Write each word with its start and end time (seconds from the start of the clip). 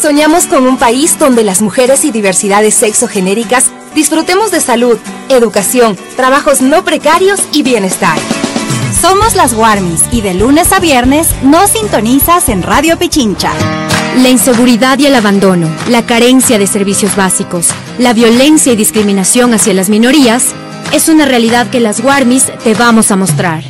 Soñamos 0.00 0.44
con 0.46 0.66
un 0.66 0.76
país 0.76 1.18
donde 1.18 1.42
las 1.42 1.62
mujeres 1.62 2.04
y 2.04 2.10
diversidades 2.10 2.74
sexogenéricas 2.74 3.70
disfrutemos 3.94 4.50
de 4.50 4.60
salud, 4.60 4.98
educación, 5.30 5.96
trabajos 6.16 6.60
no 6.60 6.84
precarios 6.84 7.40
y 7.52 7.62
bienestar. 7.62 8.18
Somos 9.00 9.34
las 9.34 9.54
Warmis 9.54 10.02
y 10.12 10.20
de 10.20 10.34
lunes 10.34 10.72
a 10.72 10.80
viernes 10.80 11.28
nos 11.42 11.70
sintonizas 11.70 12.48
en 12.50 12.62
Radio 12.62 12.98
Pichincha. 12.98 13.52
La 14.18 14.28
inseguridad 14.28 14.98
y 14.98 15.06
el 15.06 15.14
abandono, 15.14 15.68
la 15.88 16.04
carencia 16.04 16.58
de 16.58 16.66
servicios 16.66 17.16
básicos, 17.16 17.68
la 17.98 18.12
violencia 18.12 18.72
y 18.72 18.76
discriminación 18.76 19.54
hacia 19.54 19.74
las 19.74 19.88
minorías 19.88 20.54
es 20.92 21.08
una 21.08 21.24
realidad 21.24 21.68
que 21.68 21.80
las 21.80 22.00
Warmis 22.00 22.46
te 22.62 22.74
vamos 22.74 23.10
a 23.10 23.16
mostrar. 23.16 23.64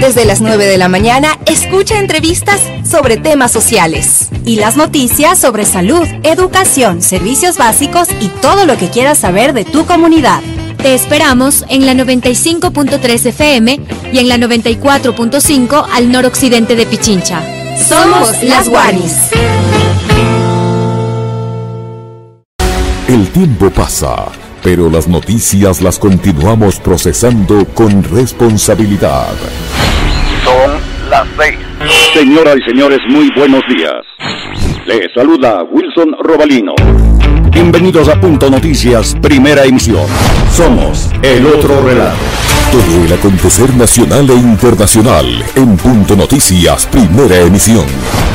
Desde 0.00 0.24
las 0.24 0.40
9 0.40 0.66
de 0.66 0.78
la 0.78 0.88
mañana, 0.88 1.36
escucha 1.46 1.98
entrevistas 1.98 2.60
sobre 2.88 3.16
temas 3.16 3.50
sociales. 3.50 4.28
Y 4.44 4.56
las 4.56 4.76
noticias 4.76 5.40
sobre 5.40 5.64
salud, 5.64 6.06
educación, 6.22 7.02
servicios 7.02 7.58
básicos 7.58 8.06
y 8.20 8.28
todo 8.28 8.64
lo 8.64 8.78
que 8.78 8.90
quieras 8.90 9.18
saber 9.18 9.52
de 9.54 9.64
tu 9.64 9.86
comunidad. 9.86 10.40
Te 10.76 10.94
esperamos 10.94 11.64
en 11.68 11.84
la 11.84 11.94
95.3 11.94 13.26
FM 13.26 13.80
y 14.12 14.18
en 14.18 14.28
la 14.28 14.36
94.5 14.36 15.86
al 15.92 16.12
noroccidente 16.12 16.76
de 16.76 16.86
Pichincha. 16.86 17.42
Somos 17.76 18.40
las 18.44 18.68
Warmis. 18.68 19.30
El 23.08 23.28
tiempo 23.30 23.68
pasa 23.70 24.26
pero 24.62 24.90
las 24.90 25.08
noticias 25.08 25.80
las 25.80 25.98
continuamos 25.98 26.80
procesando 26.80 27.64
con 27.74 28.02
responsabilidad. 28.04 29.34
Son 30.44 31.10
las 31.10 31.26
seis. 31.38 31.58
Señoras 32.14 32.56
y 32.56 32.70
señores, 32.70 32.98
muy 33.08 33.30
buenos 33.36 33.62
días. 33.68 34.02
Les 34.86 35.12
saluda 35.14 35.62
Wilson 35.64 36.16
Robalino. 36.22 36.74
Bienvenidos 37.50 38.08
a 38.08 38.20
Punto 38.20 38.50
Noticias, 38.50 39.16
primera 39.20 39.64
emisión. 39.64 40.06
Somos 40.52 41.10
el 41.22 41.46
otro 41.46 41.82
relato. 41.82 42.16
Todo 42.70 43.04
el 43.04 43.12
acontecer 43.12 43.74
nacional 43.74 44.28
e 44.30 44.34
internacional 44.34 45.26
en 45.54 45.76
Punto 45.76 46.14
Noticias, 46.16 46.86
primera 46.86 47.38
emisión. 47.40 47.86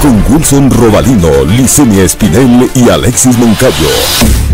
Con 0.01 0.23
Wilson 0.29 0.71
Robalino, 0.71 1.29
Licenia 1.45 2.03
Espinel 2.03 2.69
y 2.75 2.89
Alexis 2.89 3.37
Moncayo. 3.37 4.52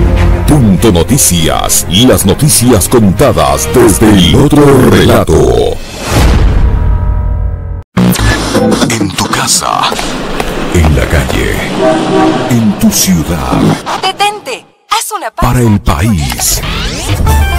Punto 0.50 0.92
Noticias, 0.92 1.86
las 1.92 2.26
noticias 2.26 2.90
contadas 2.90 3.70
desde 3.72 4.10
el 4.10 4.36
otro 4.36 4.90
relato. 4.90 5.78
En 8.90 9.12
tu 9.12 9.26
casa, 9.26 9.92
en 10.74 10.96
la 10.96 11.06
calle, 11.06 11.54
en 12.50 12.80
tu 12.80 12.92
ciudad. 12.92 13.62
Detente, 14.02 14.66
haz 14.90 15.12
una 15.16 15.30
pausa. 15.30 15.54
Para 15.54 15.60
el 15.60 15.80
país, 15.82 16.60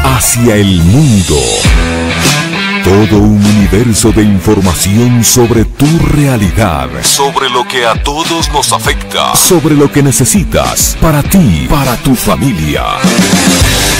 hacia 0.03 0.57
el 0.57 0.83
mundo. 0.83 1.37
Todo 2.91 3.19
un 3.19 3.41
universo 3.47 4.11
de 4.11 4.25
información 4.25 5.23
sobre 5.23 5.65
tu 5.65 5.87
realidad, 6.09 6.89
sobre 7.03 7.49
lo 7.49 7.63
que 7.63 7.87
a 7.87 7.95
todos 8.03 8.51
nos 8.51 8.73
afecta, 8.73 9.33
sobre 9.37 9.77
lo 9.77 9.93
que 9.93 10.03
necesitas 10.03 10.99
para 11.01 11.23
ti, 11.23 11.69
para 11.71 11.97
tu 11.99 12.17
familia. 12.17 12.83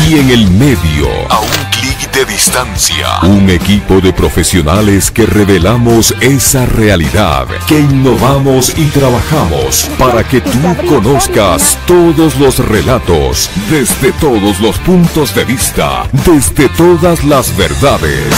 Y 0.09 0.19
en 0.19 0.31
el 0.31 0.51
medio, 0.51 1.07
a 1.29 1.39
un 1.39 1.71
clic 1.71 1.80
de 2.13 2.25
distancia, 2.25 3.07
un 3.23 3.49
equipo 3.51 4.01
de 4.01 4.13
profesionales 4.13 5.11
que 5.11 5.27
revelamos 5.27 6.15
esa 6.21 6.67
realidad, 6.67 7.47
que 7.67 7.79
innovamos 7.81 8.73
y 8.77 8.85
trabajamos 8.87 9.89
para 9.99 10.25
que 10.25 10.41
tú 10.41 10.59
conozcas 10.89 11.79
todos 11.87 12.37
los 12.37 12.59
relatos, 12.59 13.51
desde 13.71 14.13
todos 14.13 14.61
los 14.61 14.79
puntos 14.79 15.35
de 15.35 15.45
vista, 15.45 16.05
desde 16.25 16.69
todas 16.71 17.25
las 17.25 17.57
verdades. 17.57 18.35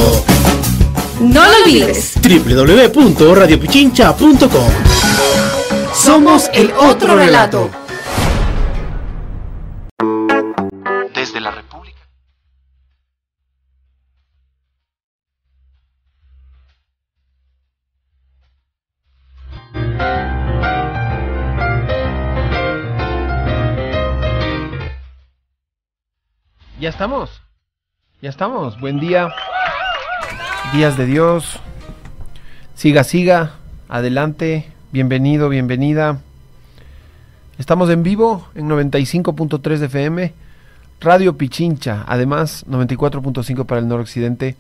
no 1.22 1.42
lo 1.42 1.52
olvides. 1.64 2.16
www.radiopichincha.com 2.22 4.69
Somos 5.94 6.50
el 6.54 6.74
otro 6.74 7.16
relato. 7.16 7.69
Ya 26.88 26.92
estamos. 26.92 27.42
Ya 28.22 28.30
estamos. 28.30 28.80
Buen 28.80 29.01
día. 29.01 29.28
Días 30.72 30.95
de 30.95 31.06
Dios. 31.06 31.60
Siga, 32.75 33.04
siga. 33.04 33.56
Adelante. 33.89 34.72
Bienvenido, 34.94 35.50
bienvenida 35.50 36.22
Estamos 37.57 37.89
en 37.89 38.04
vivo 38.04 38.48
en 38.56 38.69
95.3 38.69 39.84
FM, 39.84 40.34
Radio 41.01 41.36
Pichincha, 41.36 42.06
además 42.07 42.66
94.5 42.69 43.66
para 43.66 43.81
el 43.81 43.90
noroccidente 43.90 44.56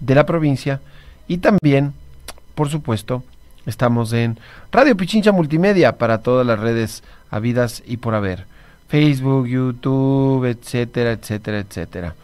de 0.00 0.14
la 0.16 0.26
provincia 0.26 0.80
y 1.28 1.38
también, 1.38 1.94
por 2.56 2.70
supuesto, 2.70 3.22
estamos 3.66 4.12
en 4.12 4.36
Radio 4.72 4.96
Pichincha 4.96 5.30
Multimedia 5.30 5.96
para 5.96 6.22
todas 6.22 6.44
las 6.44 6.58
redes 6.58 7.04
habidas 7.30 7.84
y 7.86 7.98
por 7.98 8.16
haber. 8.16 8.50
Facebook, 8.92 9.46
YouTube, 9.46 10.44
etcétera, 10.44 11.12
etcétera, 11.12 11.60
etcétera. 11.60 12.14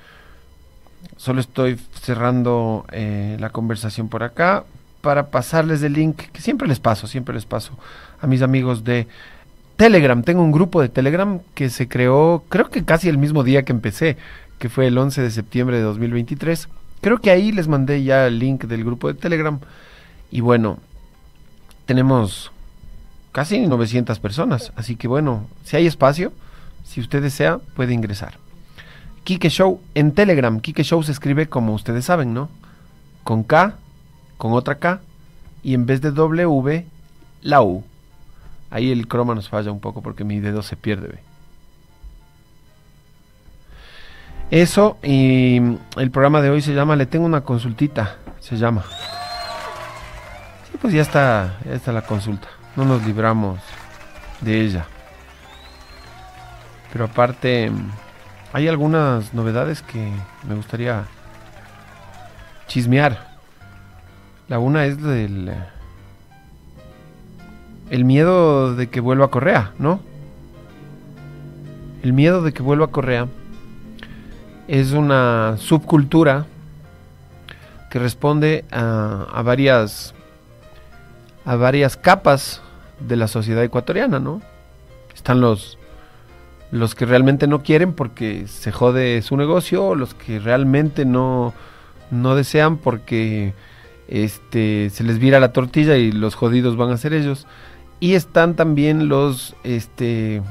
Solo 1.17 1.41
estoy 1.41 1.81
cerrando 2.03 2.85
eh, 2.93 3.39
la 3.41 3.49
conversación 3.49 4.11
por 4.11 4.23
acá 4.23 4.65
para 5.01 5.29
pasarles 5.29 5.83
el 5.83 5.95
link 5.95 6.17
que 6.31 6.43
siempre 6.43 6.69
les 6.69 6.79
paso, 6.79 7.07
siempre 7.07 7.35
les 7.35 7.47
paso 7.47 7.73
a 8.21 8.27
mis 8.27 8.43
amigos 8.43 8.85
de 8.85 9.09
Telegram, 9.79 10.23
tengo 10.23 10.43
un 10.43 10.53
grupo 10.53 10.83
de 10.83 10.91
Telegram 10.91 11.41
que 11.55 11.71
se 11.71 11.89
creó, 11.89 12.45
creo 12.51 12.69
que 12.69 12.85
casi 12.85 13.09
el 13.09 13.17
mismo 13.17 13.45
día 13.45 13.63
que 13.63 13.73
empecé, 13.73 14.19
que 14.59 14.69
fue 14.69 14.89
el 14.89 14.99
11 14.99 15.23
de 15.23 15.31
septiembre 15.31 15.79
de 15.79 15.85
2023. 15.85 16.69
Creo 17.01 17.17
que 17.17 17.31
ahí 17.31 17.51
les 17.51 17.67
mandé 17.67 18.05
ya 18.05 18.27
el 18.27 18.39
link 18.39 18.65
del 18.65 18.85
grupo 18.85 19.09
de 19.09 19.15
Telegram. 19.15 19.59
Y 20.31 20.43
bueno, 20.43 20.77
tenemos 21.87 22.53
casi 23.33 23.67
900 23.67 24.19
personas. 24.19 24.71
Así 24.77 24.97
que 24.97 25.09
bueno, 25.09 25.47
si 25.65 25.75
hay 25.79 25.87
espacio, 25.87 26.31
si 26.89 27.03
usted 27.03 27.21
desea, 27.21 27.59
puede 27.77 27.93
ingresar. 27.93 28.39
Kike 29.25 29.51
Show 29.51 29.83
en 29.95 30.13
Telegram. 30.13 30.59
Kike 30.59 30.83
Show 30.83 31.03
se 31.03 31.13
escribe 31.13 31.47
como 31.47 31.75
ustedes 31.75 32.07
saben, 32.07 32.33
¿no? 32.33 32.49
Con 33.25 33.45
K, 33.45 33.75
con 34.39 34.55
otra 34.55 34.77
K, 34.77 35.03
y 35.63 35.75
en 35.75 35.85
vez 35.85 36.01
de 36.01 36.13
W, 36.13 36.87
la 37.43 37.61
U. 37.61 37.85
Ahí 38.71 38.91
el 38.91 39.07
croma 39.07 39.35
nos 39.35 39.51
falla 39.51 39.71
un 39.71 39.81
poco 39.81 40.01
porque 40.01 40.25
mi 40.25 40.41
dedo 40.41 40.63
se 40.63 40.77
pierde. 40.77 41.19
Eso 44.51 44.97
y 45.03 45.61
el 45.97 46.11
programa 46.11 46.41
de 46.41 46.49
hoy 46.49 46.63
se 46.63 46.73
llama 46.73 46.97
Le 46.97 47.05
tengo 47.05 47.27
una 47.27 47.43
consultita, 47.43 48.17
se 48.41 48.57
llama. 48.57 48.83
Sí, 50.71 50.79
pues 50.81 50.95
ya 50.95 51.03
está, 51.03 51.59
ya 51.67 51.75
está 51.75 51.93
la 51.93 52.03
consulta. 52.03 52.49
No 52.77 52.87
nos 52.87 53.05
libramos 53.05 53.59
de 54.41 54.63
ella. 54.63 54.87
Pero 56.93 57.05
aparte 57.07 57.71
hay 58.53 58.69
algunas 58.69 59.35
novedades 59.35 59.83
que 59.83 60.11
me 60.49 60.55
gustaría 60.55 61.05
chismear. 62.67 63.29
La 64.49 64.59
una 64.59 64.87
es 64.87 65.03
del 65.03 65.53
el 67.91 68.05
miedo 68.05 68.75
de 68.75 68.89
que 68.89 69.01
vuelva 69.01 69.27
a 69.27 69.31
Correa, 69.31 69.73
¿no? 69.79 70.01
El 72.03 72.13
miedo 72.13 72.43
de 72.43 72.53
que 72.53 72.63
vuelva 72.63 72.87
a 72.87 72.89
Correa 72.89 73.29
es 74.69 74.93
una 74.93 75.57
subcultura 75.59 76.47
que 77.91 77.99
responde 77.99 78.65
a, 78.71 79.43
varias 79.43 80.15
a 81.45 81.57
varias 81.57 81.97
capas 81.97 82.61
de 83.01 83.17
la 83.17 83.29
sociedad 83.29 83.65
ecuatoriana, 83.65 84.19
¿no? 84.19 84.43
Están 85.15 85.41
los 85.41 85.79
los 86.71 86.95
que 86.95 87.07
realmente 87.07 87.47
no 87.47 87.63
quieren 87.63 87.93
porque 87.93 88.47
se 88.47 88.73
jode 88.73 89.23
su 89.23 89.37
negocio, 89.37 89.95
los 89.95 90.15
que 90.15 90.39
realmente 90.39 91.05
no 91.05 91.55
no 92.11 92.35
desean 92.35 92.79
porque 92.79 93.55
este 94.09 94.91
se 94.91 95.05
les 95.05 95.19
vira 95.19 95.41
la 95.41 95.53
tortilla 95.53 95.97
y 95.97 96.13
los 96.13 96.35
jodidos 96.35 96.77
van 96.77 96.91
a 96.91 96.97
ser 96.97 97.13
ellos. 97.13 97.47
Y 98.01 98.15
están 98.15 98.55
también 98.55 99.09
los, 99.09 99.57
este, 99.65 100.43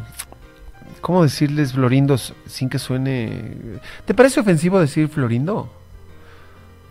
¿cómo 1.00 1.24
decirles 1.24 1.74
florindos 1.74 2.34
sin 2.46 2.68
que 2.70 2.78
suene... 2.78 3.80
¿Te 4.06 4.14
parece 4.14 4.42
ofensivo 4.42 4.80
decir 4.80 5.08
florindo? 5.08 5.70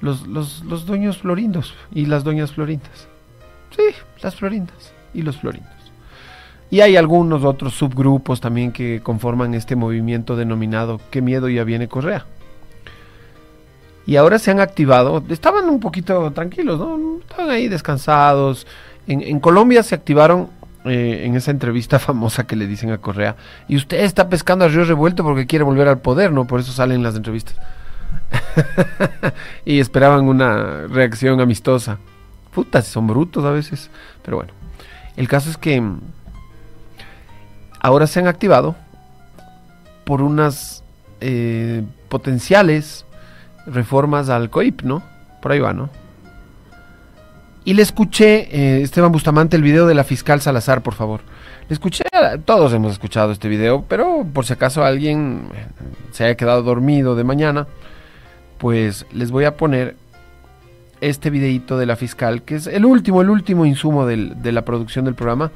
Los, 0.01 0.27
los, 0.27 0.65
los 0.65 0.87
dueños 0.87 1.19
florindos 1.19 1.75
y 1.93 2.07
las 2.07 2.25
doñas 2.25 2.53
florindas. 2.53 3.07
Sí, 3.77 3.83
las 4.23 4.37
florindas 4.37 4.95
y 5.13 5.23
los 5.23 5.37
florindos. 5.37 5.76
Y 6.71 6.81
hay 6.81 6.97
algunos 6.97 7.45
otros 7.45 7.75
subgrupos 7.75 8.41
también 8.41 8.73
que 8.73 9.01
conforman 9.03 9.55
este 9.55 9.77
movimiento 9.77 10.35
denominado 10.37 11.01
Qué 11.11 11.23
miedo 11.23 11.49
ya 11.49 11.65
viene 11.65 11.89
Correa. 11.89 12.27
Y 14.07 14.17
ahora 14.17 14.39
se 14.39 14.53
han 14.53 14.61
activado, 14.61 15.23
estaban 15.29 15.69
un 15.69 15.81
poquito 15.81 16.31
tranquilos, 16.33 16.79
¿no? 16.79 17.19
Estaban 17.21 17.51
ahí 17.51 17.67
descansados, 17.67 18.67
en, 19.09 19.41
Colombia 19.41 19.83
se 19.83 19.95
activaron 19.95 20.49
eh, 20.85 21.23
en 21.25 21.35
esa 21.35 21.51
entrevista 21.51 21.99
famosa 22.01 22.47
que 22.47 22.57
le 22.57 22.67
dicen 22.67 22.91
a 22.91 22.99
Correa, 22.99 23.37
y 23.69 23.77
usted 23.77 24.05
está 24.05 24.29
pescando 24.29 24.65
a 24.65 24.69
río 24.69 24.85
revuelto 24.85 25.25
porque 25.25 25.47
quiere 25.47 25.65
volver 25.65 25.89
al 25.89 25.99
poder, 25.99 26.33
¿no? 26.33 26.47
Por 26.47 26.61
eso 26.61 26.73
salen 26.73 27.03
las 27.03 27.17
entrevistas. 27.17 27.57
y 29.65 29.81
esperaban 29.81 30.29
una 30.29 30.87
reacción 30.87 31.41
amistosa. 31.41 31.99
Putas, 32.53 32.87
son 32.87 33.07
brutos 33.07 33.45
a 33.45 33.51
veces. 33.51 33.91
Pero 34.23 34.39
bueno, 34.39 34.53
el 35.17 35.29
caso 35.29 35.51
es 35.51 35.57
que 35.57 35.81
mm, 35.81 36.01
ahora 37.87 38.09
se 38.09 38.19
han 38.19 38.27
activado 38.27 38.75
por 40.05 40.21
unas 40.21 40.83
eh, 41.21 41.85
potenciales 42.09 43.07
reformas 43.65 44.29
al 44.29 44.51
COIP, 44.51 44.83
¿no? 44.83 45.05
Por 45.41 45.53
ahí 45.53 45.61
va, 45.61 45.73
¿no? 45.73 45.89
Y 47.65 47.75
le 47.75 47.83
escuché, 47.83 48.49
eh, 48.51 48.83
Esteban 48.83 49.13
Bustamante, 49.13 49.57
el 49.57 49.63
video 49.63 49.87
de 49.87 49.95
la 49.95 50.03
fiscal 50.03 50.41
Salazar, 50.41 50.83
por 50.83 50.95
favor. 50.95 51.21
Le 51.69 51.75
escuché, 51.75 52.03
todos 52.45 52.73
hemos 52.73 52.91
escuchado 52.91 53.31
este 53.31 53.49
video, 53.49 53.85
pero 53.89 54.27
por 54.33 54.45
si 54.45 54.53
acaso 54.53 54.85
alguien 54.85 55.49
eh, 55.55 55.67
se 56.11 56.25
haya 56.25 56.37
quedado 56.37 56.65
dormido 56.65 57.15
de 57.15 57.23
mañana, 57.23 57.69
pues 58.59 59.07
les 59.13 59.31
voy 59.31 59.45
a 59.45 59.57
poner 59.57 59.95
este 61.01 61.31
videito 61.31 61.79
de 61.79 61.87
la 61.87 61.95
fiscal, 61.95 62.43
que 62.43 62.57
es 62.57 62.67
el 62.67 62.85
último, 62.85 63.23
el 63.23 63.31
último 63.31 63.65
insumo 63.65 64.07
de 64.07 64.53
la 64.53 64.65
producción 64.65 65.05
del 65.05 65.15
programa, 65.15 65.53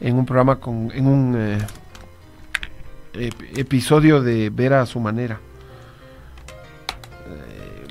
en 0.00 0.16
un 0.16 0.26
programa 0.26 0.56
con, 0.56 0.90
en 0.92 1.06
un 1.06 1.34
eh, 1.36 3.30
episodio 3.56 4.22
de 4.22 4.50
Ver 4.50 4.74
a 4.74 4.86
su 4.86 5.00
manera 5.00 5.40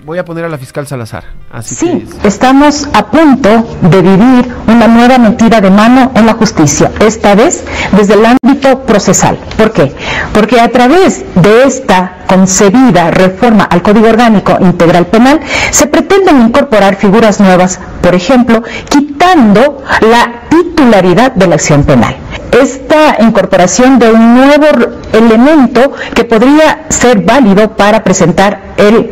voy 0.04 0.18
a 0.18 0.26
poner 0.26 0.46
a 0.46 0.50
la 0.50 0.58
fiscal 0.58 0.88
Salazar. 0.88 1.24
Así 1.52 1.76
sí, 1.76 2.08
estamos 2.24 2.88
a 2.94 3.08
punto 3.08 3.50
de 3.82 4.02
vivir 4.02 4.54
una 4.68 4.88
nueva 4.88 5.18
mentira 5.18 5.62
de 5.62 5.70
mano 5.70 6.12
en 6.16 6.26
la 6.26 6.34
justicia, 6.34 6.92
esta 7.00 7.36
vez 7.36 7.64
desde 7.92 8.14
el 8.14 8.26
ámbito 8.26 8.82
procesal. 8.82 9.38
¿Por 9.58 9.72
qué? 9.72 9.94
Porque 10.34 10.60
a 10.60 10.70
través 10.70 11.26
de 11.36 11.64
esta 11.64 12.20
concebida 12.28 13.12
reforma 13.12 13.64
al 13.64 13.82
Código 13.82 14.08
Orgánico 14.08 14.58
Integral 14.62 15.08
Penal 15.08 15.40
se 15.72 15.88
pretenden 15.88 16.42
incorporar 16.42 16.96
figuras 16.96 17.40
nuevas, 17.40 17.80
por 18.02 18.16
ejemplo, 18.16 18.64
quitando 18.90 19.84
la 20.02 20.44
titularidad 20.50 21.32
de 21.34 21.48
la 21.48 21.56
acción 21.56 21.84
penal 21.84 22.16
esta 22.52 23.18
incorporación 23.20 24.00
de 24.00 24.12
un 24.12 24.36
nuevo 24.36 24.66
elemento 25.14 25.94
que 26.14 26.24
podría 26.24 26.86
ser 26.90 27.22
válido 27.22 27.76
para 27.76 28.04
presentar 28.04 28.74
el 28.78 29.12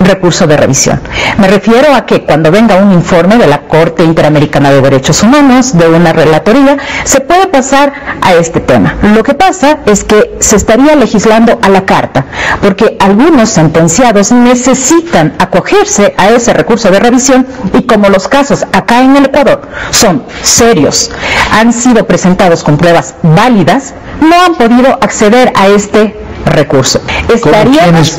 recurso 0.00 0.46
de 0.46 0.56
revisión. 0.56 1.00
Me 1.38 1.48
refiero 1.48 1.94
a 1.94 2.06
que 2.06 2.22
cuando 2.22 2.50
venga 2.50 2.76
un 2.76 2.92
informe 2.92 3.36
de 3.36 3.46
la 3.46 3.62
Corte 3.62 4.04
Interamericana 4.04 4.70
de 4.70 4.80
Derechos 4.80 5.22
Humanos, 5.22 5.76
de 5.76 5.88
una 5.88 6.12
relatoría, 6.12 6.76
se 7.04 7.20
puede 7.20 7.46
pasar 7.46 7.92
a 8.20 8.34
este 8.34 8.60
tema. 8.60 8.96
Lo 9.14 9.22
que 9.22 9.34
pasa 9.34 9.78
es 9.86 10.04
que 10.04 10.36
se 10.40 10.56
estaría 10.56 10.94
legislando 10.96 11.58
a 11.62 11.68
la 11.68 11.84
carta, 11.84 12.24
porque 12.60 12.96
algunos 13.00 13.48
sentenciados 13.50 14.32
necesitan 14.32 15.34
acogerse 15.38 16.14
a 16.16 16.30
ese 16.30 16.52
recurso 16.52 16.90
de 16.90 17.00
revisión 17.00 17.46
y 17.72 17.82
como 17.82 18.08
los 18.08 18.28
casos 18.28 18.64
acá 18.72 19.02
en 19.02 19.16
el 19.16 19.26
Ecuador 19.26 19.62
son 19.90 20.24
serios, 20.42 21.10
han 21.52 21.72
sido 21.72 22.06
presentados 22.06 22.62
con 22.62 22.76
pruebas 22.76 23.14
válidas, 23.22 23.94
no 24.20 24.34
han 24.42 24.54
podido 24.54 24.92
acceder 25.00 25.52
a 25.56 25.68
este 25.68 26.16
recurso. 26.44 27.00
Estaríamos, 27.32 28.18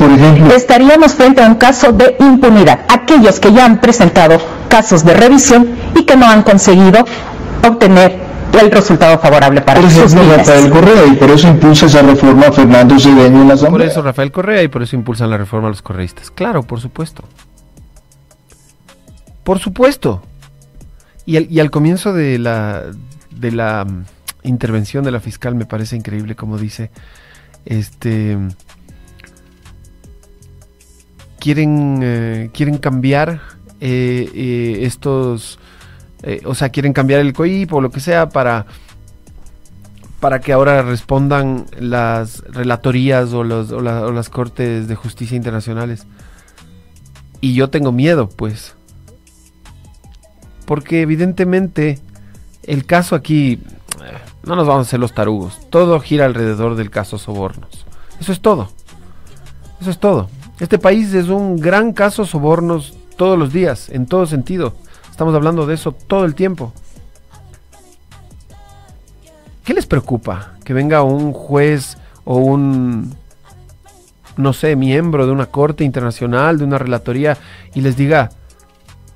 estaríamos 0.54 1.14
frente 1.14 1.42
a 1.42 1.46
un 1.46 1.56
caso 1.56 1.92
de 1.92 2.16
impunidad. 2.20 2.80
Aquellos 2.88 3.40
que 3.40 3.52
ya 3.52 3.64
han 3.64 3.80
presentado 3.80 4.38
casos 4.68 5.04
de 5.04 5.14
revisión 5.14 5.68
y 5.94 6.04
que 6.04 6.16
no 6.16 6.26
han 6.26 6.42
conseguido 6.42 7.04
obtener 7.66 8.26
el 8.60 8.70
resultado 8.70 9.18
favorable 9.18 9.60
para 9.60 9.80
por 9.80 9.90
sus 9.90 10.14
Rafael 10.14 10.70
Correa 10.70 11.06
y 11.06 11.16
por 11.16 11.30
eso 11.30 11.48
impulsa 11.48 11.86
esa 11.86 12.02
reforma 12.02 12.50
Fernando 12.52 12.98
Cedeño 12.98 13.42
en 13.42 13.48
la 13.48 13.56
Por 13.56 13.82
eso 13.82 14.02
Rafael 14.02 14.32
Correa 14.32 14.62
y 14.62 14.68
por 14.68 14.82
eso 14.82 14.96
impulsan 14.96 15.30
la 15.30 15.36
reforma 15.36 15.68
a 15.68 15.70
los 15.70 15.82
correístas. 15.82 16.30
Claro, 16.30 16.62
por 16.62 16.80
supuesto. 16.80 17.24
Por 19.44 19.58
supuesto. 19.58 20.22
Y 21.26 21.36
al, 21.36 21.50
y 21.50 21.60
al 21.60 21.70
comienzo 21.70 22.12
de 22.12 22.38
la, 22.38 22.84
de 23.30 23.52
la 23.52 23.84
mm, 23.84 24.04
intervención 24.44 25.04
de 25.04 25.10
la 25.10 25.20
fiscal 25.20 25.54
me 25.54 25.66
parece 25.66 25.96
increíble 25.96 26.36
como 26.36 26.56
dice 26.56 26.90
este 27.66 28.38
quieren 31.38 32.00
eh, 32.02 32.50
quieren 32.52 32.78
cambiar 32.78 33.40
eh, 33.80 34.28
eh, 34.34 34.78
estos 34.82 35.58
o 36.44 36.54
sea 36.54 36.70
quieren 36.70 36.92
cambiar 36.92 37.20
el 37.20 37.32
COIP 37.32 37.72
o 37.72 37.80
lo 37.80 37.90
que 37.90 38.00
sea 38.00 38.28
para 38.28 38.66
para 40.18 40.40
que 40.40 40.52
ahora 40.52 40.80
respondan 40.82 41.66
las 41.78 42.40
relatorías 42.48 43.32
o, 43.34 43.44
los, 43.44 43.70
o, 43.70 43.80
la- 43.80 44.06
o 44.06 44.12
las 44.12 44.30
cortes 44.30 44.88
de 44.88 44.94
justicia 44.94 45.36
internacionales. 45.36 46.06
Y 47.42 47.52
yo 47.52 47.68
tengo 47.68 47.92
miedo, 47.92 48.26
pues. 48.30 48.74
Porque 50.64 51.02
evidentemente 51.02 51.98
el 52.62 52.86
caso 52.86 53.14
aquí, 53.14 53.60
no 54.46 54.54
nos 54.54 54.66
vamos 54.66 54.86
a 54.86 54.88
hacer 54.88 55.00
los 55.00 55.12
tarugos. 55.12 55.58
Todo 55.70 56.00
gira 56.00 56.24
alrededor 56.24 56.76
del 56.76 56.90
caso 56.90 57.18
Sobornos. 57.18 57.84
Eso 58.20 58.32
es 58.32 58.40
todo. 58.40 58.68
Eso 59.80 59.90
es 59.90 59.98
todo. 59.98 60.28
Este 60.60 60.78
país 60.78 61.12
es 61.12 61.28
un 61.28 61.56
gran 61.56 61.92
caso 61.92 62.24
Sobornos 62.24 62.94
todos 63.16 63.38
los 63.38 63.52
días, 63.52 63.88
en 63.90 64.06
todo 64.06 64.24
sentido. 64.26 64.74
Estamos 65.10 65.34
hablando 65.34 65.66
de 65.66 65.74
eso 65.74 65.92
todo 65.92 66.24
el 66.24 66.34
tiempo. 66.34 66.72
¿Qué 69.64 69.74
les 69.74 69.86
preocupa? 69.86 70.52
Que 70.64 70.72
venga 70.72 71.02
un 71.02 71.32
juez 71.32 71.98
o 72.24 72.36
un, 72.36 73.14
no 74.36 74.52
sé, 74.52 74.76
miembro 74.76 75.26
de 75.26 75.32
una 75.32 75.46
corte 75.46 75.82
internacional, 75.82 76.58
de 76.58 76.64
una 76.64 76.78
relatoría, 76.78 77.36
y 77.74 77.80
les 77.80 77.96
diga 77.96 78.30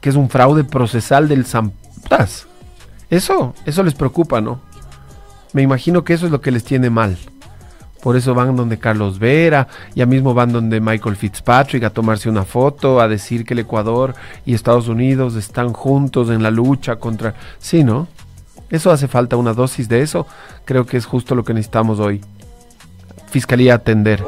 que 0.00 0.08
es 0.08 0.16
un 0.16 0.28
fraude 0.28 0.64
procesal 0.64 1.28
del 1.28 1.46
Zampas. 1.46 2.46
Eso, 3.10 3.54
eso 3.64 3.82
les 3.84 3.94
preocupa, 3.94 4.40
¿no? 4.40 4.60
Me 5.52 5.62
imagino 5.62 6.04
que 6.04 6.14
eso 6.14 6.26
es 6.26 6.32
lo 6.32 6.40
que 6.40 6.50
les 6.50 6.64
tiene 6.64 6.90
mal. 6.90 7.16
Por 8.02 8.16
eso 8.16 8.34
van 8.34 8.56
donde 8.56 8.78
Carlos 8.78 9.18
Vera, 9.18 9.68
ya 9.94 10.06
mismo 10.06 10.32
van 10.32 10.52
donde 10.52 10.80
Michael 10.80 11.16
Fitzpatrick 11.16 11.84
a 11.84 11.90
tomarse 11.90 12.30
una 12.30 12.44
foto, 12.44 13.00
a 13.00 13.08
decir 13.08 13.44
que 13.44 13.52
el 13.52 13.60
Ecuador 13.60 14.14
y 14.46 14.54
Estados 14.54 14.88
Unidos 14.88 15.34
están 15.36 15.72
juntos 15.72 16.30
en 16.30 16.42
la 16.42 16.50
lucha 16.50 16.96
contra... 16.96 17.34
Sí, 17.58 17.84
¿no? 17.84 18.08
Eso 18.70 18.90
hace 18.90 19.06
falta 19.06 19.36
una 19.36 19.52
dosis 19.52 19.88
de 19.88 20.00
eso. 20.00 20.26
Creo 20.64 20.86
que 20.86 20.96
es 20.96 21.04
justo 21.04 21.34
lo 21.34 21.44
que 21.44 21.52
necesitamos 21.52 21.98
hoy. 21.98 22.22
Fiscalía 23.28 23.74
atender. 23.74 24.24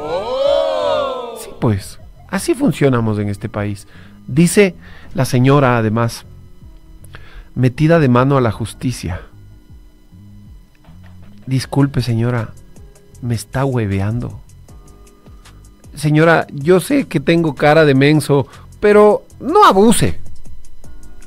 Sí, 1.39 1.49
pues. 1.59 1.99
Así 2.29 2.53
funcionamos 2.53 3.17
en 3.19 3.29
este 3.29 3.49
país. 3.49 3.87
Dice 4.27 4.75
la 5.15 5.25
señora, 5.25 5.77
además, 5.77 6.25
metida 7.55 7.99
de 7.99 8.09
mano 8.09 8.37
a 8.37 8.41
la 8.41 8.51
justicia. 8.51 9.21
Disculpe, 11.45 12.01
señora, 12.01 12.49
me 13.21 13.35
está 13.35 13.65
hueveando. 13.65 14.39
Señora, 15.95 16.47
yo 16.51 16.79
sé 16.79 17.07
que 17.07 17.19
tengo 17.19 17.55
cara 17.55 17.85
de 17.85 17.95
menso, 17.95 18.47
pero 18.79 19.23
no 19.39 19.65
abuse. 19.65 20.19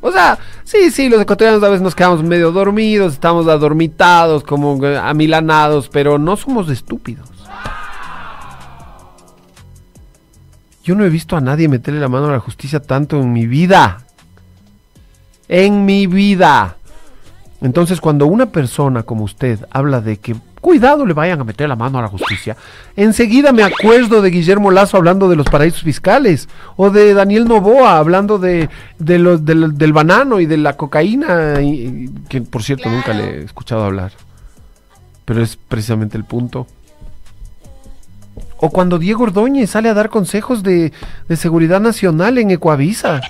O 0.01 0.13
sea, 0.13 0.39
sí, 0.65 0.91
sí, 0.91 1.09
los 1.09 1.21
ecuatorianos 1.21 1.63
a 1.63 1.69
veces 1.69 1.83
nos 1.83 1.95
quedamos 1.95 2.23
medio 2.23 2.53
dormidos, 2.53 3.15
estamos 3.15 3.49
adormitados, 3.49 4.45
como 4.45 4.79
amilanados, 4.85 5.89
pero 5.89 6.19
no 6.19 6.37
somos 6.37 6.69
estúpidos. 6.69 7.29
Yo 10.85 10.95
no 10.95 11.05
he 11.05 11.09
visto 11.09 11.37
a 11.37 11.41
nadie 11.41 11.67
meterle 11.67 11.99
la 11.99 12.09
mano 12.09 12.29
a 12.29 12.33
la 12.33 12.39
justicia 12.39 12.79
tanto 12.79 13.21
en 13.21 13.33
mi 13.33 13.47
vida. 13.49 14.05
En 15.49 15.85
mi 15.85 16.07
vida. 16.07 16.77
Entonces, 17.63 18.01
cuando 18.01 18.27
una 18.27 18.47
persona 18.47 19.03
como 19.03 19.25
usted 19.25 19.61
habla 19.71 20.01
de 20.01 20.19
que 20.19 20.37
cuidado 20.61 21.07
le 21.07 21.15
vayan 21.15 21.41
a 21.41 21.45
meter 21.45 21.69
la 21.69 21.77
mano 21.77 21.99
a 21.99 22.03
la 22.03 22.09
justicia, 22.09 22.57
enseguida 22.97 23.53
me 23.53 23.63
acuerdo 23.63 24.21
de 24.21 24.31
Guillermo 24.31 24.71
Lazo 24.71 24.97
hablando 24.97 25.29
de 25.29 25.37
los 25.37 25.47
paraísos 25.49 25.83
fiscales, 25.83 26.49
o 26.77 26.91
de 26.91 27.15
Daniel 27.15 27.47
Novoa 27.47 27.97
hablando 27.99 28.39
de, 28.39 28.69
del, 28.99 29.45
del 29.45 29.93
banano 29.93 30.41
y 30.41 30.47
de 30.47 30.57
la 30.59 30.77
cocaína, 30.77 31.61
y- 31.63 31.67
y- 31.87 32.11
que 32.29 32.43
por 32.43 32.63
cierto 32.63 32.91
nunca 32.91 33.15
le 33.15 33.41
he 33.41 33.45
escuchado 33.45 33.85
hablar. 33.85 34.13
Pero 35.25 35.43
es 35.43 35.57
precisamente 35.57 36.17
el 36.19 36.25
punto. 36.25 36.67
O 38.59 38.71
cuando 38.71 38.99
Diego 38.99 39.25
Ordóñez 39.25 39.71
sale 39.71 39.89
a 39.89 39.95
dar 39.95 40.09
consejos 40.11 40.63
de, 40.63 40.93
de 41.29 41.37
seguridad 41.37 41.81
nacional 41.81 42.39
en 42.39 42.51
Ecuavisa. 42.51 43.21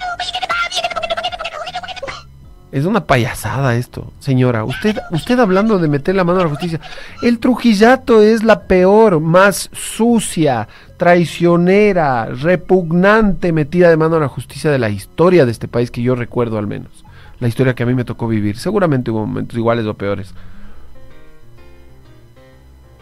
Es 2.72 2.84
una 2.84 3.04
payasada 3.04 3.76
esto, 3.76 4.12
señora. 4.18 4.64
Usted, 4.64 4.96
usted 5.12 5.38
hablando 5.38 5.78
de 5.78 5.88
meter 5.88 6.16
la 6.16 6.24
mano 6.24 6.40
a 6.40 6.44
la 6.44 6.50
justicia. 6.50 6.80
El 7.22 7.38
Trujillato 7.38 8.22
es 8.22 8.42
la 8.42 8.62
peor, 8.62 9.20
más 9.20 9.70
sucia, 9.72 10.66
traicionera, 10.96 12.26
repugnante 12.26 13.52
metida 13.52 13.88
de 13.88 13.96
mano 13.96 14.16
a 14.16 14.20
la 14.20 14.28
justicia 14.28 14.70
de 14.70 14.80
la 14.80 14.90
historia 14.90 15.46
de 15.46 15.52
este 15.52 15.68
país 15.68 15.90
que 15.90 16.02
yo 16.02 16.16
recuerdo 16.16 16.58
al 16.58 16.66
menos. 16.66 17.04
La 17.38 17.48
historia 17.48 17.74
que 17.74 17.84
a 17.84 17.86
mí 17.86 17.94
me 17.94 18.04
tocó 18.04 18.26
vivir. 18.26 18.58
Seguramente 18.58 19.10
hubo 19.10 19.26
momentos 19.26 19.56
iguales 19.56 19.86
o 19.86 19.94
peores. 19.94 20.34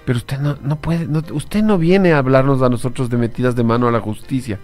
Pero 0.05 0.19
usted 0.19 0.39
no, 0.39 0.59
no 0.63 0.77
puede, 0.77 1.07
usted 1.33 1.63
no 1.63 1.79
viene 1.79 2.13
a 2.13 2.19
hablarnos 2.19 2.61
a 2.61 2.69
nosotros 2.69 3.09
de 3.09 3.17
metidas 3.17 3.57
de 3.57 3.65
mano 3.65 3.89
a 3.89 3.93
la 3.93 4.01
justicia. 4.01 4.59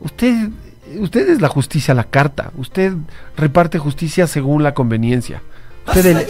Usted, 0.00 0.50
usted 0.98 1.28
es 1.28 1.40
la 1.40 1.48
justicia 1.48 1.92
a 1.92 1.94
la 1.94 2.04
carta. 2.04 2.50
Usted 2.56 2.92
reparte 3.36 3.78
justicia 3.78 4.26
según 4.26 4.62
la 4.62 4.74
conveniencia. 4.74 5.42
Usted, 5.86 6.06
el- 6.06 6.26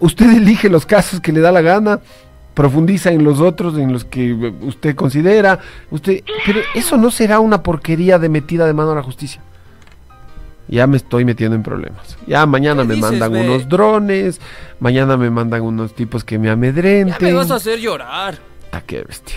usted 0.00 0.30
elige 0.36 0.68
los 0.68 0.86
casos 0.86 1.20
que 1.20 1.32
le 1.32 1.40
da 1.40 1.52
la 1.52 1.60
gana, 1.60 2.00
profundiza 2.54 3.10
en 3.10 3.24
los 3.24 3.40
otros, 3.40 3.76
en 3.78 3.92
los 3.92 4.04
que 4.04 4.32
usted 4.62 4.94
considera. 4.96 5.58
Usted, 5.90 6.22
pero 6.46 6.60
eso 6.74 6.96
no 6.96 7.10
será 7.10 7.40
una 7.40 7.62
porquería 7.62 8.18
de 8.18 8.28
metida 8.28 8.66
de 8.66 8.72
mano 8.74 8.92
a 8.92 8.96
la 8.96 9.02
justicia. 9.02 9.40
Ya 10.70 10.86
me 10.86 10.98
estoy 10.98 11.24
metiendo 11.24 11.56
en 11.56 11.62
problemas. 11.62 12.18
Ya 12.26 12.44
mañana 12.44 12.84
me 12.84 12.94
dices, 12.94 13.10
mandan 13.12 13.34
unos 13.36 13.68
drones, 13.70 14.38
mañana 14.80 15.16
me 15.16 15.30
mandan 15.30 15.62
unos 15.62 15.94
tipos 15.94 16.24
que 16.24 16.38
me 16.38 16.50
amedrenten. 16.50 17.16
Ya 17.18 17.26
me 17.26 17.32
vas 17.32 17.50
a 17.50 17.54
hacer 17.54 17.78
llorar. 17.80 18.38
Ah, 18.72 18.82
qué 18.86 19.02
bestia. 19.02 19.36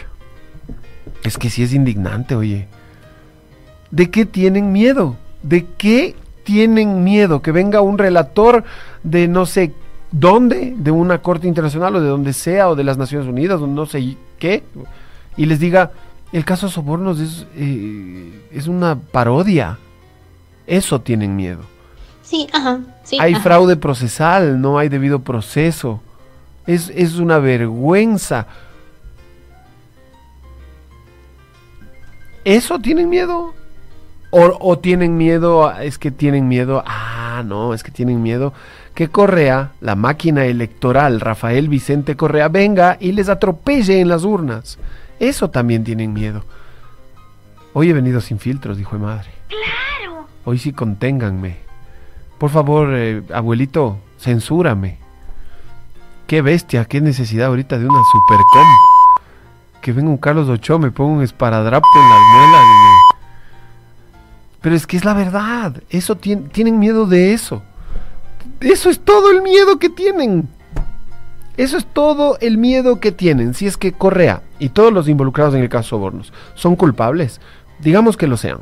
Es 1.23 1.37
que 1.37 1.49
sí 1.49 1.63
es 1.63 1.73
indignante, 1.73 2.35
oye. 2.35 2.67
¿De 3.91 4.09
qué 4.09 4.25
tienen 4.25 4.71
miedo? 4.71 5.17
¿De 5.43 5.65
qué 5.77 6.15
tienen 6.43 7.03
miedo? 7.03 7.41
Que 7.41 7.51
venga 7.51 7.81
un 7.81 7.97
relator 7.97 8.63
de 9.03 9.27
no 9.27 9.45
sé 9.45 9.73
dónde, 10.11 10.73
de 10.77 10.91
una 10.91 11.21
corte 11.21 11.47
internacional 11.47 11.95
o 11.95 12.01
de 12.01 12.09
donde 12.09 12.33
sea, 12.33 12.69
o 12.69 12.75
de 12.75 12.83
las 12.83 12.97
Naciones 12.97 13.27
Unidas, 13.27 13.61
o 13.61 13.67
no 13.67 13.85
sé 13.85 14.17
qué, 14.39 14.63
y 15.37 15.45
les 15.45 15.59
diga, 15.59 15.91
el 16.31 16.45
caso 16.45 16.69
Sobornos 16.69 17.19
es, 17.19 17.45
eh, 17.55 18.47
es 18.51 18.67
una 18.67 18.95
parodia. 18.97 19.77
Eso 20.67 21.01
tienen 21.01 21.35
miedo. 21.35 21.61
Sí, 22.21 22.47
ajá. 22.53 22.79
Sí, 23.03 23.17
hay 23.19 23.33
ajá. 23.33 23.43
fraude 23.43 23.75
procesal, 23.75 24.61
no 24.61 24.77
hay 24.77 24.87
debido 24.89 25.19
proceso. 25.19 26.01
Es, 26.65 26.91
es 26.95 27.15
una 27.15 27.39
vergüenza. 27.39 28.47
¿Eso 32.45 32.79
tienen 32.79 33.09
miedo? 33.09 33.53
O, 34.31 34.57
o 34.59 34.79
tienen 34.79 35.17
miedo, 35.17 35.67
a- 35.67 35.83
es 35.83 35.97
que 35.97 36.09
tienen 36.09 36.47
miedo, 36.47 36.83
ah, 36.87 37.43
no, 37.45 37.73
es 37.73 37.83
que 37.83 37.91
tienen 37.91 38.23
miedo 38.23 38.53
que 38.95 39.09
Correa, 39.09 39.71
la 39.81 39.95
máquina 39.95 40.45
electoral, 40.45 41.19
Rafael 41.21 41.69
Vicente 41.69 42.15
Correa, 42.17 42.47
venga 42.49 42.97
y 42.99 43.11
les 43.13 43.29
atropelle 43.29 43.99
en 44.01 44.09
las 44.09 44.23
urnas. 44.23 44.77
Eso 45.19 45.49
también 45.49 45.83
tienen 45.83 46.13
miedo. 46.13 46.43
Hoy 47.73 47.89
he 47.89 47.93
venido 47.93 48.19
sin 48.21 48.37
filtros, 48.39 48.77
dijo 48.77 48.97
mi 48.97 49.05
madre. 49.05 49.29
Claro. 49.47 50.25
Hoy 50.43 50.57
sí 50.59 50.73
conténganme. 50.73 51.57
Por 52.37 52.49
favor, 52.49 52.89
eh, 52.91 53.21
abuelito, 53.33 53.97
censúrame. 54.19 54.97
Qué 56.27 56.41
bestia, 56.41 56.85
qué 56.85 56.99
necesidad 57.01 57.47
ahorita 57.47 57.77
de 57.77 57.85
una 57.85 58.01
supercom. 58.11 58.67
Que 59.81 59.93
venga 59.93 60.09
un 60.09 60.17
Carlos 60.17 60.49
Ochoa, 60.49 60.79
me 60.79 60.91
ponga 60.91 61.13
un 61.17 61.23
esparadrapo 61.23 61.87
en 61.95 62.09
las 62.09 62.19
muelas. 62.35 62.65
Pero 64.61 64.75
es 64.75 64.85
que 64.87 64.97
es 64.97 65.05
la 65.05 65.13
verdad. 65.13 65.81
Eso 65.89 66.15
tien- 66.17 66.49
tienen 66.51 66.79
miedo 66.79 67.05
de 67.07 67.33
eso. 67.33 67.61
Eso 68.59 68.89
es 68.89 68.99
todo 68.99 69.31
el 69.31 69.41
miedo 69.41 69.79
que 69.79 69.89
tienen. 69.89 70.47
Eso 71.57 71.77
es 71.77 71.85
todo 71.85 72.37
el 72.39 72.57
miedo 72.57 72.99
que 72.99 73.11
tienen. 73.11 73.53
Si 73.53 73.67
es 73.67 73.75
que 73.77 73.91
Correa 73.91 74.41
y 74.59 74.69
todos 74.69 74.93
los 74.93 75.07
involucrados 75.07 75.53
en 75.55 75.61
el 75.61 75.69
caso 75.69 75.89
Sobornos 75.89 76.31
son 76.55 76.75
culpables, 76.75 77.41
digamos 77.79 78.17
que 78.17 78.27
lo 78.27 78.37
sean. 78.37 78.59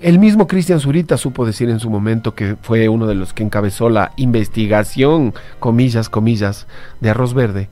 El 0.00 0.18
mismo 0.20 0.46
Cristian 0.46 0.78
Zurita 0.78 1.16
supo 1.16 1.44
decir 1.44 1.68
en 1.70 1.80
su 1.80 1.90
momento 1.90 2.34
que 2.34 2.56
fue 2.62 2.88
uno 2.88 3.06
de 3.06 3.16
los 3.16 3.32
que 3.32 3.42
encabezó 3.42 3.88
la 3.90 4.12
investigación, 4.16 5.34
comillas, 5.58 6.08
comillas, 6.08 6.68
de 7.00 7.10
arroz 7.10 7.34
verde. 7.34 7.68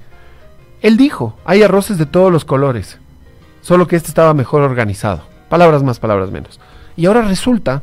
Él 0.83 0.97
dijo, 0.97 1.37
hay 1.45 1.62
arroces 1.62 1.99
de 1.99 2.07
todos 2.07 2.33
los 2.33 2.45
colores, 2.45 2.99
solo 3.61 3.87
que 3.87 3.95
este 3.97 4.09
estaba 4.09 4.35
mejor 4.35 4.62
organizado. 4.62 5.23
Palabras 5.49 5.85
más, 5.85 6.00
palabras 6.00 6.33
menos. 6.33 6.59
Y 6.97 7.07
ahora 7.07 7.23
resulta 7.23 7.83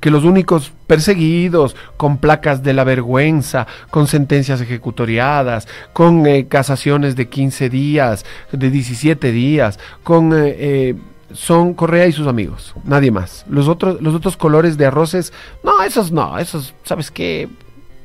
que 0.00 0.10
los 0.10 0.24
únicos 0.24 0.72
perseguidos, 0.86 1.76
con 1.96 2.18
placas 2.18 2.62
de 2.62 2.72
la 2.72 2.84
vergüenza, 2.84 3.66
con 3.90 4.06
sentencias 4.06 4.60
ejecutoriadas, 4.60 5.68
con 5.92 6.26
eh, 6.26 6.46
casaciones 6.48 7.16
de 7.16 7.28
15 7.28 7.68
días, 7.68 8.24
de 8.52 8.70
17 8.70 9.30
días, 9.32 9.78
con... 10.02 10.32
eh, 10.32 10.56
eh, 10.58 10.94
son 11.32 11.74
Correa 11.74 12.08
y 12.08 12.12
sus 12.12 12.26
amigos, 12.26 12.74
nadie 12.82 13.12
más. 13.12 13.44
Los 13.48 13.68
otros, 13.68 14.02
los 14.02 14.16
otros 14.16 14.36
colores 14.36 14.76
de 14.76 14.86
arroces, 14.86 15.32
no, 15.62 15.80
esos 15.80 16.10
no, 16.10 16.36
esos, 16.38 16.74
¿sabes 16.82 17.12
qué? 17.12 17.48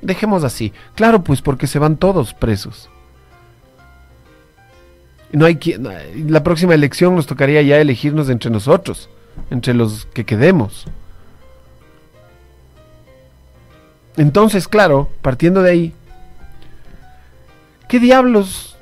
dejemos 0.05 0.43
así. 0.43 0.73
Claro, 0.95 1.23
pues 1.23 1.41
porque 1.41 1.67
se 1.67 1.79
van 1.79 1.97
todos 1.97 2.33
presos. 2.33 2.89
No 5.31 5.45
hay 5.45 5.57
quien, 5.57 5.87
la 6.27 6.43
próxima 6.43 6.75
elección 6.75 7.15
nos 7.15 7.27
tocaría 7.27 7.61
ya 7.61 7.77
elegirnos 7.77 8.29
entre 8.29 8.51
nosotros, 8.51 9.09
entre 9.49 9.73
los 9.73 10.05
que 10.07 10.25
quedemos. 10.25 10.85
Entonces, 14.17 14.67
claro, 14.67 15.09
partiendo 15.21 15.61
de 15.61 15.71
ahí, 15.71 15.93
¿qué 17.89 17.99
diablos 17.99 18.77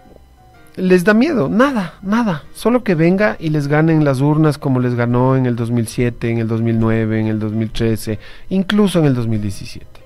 les 0.76 1.04
da 1.04 1.14
miedo? 1.14 1.50
Nada, 1.50 1.96
nada. 2.02 2.44
Solo 2.54 2.84
que 2.84 2.96
venga 2.96 3.38
y 3.40 3.50
les 3.50 3.68
gane 3.68 3.94
en 3.94 4.06
las 4.06 4.22
urnas 4.22 4.58
como 4.58 4.80
les 4.80 4.96
ganó 4.96 5.36
en 5.36 5.46
el 5.46 5.56
2007, 5.56 6.30
en 6.30 6.38
el 6.38 6.48
2009, 6.48 7.20
en 7.20 7.28
el 7.28 7.40
2013, 7.40 8.20
incluso 8.50 9.00
en 9.00 9.06
el 9.06 9.16
2017. 9.16 10.03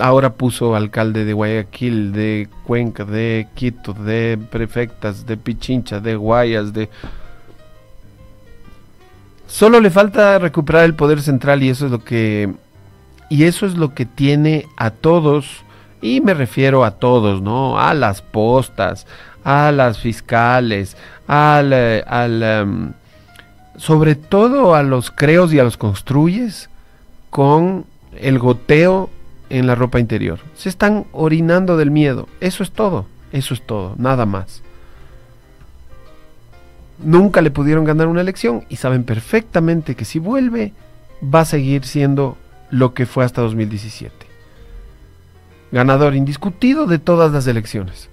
Ahora 0.00 0.34
puso 0.34 0.74
alcalde 0.74 1.24
de 1.24 1.32
Guayaquil, 1.32 2.12
de 2.12 2.48
Cuenca, 2.64 3.04
de 3.04 3.48
Quito, 3.54 3.92
de 3.92 4.38
prefectas, 4.50 5.26
de 5.26 5.36
Pichincha, 5.36 6.00
de 6.00 6.16
Guayas, 6.16 6.72
de... 6.72 6.88
Solo 9.46 9.80
le 9.80 9.90
falta 9.90 10.38
recuperar 10.38 10.84
el 10.84 10.94
poder 10.94 11.20
central 11.20 11.62
y 11.62 11.68
eso 11.68 11.86
es 11.86 11.92
lo 11.92 12.04
que... 12.04 12.52
Y 13.28 13.44
eso 13.44 13.66
es 13.66 13.76
lo 13.76 13.94
que 13.94 14.06
tiene 14.06 14.66
a 14.76 14.90
todos, 14.90 15.62
y 16.02 16.20
me 16.20 16.34
refiero 16.34 16.84
a 16.84 16.92
todos, 16.92 17.40
¿no? 17.40 17.78
A 17.78 17.94
las 17.94 18.22
postas, 18.22 19.06
a 19.44 19.70
las 19.70 19.98
fiscales, 19.98 20.96
al... 21.28 21.72
eh, 21.72 22.04
al 22.06 22.42
em, 22.42 22.92
sobre 23.80 24.14
todo 24.14 24.74
a 24.74 24.82
los 24.82 25.10
creos 25.10 25.54
y 25.54 25.58
a 25.58 25.64
los 25.64 25.78
construyes 25.78 26.68
con 27.30 27.86
el 28.18 28.38
goteo 28.38 29.08
en 29.50 29.66
la 29.66 29.74
ropa 29.74 30.00
interior. 30.00 30.38
Se 30.54 30.68
están 30.68 31.06
orinando 31.12 31.76
del 31.76 31.90
miedo. 31.90 32.28
Eso 32.40 32.62
es 32.62 32.70
todo. 32.70 33.06
Eso 33.32 33.54
es 33.54 33.62
todo. 33.62 33.94
Nada 33.98 34.24
más. 34.26 34.62
Nunca 36.98 37.40
le 37.40 37.50
pudieron 37.50 37.84
ganar 37.84 38.06
una 38.06 38.20
elección 38.20 38.64
y 38.68 38.76
saben 38.76 39.04
perfectamente 39.04 39.94
que 39.94 40.04
si 40.04 40.18
vuelve 40.18 40.72
va 41.22 41.40
a 41.40 41.44
seguir 41.44 41.84
siendo 41.84 42.36
lo 42.70 42.94
que 42.94 43.06
fue 43.06 43.24
hasta 43.24 43.42
2017. 43.42 44.14
Ganador 45.72 46.14
indiscutido 46.14 46.86
de 46.86 46.98
todas 46.98 47.32
las 47.32 47.46
elecciones. 47.46 48.08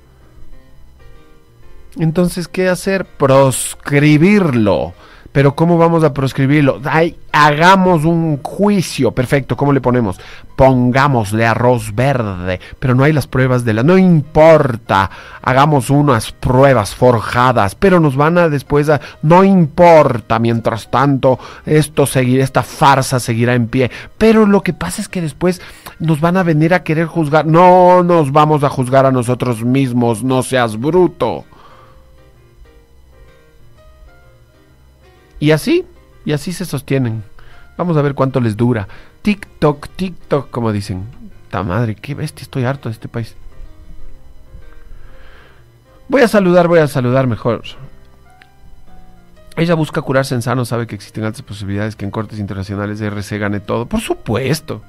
Entonces, 1.97 2.47
¿qué 2.47 2.69
hacer? 2.69 3.05
Proscribirlo. 3.05 4.93
Pero 5.37 5.55
¿cómo 5.55 5.77
vamos 5.77 6.03
a 6.03 6.15
proscribirlo? 6.15 6.81
Ay, 6.83 7.15
hagamos 7.31 8.05
un 8.05 8.39
juicio. 8.41 9.11
Perfecto, 9.11 9.55
¿cómo 9.55 9.71
le 9.71 9.81
ponemos? 9.81 10.19
Pongámosle 10.55 11.45
arroz 11.45 11.93
verde. 11.93 12.59
Pero 12.79 12.95
no 12.95 13.03
hay 13.03 13.13
las 13.13 13.27
pruebas 13.27 13.63
de 13.63 13.75
la... 13.75 13.83
No 13.83 13.99
importa. 13.99 15.11
Hagamos 15.43 15.91
unas 15.91 16.31
pruebas 16.31 16.95
forjadas. 16.95 17.75
Pero 17.75 17.99
nos 17.99 18.15
van 18.15 18.39
a 18.39 18.49
después 18.49 18.89
a... 18.89 18.99
No 19.21 19.43
importa. 19.43 20.39
Mientras 20.39 20.89
tanto, 20.89 21.37
esto 21.67 22.07
seguirá, 22.07 22.43
esta 22.43 22.63
farsa 22.63 23.19
seguirá 23.19 23.53
en 23.53 23.67
pie. 23.67 23.91
Pero 24.17 24.47
lo 24.47 24.63
que 24.63 24.73
pasa 24.73 25.03
es 25.03 25.07
que 25.07 25.21
después 25.21 25.61
nos 25.99 26.19
van 26.19 26.37
a 26.37 26.41
venir 26.41 26.73
a 26.73 26.81
querer 26.81 27.05
juzgar. 27.05 27.45
No 27.45 28.01
nos 28.01 28.31
vamos 28.31 28.63
a 28.63 28.69
juzgar 28.69 29.05
a 29.05 29.11
nosotros 29.11 29.63
mismos. 29.63 30.23
No 30.23 30.41
seas 30.41 30.79
bruto. 30.79 31.45
Y 35.39 35.51
así, 35.51 35.85
y 36.25 36.33
así 36.33 36.53
se 36.53 36.65
sostienen. 36.65 37.23
Vamos 37.77 37.95
a 37.97 38.01
ver 38.01 38.15
cuánto 38.15 38.39
les 38.39 38.57
dura. 38.57 38.87
TikTok, 39.21 39.87
TikTok, 39.95 40.49
como 40.49 40.71
dicen. 40.71 41.05
Ta 41.49 41.63
madre, 41.63 41.95
qué 41.95 42.15
bestia, 42.15 42.43
estoy 42.43 42.65
harto 42.65 42.89
de 42.89 42.93
este 42.93 43.07
país. 43.07 43.35
Voy 46.09 46.21
a 46.21 46.27
saludar, 46.27 46.67
voy 46.67 46.79
a 46.79 46.87
saludar 46.87 47.27
mejor. 47.27 47.63
Ella 49.55 49.73
busca 49.73 50.01
curarse 50.01 50.35
en 50.35 50.41
sano, 50.41 50.65
sabe 50.65 50.87
que 50.87 50.95
existen 50.95 51.23
altas 51.23 51.41
posibilidades 51.41 51.95
que 51.95 52.05
en 52.05 52.11
cortes 52.11 52.39
internacionales 52.39 52.99
de 52.99 53.07
RC 53.07 53.37
gane 53.37 53.59
todo. 53.59 53.85
Por 53.85 54.01
supuesto. 54.01 54.81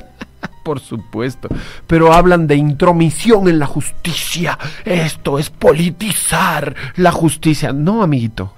Por 0.64 0.80
supuesto. 0.80 1.48
Pero 1.86 2.12
hablan 2.12 2.46
de 2.46 2.56
intromisión 2.56 3.48
en 3.48 3.58
la 3.58 3.66
justicia. 3.66 4.58
Esto 4.84 5.38
es 5.38 5.50
politizar 5.50 6.74
la 6.96 7.12
justicia. 7.12 7.72
No, 7.72 8.02
amiguito. 8.02 8.54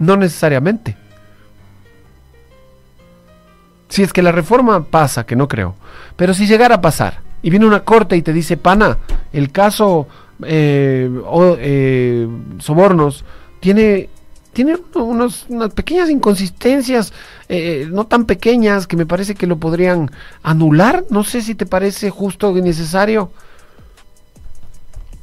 No 0.00 0.16
necesariamente. 0.16 0.96
Si 3.88 4.02
es 4.02 4.12
que 4.12 4.22
la 4.22 4.32
reforma 4.32 4.84
pasa, 4.84 5.24
que 5.24 5.36
no 5.36 5.46
creo, 5.46 5.74
pero 6.16 6.34
si 6.34 6.46
llegara 6.46 6.76
a 6.76 6.80
pasar 6.80 7.20
y 7.42 7.50
viene 7.50 7.66
una 7.66 7.84
corte 7.84 8.16
y 8.16 8.22
te 8.22 8.32
dice, 8.32 8.56
pana, 8.56 8.98
el 9.32 9.52
caso 9.52 10.08
eh, 10.42 11.10
o, 11.26 11.56
eh, 11.58 12.26
sobornos 12.58 13.24
tiene, 13.60 14.08
tiene 14.52 14.76
unos, 14.94 15.46
unas 15.48 15.74
pequeñas 15.74 16.08
inconsistencias, 16.08 17.12
eh, 17.48 17.86
no 17.90 18.06
tan 18.06 18.24
pequeñas, 18.24 18.86
que 18.86 18.96
me 18.96 19.06
parece 19.06 19.34
que 19.34 19.46
lo 19.46 19.58
podrían 19.58 20.10
anular. 20.42 21.04
No 21.10 21.24
sé 21.24 21.42
si 21.42 21.54
te 21.54 21.66
parece 21.66 22.10
justo 22.10 22.56
y 22.56 22.62
necesario. 22.62 23.32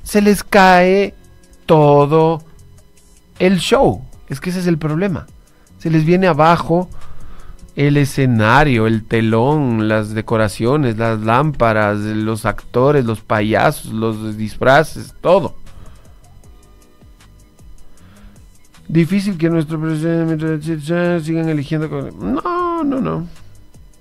Se 0.04 0.22
les 0.22 0.44
cae 0.44 1.14
todo 1.66 2.44
el 3.40 3.60
show. 3.60 4.07
Es 4.30 4.40
que 4.40 4.50
ese 4.50 4.60
es 4.60 4.68
el 4.68 4.78
problema. 4.78 5.28
Se 5.80 5.90
les 5.90 6.06
viene 6.06 6.28
abajo 6.28 6.90
el 7.76 7.98
escenario, 7.98 8.88
el 8.88 9.04
telón, 9.04 9.88
las 9.88 10.14
decoraciones, 10.14 10.98
las 10.98 11.20
lámparas, 11.20 12.00
los 12.00 12.46
actores, 12.46 13.06
los 13.06 13.22
payasos, 13.22 13.94
los 13.94 14.36
disfraces, 14.36 15.14
todo. 15.22 15.56
Difícil 18.88 19.38
que 19.38 19.50
nuestro 19.50 19.80
presidente 19.80 20.62
sigan 21.22 21.50
eligiendo. 21.50 21.88
No, 22.12 22.84
no, 22.84 23.00
no. 23.00 23.28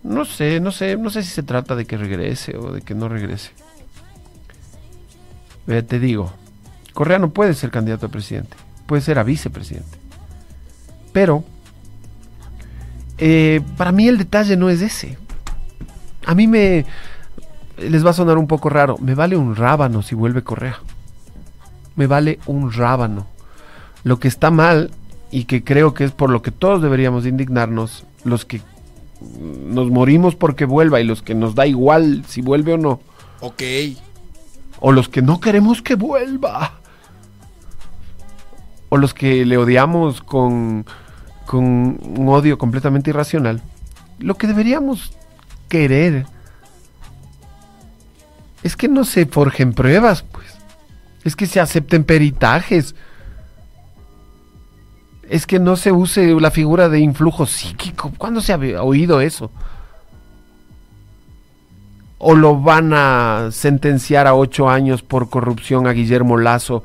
No 0.03 0.25
sé, 0.25 0.61
no 0.61 0.71
sé, 0.71 0.97
no 0.97 1.11
sé 1.11 1.23
si 1.23 1.31
se 1.31 1.43
trata 1.43 1.75
de 1.75 1.85
que 1.85 1.97
regrese 1.97 2.57
o 2.57 2.73
de 2.73 2.81
que 2.81 2.95
no 2.95 3.09
regrese. 3.09 3.51
Te 5.67 5.99
digo, 5.99 6.33
Correa 6.95 7.19
no 7.19 7.31
puede 7.31 7.53
ser 7.55 7.71
candidato 7.71 8.07
a 8.07 8.09
presidente, 8.09 8.57
puede 8.87 9.03
ser 9.03 9.19
a 9.19 9.25
vicepresidente. 9.25 10.06
Pero 11.17 11.45
eh, 13.17 13.63
para 13.79 13.91
mí 13.91 14.07
el 14.07 14.19
detalle 14.19 14.55
no 14.55 14.69
es 14.69 14.83
ese. 14.83 15.17
A 16.27 16.35
mí 16.35 16.47
me... 16.47 16.85
Les 17.79 18.05
va 18.05 18.11
a 18.11 18.13
sonar 18.13 18.37
un 18.37 18.47
poco 18.47 18.69
raro. 18.69 18.99
Me 18.99 19.15
vale 19.15 19.35
un 19.35 19.57
rábano 19.57 20.03
si 20.03 20.15
vuelve 20.15 20.43
Correa. 20.43 20.79
Me 21.95 22.07
vale 22.07 22.39
un 22.45 22.71
rábano. 22.71 23.27
Lo 24.05 24.19
que 24.19 24.29
está 24.29 24.51
mal 24.51 24.91
y 25.31 25.45
que 25.45 25.65
creo 25.65 25.95
que 25.95 26.05
es 26.05 26.13
por 26.13 26.29
lo 26.29 26.43
que 26.43 26.51
todos 26.51 26.83
deberíamos 26.83 27.25
indignarnos, 27.25 28.05
los 28.25 28.45
que 28.45 28.61
nos 29.71 29.91
morimos 29.91 30.37
porque 30.37 30.67
vuelva 30.67 31.01
y 31.01 31.05
los 31.05 31.23
que 31.23 31.35
nos 31.35 31.55
da 31.55 31.67
igual 31.67 32.25
si 32.29 32.43
vuelve 32.43 32.75
o 32.75 32.77
no. 32.77 33.01
Ok. 33.41 33.63
O 34.81 34.93
los 34.93 35.09
que 35.09 35.23
no 35.23 35.41
queremos 35.41 35.81
que 35.81 35.95
vuelva. 35.95 36.75
O 38.91 38.99
los 38.99 39.15
que 39.15 39.47
le 39.47 39.57
odiamos 39.57 40.21
con 40.21 40.85
con 41.47 41.65
un 41.65 42.29
odio 42.29 42.59
completamente 42.59 43.11
irracional, 43.11 43.63
lo 44.19 44.35
que 44.35 44.47
deberíamos 44.47 45.13
querer 45.69 46.27
es 48.63 48.77
que 48.77 48.89
no 48.89 49.05
se 49.05 49.27
forjen 49.27 49.73
pruebas, 49.73 50.23
pues. 50.23 50.47
Es 51.25 51.37
que 51.37 51.47
se 51.47 51.61
acepten 51.61 52.05
peritajes. 52.05 52.95
Es 55.29 55.47
que 55.47 55.59
no 55.59 55.77
se 55.77 55.93
use 55.93 56.35
la 56.41 56.51
figura 56.51 56.89
de 56.89 57.01
influjo 57.01 57.47
psíquico. 57.47 58.13
¿Cuándo 58.17 58.41
se 58.41 58.53
ha 58.53 58.83
oído 58.83 59.21
eso? 59.21 59.51
¿O 62.19 62.35
lo 62.35 62.61
van 62.61 62.93
a 62.93 63.51
sentenciar 63.53 64.27
a 64.27 64.35
ocho 64.35 64.69
años 64.69 65.03
por 65.03 65.29
corrupción 65.29 65.87
a 65.87 65.93
Guillermo 65.93 66.37
Lazo 66.37 66.83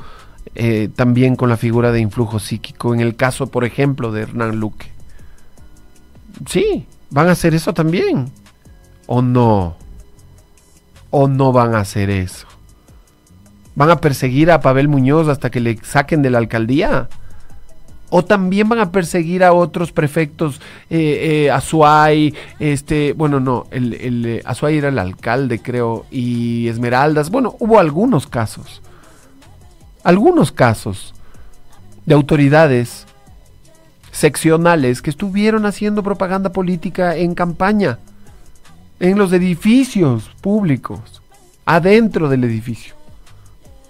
eh, 0.55 0.89
también 0.95 1.35
con 1.35 1.49
la 1.49 1.57
figura 1.57 1.91
de 1.91 1.99
influjo 1.99 2.39
psíquico, 2.39 2.93
en 2.93 2.99
el 2.99 3.15
caso, 3.15 3.47
por 3.47 3.63
ejemplo, 3.63 4.11
de 4.11 4.23
Hernán 4.23 4.59
Luque. 4.59 4.91
Sí, 6.47 6.85
van 7.09 7.29
a 7.29 7.31
hacer 7.31 7.53
eso 7.53 7.73
también. 7.73 8.31
¿O 9.07 9.21
no? 9.21 9.75
¿O 11.09 11.27
no 11.27 11.51
van 11.51 11.75
a 11.75 11.79
hacer 11.79 12.09
eso? 12.09 12.47
¿Van 13.75 13.89
a 13.89 14.01
perseguir 14.01 14.51
a 14.51 14.61
Pavel 14.61 14.87
Muñoz 14.87 15.27
hasta 15.27 15.49
que 15.49 15.59
le 15.59 15.77
saquen 15.83 16.21
de 16.21 16.29
la 16.29 16.37
alcaldía? 16.37 17.09
¿O 18.09 18.25
también 18.25 18.67
van 18.67 18.79
a 18.79 18.91
perseguir 18.91 19.41
a 19.41 19.53
otros 19.53 19.93
prefectos, 19.93 20.59
eh, 20.89 21.45
eh, 21.45 21.51
Azuay, 21.51 22.33
este, 22.59 23.13
bueno, 23.13 23.39
no, 23.39 23.67
el, 23.71 23.93
el 23.93 24.25
eh, 24.25 24.41
Azuay 24.43 24.77
era 24.77 24.89
el 24.89 24.99
alcalde, 24.99 25.59
creo, 25.61 26.05
y 26.11 26.67
Esmeraldas, 26.67 27.29
bueno, 27.29 27.55
hubo 27.59 27.79
algunos 27.79 28.27
casos 28.27 28.81
algunos 30.03 30.51
casos 30.51 31.13
de 32.05 32.13
autoridades 32.13 33.05
seccionales 34.11 35.01
que 35.01 35.09
estuvieron 35.09 35.65
haciendo 35.65 36.03
propaganda 36.03 36.51
política 36.51 37.15
en 37.15 37.35
campaña. 37.35 37.99
en 38.99 39.17
los 39.17 39.33
edificios 39.33 40.29
públicos, 40.41 41.23
adentro 41.65 42.29
del 42.29 42.43
edificio. 42.43 42.93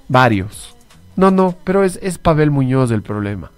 Varios. 0.08 0.74
No, 1.18 1.32
no, 1.32 1.54
pero 1.66 1.84
es, 1.84 2.00
es 2.02 2.18
Pavel 2.18 2.50
Muñoz 2.50 2.92
el 2.92 3.02
problema. 3.02 3.52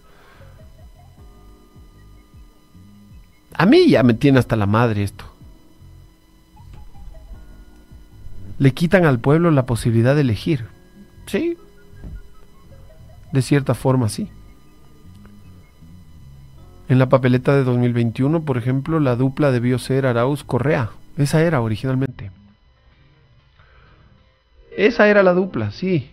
A 3.55 3.67
mí 3.67 3.87
ya 3.87 4.01
me 4.01 4.15
tiene 4.15 4.39
hasta 4.39 4.55
la 4.55 4.65
madre 4.65 5.03
esto. 5.03 5.25
Le 8.57 8.73
quitan 8.73 9.05
al 9.05 9.19
pueblo 9.19 9.51
la 9.51 9.67
posibilidad 9.67 10.15
de 10.15 10.21
elegir. 10.21 10.65
Sí. 11.27 11.55
De 13.33 13.41
cierta 13.41 13.73
forma, 13.73 14.07
sí. 14.07 14.29
En 16.87 16.99
la 16.99 17.09
papeleta 17.09 17.55
de 17.55 17.63
2021, 17.63 18.43
por 18.43 18.57
ejemplo, 18.57 18.99
la 18.99 19.15
dupla 19.15 19.51
debió 19.51 19.79
ser 19.79 20.05
Arauz 20.05 20.43
Correa. 20.43 20.91
Esa 21.17 21.41
era 21.41 21.59
originalmente. 21.59 22.29
Esa 24.77 25.07
era 25.07 25.23
la 25.23 25.33
dupla, 25.33 25.71
sí. 25.71 26.11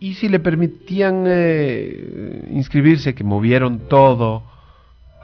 Y 0.00 0.14
si 0.14 0.28
le 0.28 0.40
permitían 0.40 1.24
eh, 1.26 2.48
inscribirse, 2.50 3.14
que 3.14 3.24
movieron 3.24 3.88
todo 3.88 4.42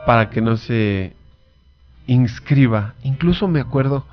para 0.06 0.30
que 0.30 0.40
no 0.40 0.56
se 0.56 1.14
inscriba. 2.06 2.94
Incluso 3.02 3.48
me 3.48 3.60
acuerdo, 3.60 4.06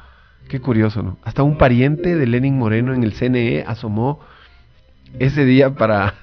qué 0.48 0.60
curioso, 0.60 1.04
¿no? 1.04 1.18
Hasta 1.24 1.44
un 1.44 1.58
pariente 1.58 2.16
de 2.16 2.26
Lenin 2.26 2.58
Moreno 2.58 2.96
en 2.96 3.04
el 3.04 3.14
CNE 3.14 3.64
asomó 3.68 4.20
ese 5.20 5.46
día 5.46 5.76
para 5.76 6.16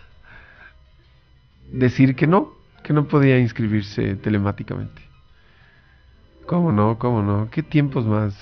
decir 1.70 2.16
que 2.16 2.26
no, 2.26 2.52
que 2.82 2.92
no 2.92 3.08
podía 3.08 3.38
inscribirse 3.38 4.16
telemáticamente. 4.16 5.02
¿Cómo 6.46 6.72
no? 6.72 6.98
¿Cómo 6.98 7.22
no? 7.22 7.50
¿Qué 7.50 7.62
tiempos 7.62 8.06
más 8.06 8.34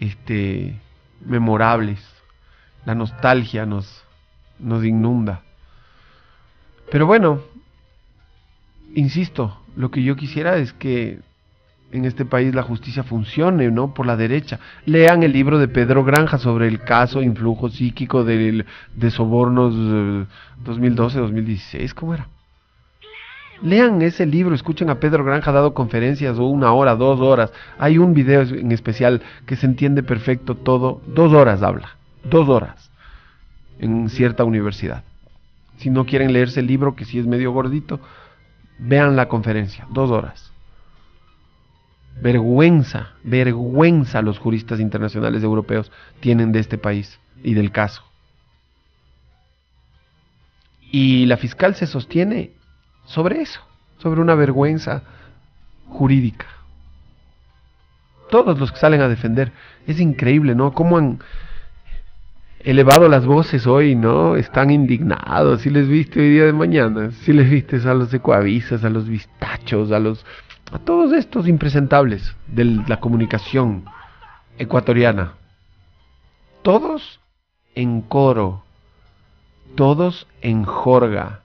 este 0.00 0.78
memorables? 1.24 2.00
La 2.84 2.94
nostalgia 2.94 3.66
nos 3.66 4.04
nos 4.58 4.84
inunda. 4.84 5.42
Pero 6.90 7.06
bueno, 7.06 7.42
insisto, 8.94 9.60
lo 9.76 9.90
que 9.90 10.02
yo 10.02 10.16
quisiera 10.16 10.56
es 10.56 10.72
que 10.72 11.20
en 11.90 12.04
este 12.04 12.24
país 12.24 12.54
la 12.54 12.62
justicia 12.62 13.02
funcione, 13.02 13.70
¿no? 13.70 13.94
Por 13.94 14.06
la 14.06 14.16
derecha. 14.16 14.60
Lean 14.84 15.22
el 15.22 15.32
libro 15.32 15.58
de 15.58 15.68
Pedro 15.68 16.04
Granja 16.04 16.38
sobre 16.38 16.68
el 16.68 16.80
caso 16.80 17.22
influjo 17.22 17.68
psíquico 17.68 18.24
de 18.24 18.64
sobornos 19.10 19.74
2012-2016, 20.64 21.74
eh, 21.74 21.90
¿cómo 21.94 22.14
era? 22.14 22.28
Lean 23.62 24.02
ese 24.02 24.24
libro, 24.24 24.54
escuchen 24.54 24.88
a 24.88 25.00
Pedro 25.00 25.24
Granja 25.24 25.50
dado 25.50 25.74
conferencias 25.74 26.38
o 26.38 26.44
una 26.44 26.72
hora, 26.72 26.94
dos 26.94 27.20
horas. 27.20 27.52
Hay 27.78 27.98
un 27.98 28.14
video 28.14 28.42
en 28.42 28.70
especial 28.70 29.20
que 29.46 29.56
se 29.56 29.66
entiende 29.66 30.02
perfecto 30.04 30.54
todo. 30.54 31.00
Dos 31.08 31.32
horas 31.32 31.62
habla, 31.62 31.96
dos 32.22 32.48
horas 32.48 32.90
en 33.80 34.08
cierta 34.10 34.44
universidad. 34.44 35.02
Si 35.78 35.90
no 35.90 36.06
quieren 36.06 36.32
leerse 36.32 36.60
el 36.60 36.66
libro, 36.66 36.94
que 36.94 37.04
si 37.04 37.18
es 37.18 37.26
medio 37.26 37.52
gordito, 37.52 38.00
vean 38.78 39.16
la 39.16 39.28
conferencia, 39.28 39.86
dos 39.90 40.10
horas. 40.10 40.47
Vergüenza, 42.20 43.12
vergüenza 43.22 44.22
los 44.22 44.38
juristas 44.38 44.80
internacionales 44.80 45.42
europeos 45.42 45.92
tienen 46.20 46.52
de 46.52 46.60
este 46.60 46.78
país 46.78 47.20
y 47.42 47.54
del 47.54 47.70
caso. 47.70 48.02
Y 50.90 51.26
la 51.26 51.36
fiscal 51.36 51.74
se 51.74 51.86
sostiene 51.86 52.52
sobre 53.04 53.42
eso, 53.42 53.60
sobre 53.98 54.20
una 54.20 54.34
vergüenza 54.34 55.02
jurídica. 55.86 56.46
Todos 58.30 58.58
los 58.58 58.72
que 58.72 58.78
salen 58.78 59.00
a 59.00 59.08
defender, 59.08 59.52
es 59.86 60.00
increíble, 60.00 60.54
¿no? 60.54 60.72
Cómo 60.72 60.98
han 60.98 61.20
elevado 62.60 63.08
las 63.08 63.24
voces 63.24 63.66
hoy, 63.66 63.94
¿no? 63.94 64.36
Están 64.36 64.70
indignados. 64.70 65.62
Si 65.62 65.70
les 65.70 65.88
viste 65.88 66.20
hoy 66.20 66.30
día 66.30 66.44
de 66.44 66.52
mañana, 66.52 67.10
si 67.12 67.32
les 67.32 67.48
viste 67.48 67.76
a 67.88 67.94
los 67.94 68.12
ecuavisas, 68.12 68.84
a 68.84 68.90
los 68.90 69.08
vistachos, 69.08 69.92
a 69.92 69.98
los 69.98 70.24
a 70.72 70.78
todos 70.78 71.12
estos 71.12 71.48
impresentables 71.48 72.34
de 72.46 72.64
la 72.64 73.00
comunicación 73.00 73.84
ecuatoriana. 74.58 75.34
Todos 76.62 77.20
en 77.74 78.02
coro, 78.02 78.62
todos 79.74 80.26
en 80.42 80.64
jorga. 80.64 81.42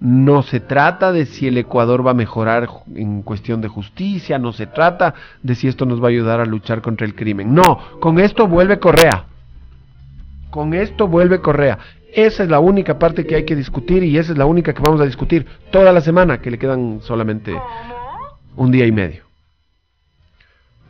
No 0.00 0.42
se 0.42 0.60
trata 0.60 1.10
de 1.10 1.26
si 1.26 1.48
el 1.48 1.58
Ecuador 1.58 2.06
va 2.06 2.12
a 2.12 2.14
mejorar 2.14 2.68
en 2.94 3.22
cuestión 3.22 3.60
de 3.60 3.68
justicia, 3.68 4.38
no 4.38 4.52
se 4.52 4.66
trata 4.66 5.14
de 5.42 5.54
si 5.54 5.66
esto 5.66 5.86
nos 5.86 6.00
va 6.00 6.06
a 6.06 6.10
ayudar 6.10 6.40
a 6.40 6.44
luchar 6.44 6.82
contra 6.82 7.06
el 7.06 7.16
crimen. 7.16 7.52
No, 7.52 7.80
con 8.00 8.20
esto 8.20 8.46
vuelve 8.46 8.78
Correa. 8.78 9.24
Con 10.50 10.72
esto 10.72 11.08
vuelve 11.08 11.40
Correa. 11.40 11.78
Esa 12.12 12.44
es 12.44 12.48
la 12.48 12.60
única 12.60 12.98
parte 12.98 13.26
que 13.26 13.34
hay 13.34 13.44
que 13.44 13.56
discutir 13.56 14.02
y 14.02 14.18
esa 14.18 14.32
es 14.32 14.38
la 14.38 14.46
única 14.46 14.72
que 14.72 14.82
vamos 14.82 15.00
a 15.00 15.04
discutir 15.04 15.46
toda 15.70 15.92
la 15.92 16.00
semana, 16.00 16.40
que 16.40 16.50
le 16.50 16.58
quedan 16.58 17.00
solamente 17.02 17.54
un 18.58 18.72
día 18.72 18.86
y 18.86 18.92
medio. 18.92 19.22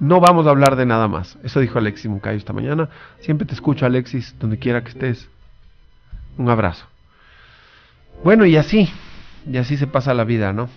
No 0.00 0.20
vamos 0.20 0.46
a 0.46 0.50
hablar 0.50 0.74
de 0.76 0.86
nada 0.86 1.06
más. 1.06 1.38
Eso 1.42 1.60
dijo 1.60 1.78
Alexis 1.78 2.10
Mucayo 2.10 2.38
esta 2.38 2.54
mañana. 2.54 2.88
Siempre 3.20 3.46
te 3.46 3.52
escucho, 3.52 3.84
Alexis, 3.84 4.34
donde 4.40 4.58
quiera 4.58 4.82
que 4.82 4.90
estés. 4.90 5.28
Un 6.38 6.48
abrazo. 6.48 6.86
Bueno, 8.24 8.46
y 8.46 8.56
así, 8.56 8.88
y 9.46 9.58
así 9.58 9.76
se 9.76 9.86
pasa 9.86 10.14
la 10.14 10.24
vida, 10.24 10.52
¿no? 10.52 10.70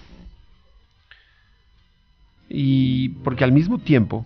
Y 2.50 3.10
porque 3.24 3.46
al 3.46 3.54
mismo 3.54 3.78
tiempo, 3.78 4.26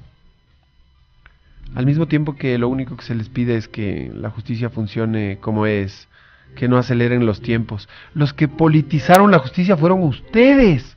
al 1.76 1.86
mismo 1.86 2.08
tiempo 2.08 2.36
que 2.36 2.58
lo 2.58 2.68
único 2.68 2.98
que 2.98 3.04
se 3.04 3.16
les 3.16 3.30
pide 3.30 3.58
es 3.58 3.68
que 3.68 4.12
la 4.14 4.32
justicia 4.32 4.72
funcione 4.72 5.38
como 5.40 5.68
es, 5.68 6.08
que 6.56 6.68
no 6.68 6.78
aceleren 6.78 7.28
los 7.28 7.42
tiempos. 7.42 7.88
Los 8.16 8.34
que 8.34 8.48
politizaron 8.48 9.30
la 9.30 9.40
justicia 9.40 9.78
fueron 9.78 10.02
ustedes. 10.02 10.95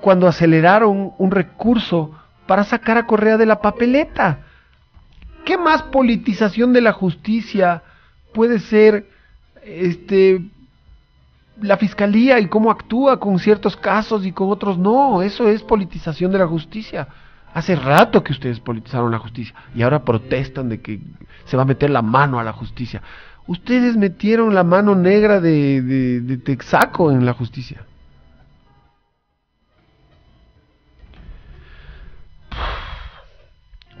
Cuando 0.00 0.26
aceleraron 0.26 1.12
un 1.18 1.30
recurso 1.30 2.12
para 2.46 2.64
sacar 2.64 2.98
a 2.98 3.06
Correa 3.06 3.36
de 3.36 3.46
la 3.46 3.60
papeleta. 3.60 4.40
¿Qué 5.44 5.56
más 5.56 5.84
politización 5.84 6.72
de 6.72 6.80
la 6.80 6.92
justicia 6.92 7.82
puede 8.34 8.58
ser 8.58 9.08
este 9.62 10.42
la 11.62 11.76
fiscalía 11.76 12.40
y 12.40 12.48
cómo 12.48 12.70
actúa 12.70 13.20
con 13.20 13.38
ciertos 13.38 13.76
casos 13.76 14.26
y 14.26 14.32
con 14.32 14.50
otros 14.50 14.78
no? 14.78 15.22
Eso 15.22 15.48
es 15.48 15.62
politización 15.62 16.32
de 16.32 16.38
la 16.38 16.48
justicia. 16.48 17.06
Hace 17.54 17.76
rato 17.76 18.24
que 18.24 18.32
ustedes 18.32 18.58
politizaron 18.58 19.12
la 19.12 19.18
justicia 19.18 19.54
y 19.74 19.82
ahora 19.82 20.04
protestan 20.04 20.68
de 20.68 20.80
que 20.80 21.00
se 21.44 21.56
va 21.56 21.62
a 21.62 21.66
meter 21.66 21.90
la 21.90 22.02
mano 22.02 22.40
a 22.40 22.42
la 22.42 22.52
justicia. 22.52 23.00
Ustedes 23.46 23.96
metieron 23.96 24.54
la 24.54 24.64
mano 24.64 24.94
negra 24.94 25.40
de, 25.40 25.82
de, 25.82 26.36
Texaco 26.38 27.12
en 27.12 27.24
la 27.24 27.32
justicia. 27.32 27.84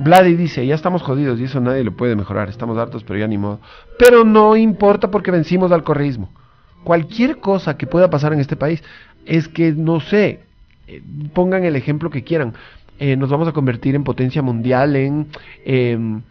Vladi 0.00 0.34
dice, 0.34 0.66
ya 0.66 0.74
estamos 0.74 1.02
jodidos 1.02 1.38
y 1.38 1.44
eso 1.44 1.60
nadie 1.60 1.84
lo 1.84 1.92
puede 1.92 2.16
mejorar, 2.16 2.48
estamos 2.48 2.78
hartos 2.78 3.04
pero 3.04 3.18
ya 3.18 3.28
ni 3.28 3.36
modo. 3.36 3.60
Pero 3.98 4.24
no 4.24 4.56
importa 4.56 5.10
porque 5.10 5.30
vencimos 5.30 5.72
al 5.72 5.84
correísmo. 5.84 6.30
Cualquier 6.84 7.36
cosa 7.36 7.76
que 7.76 7.86
pueda 7.86 8.08
pasar 8.08 8.32
en 8.32 8.40
este 8.40 8.56
país 8.56 8.82
es 9.26 9.46
que, 9.46 9.72
no 9.72 10.00
sé, 10.00 10.40
eh, 10.86 11.02
pongan 11.34 11.64
el 11.64 11.76
ejemplo 11.76 12.08
que 12.08 12.24
quieran, 12.24 12.54
eh, 12.98 13.14
nos 13.16 13.28
vamos 13.28 13.46
a 13.46 13.52
convertir 13.52 13.94
en 13.94 14.02
potencia 14.02 14.40
mundial 14.40 14.96
en 14.96 15.26
em, 15.66 16.22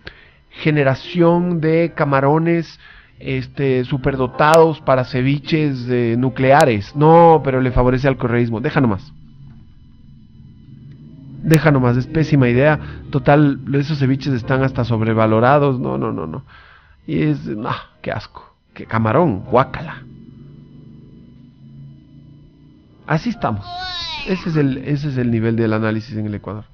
generación 0.50 1.62
de 1.62 1.94
camarones 1.96 2.80
este, 3.20 3.86
superdotados 3.86 4.82
para 4.82 5.06
ceviches 5.06 5.88
eh, 5.90 6.16
nucleares. 6.18 6.96
No, 6.96 7.42
pero 7.44 7.62
le 7.62 7.72
favorece 7.72 8.08
al 8.08 8.18
correísmo. 8.18 8.62
Deja 8.62 8.82
nomás. 8.82 9.14
Deja 11.42 11.72
nomás, 11.72 11.98
es 11.98 12.08
pésima 12.08 12.50
idea. 12.50 12.80
Total, 13.12 13.60
esos 13.74 14.00
ceviches 14.00 14.34
están 14.34 14.64
hasta 14.64 14.84
sobrevalorados. 14.84 15.80
No, 15.80 15.98
no, 15.98 16.12
no, 16.12 16.28
no. 16.28 16.44
Y 17.08 17.24
es, 17.24 17.40
ah, 17.66 17.90
qué 18.02 18.12
asco. 18.12 18.56
Qué 18.74 18.86
camarón, 18.86 19.46
guácala. 19.46 20.04
Así 23.08 23.30
estamos. 23.30 23.66
Ese 24.28 24.50
es, 24.50 24.56
el, 24.56 24.78
ese 24.80 25.10
es 25.10 25.18
el 25.18 25.32
nivel 25.32 25.56
del 25.56 25.74
análisis 25.74 26.16
en 26.16 26.28
el 26.28 26.36
Ecuador. 26.36 26.66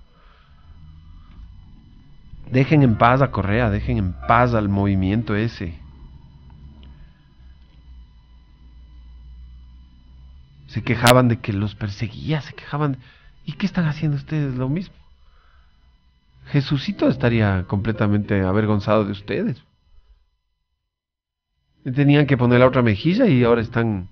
Dejen 2.51 2.83
en 2.83 2.95
paz 2.95 3.21
a 3.21 3.31
Correa, 3.31 3.69
dejen 3.69 3.97
en 3.97 4.13
paz 4.27 4.53
al 4.53 4.67
movimiento 4.67 5.35
ese. 5.35 5.79
Se 10.67 10.83
quejaban 10.83 11.29
de 11.29 11.37
que 11.37 11.53
los 11.53 11.75
perseguía, 11.75 12.41
se 12.41 12.53
quejaban. 12.53 12.97
¿Y 13.45 13.53
qué 13.53 13.65
están 13.65 13.85
haciendo 13.85 14.17
ustedes? 14.17 14.55
Lo 14.55 14.69
mismo. 14.69 14.95
Jesucito 16.47 17.07
estaría 17.07 17.65
completamente 17.67 18.41
avergonzado 18.41 19.05
de 19.05 19.11
ustedes. 19.11 19.63
Tenían 21.83 22.25
que 22.25 22.37
poner 22.37 22.59
la 22.59 22.67
otra 22.67 22.81
mejilla 22.81 23.27
y 23.27 23.43
ahora 23.43 23.61
están 23.61 24.09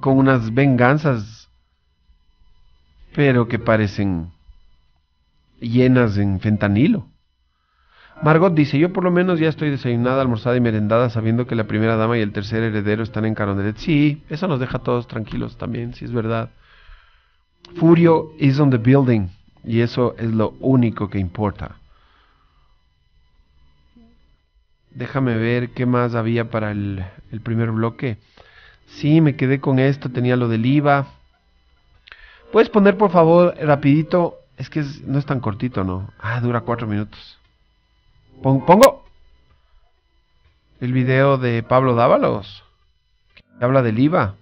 con 0.00 0.16
unas 0.16 0.52
venganzas 0.54 1.48
pero 3.14 3.48
que 3.48 3.58
parecen 3.58 4.30
llenas 5.60 6.18
en 6.18 6.38
fentanilo. 6.38 7.08
Margot 8.22 8.54
dice, 8.54 8.78
yo 8.78 8.92
por 8.92 9.04
lo 9.04 9.10
menos 9.10 9.40
ya 9.40 9.48
estoy 9.48 9.70
desayunada, 9.70 10.20
almorzada 10.20 10.56
y 10.56 10.60
merendada 10.60 11.10
sabiendo 11.10 11.46
que 11.46 11.54
la 11.54 11.66
primera 11.66 11.96
dama 11.96 12.18
y 12.18 12.20
el 12.20 12.32
tercer 12.32 12.62
heredero 12.62 13.02
están 13.02 13.24
en 13.24 13.34
Carondelet. 13.34 13.76
Sí, 13.76 14.22
eso 14.28 14.48
nos 14.48 14.60
deja 14.60 14.80
todos 14.80 15.06
tranquilos 15.08 15.56
también, 15.56 15.94
si 15.94 16.04
es 16.04 16.12
verdad. 16.12 16.50
Furio 17.76 18.32
is 18.38 18.58
on 18.58 18.70
the 18.70 18.78
building 18.78 19.28
y 19.64 19.80
eso 19.80 20.14
es 20.18 20.32
lo 20.32 20.54
único 20.60 21.10
que 21.10 21.18
importa. 21.18 21.76
Déjame 24.90 25.36
ver 25.36 25.70
qué 25.70 25.86
más 25.86 26.14
había 26.14 26.50
para 26.50 26.70
el, 26.70 27.04
el 27.30 27.40
primer 27.40 27.70
bloque. 27.70 28.18
Sí, 28.86 29.20
me 29.20 29.36
quedé 29.36 29.60
con 29.60 29.78
esto, 29.78 30.10
tenía 30.10 30.36
lo 30.36 30.48
del 30.48 30.64
IVA. 30.66 31.06
¿Puedes 32.50 32.70
poner 32.70 32.96
por 32.96 33.10
favor 33.10 33.54
rapidito? 33.60 34.36
Es 34.56 34.70
que 34.70 34.82
no 35.04 35.18
es 35.18 35.26
tan 35.26 35.40
cortito, 35.40 35.84
¿no? 35.84 36.10
Ah, 36.18 36.40
dura 36.40 36.62
cuatro 36.62 36.86
minutos. 36.86 37.38
pongo 38.42 39.04
el 40.80 40.92
video 40.92 41.38
de 41.38 41.62
Pablo 41.62 41.94
Dávalos, 41.94 42.64
que 43.34 43.64
habla 43.64 43.82
del 43.82 43.98
IVA. 43.98 44.34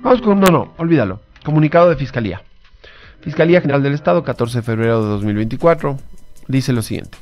Vamos 0.00 0.20
con, 0.22 0.40
no, 0.40 0.46
no, 0.48 0.74
olvídalo. 0.76 1.20
Comunicado 1.44 1.88
de 1.88 1.96
Fiscalía. 1.96 2.42
Fiscalía 3.20 3.60
General 3.60 3.82
del 3.82 3.94
Estado, 3.94 4.22
14 4.22 4.58
de 4.58 4.62
febrero 4.62 5.02
de 5.02 5.10
2024, 5.10 5.98
dice 6.46 6.72
lo 6.72 6.82
siguiente. 6.82 7.18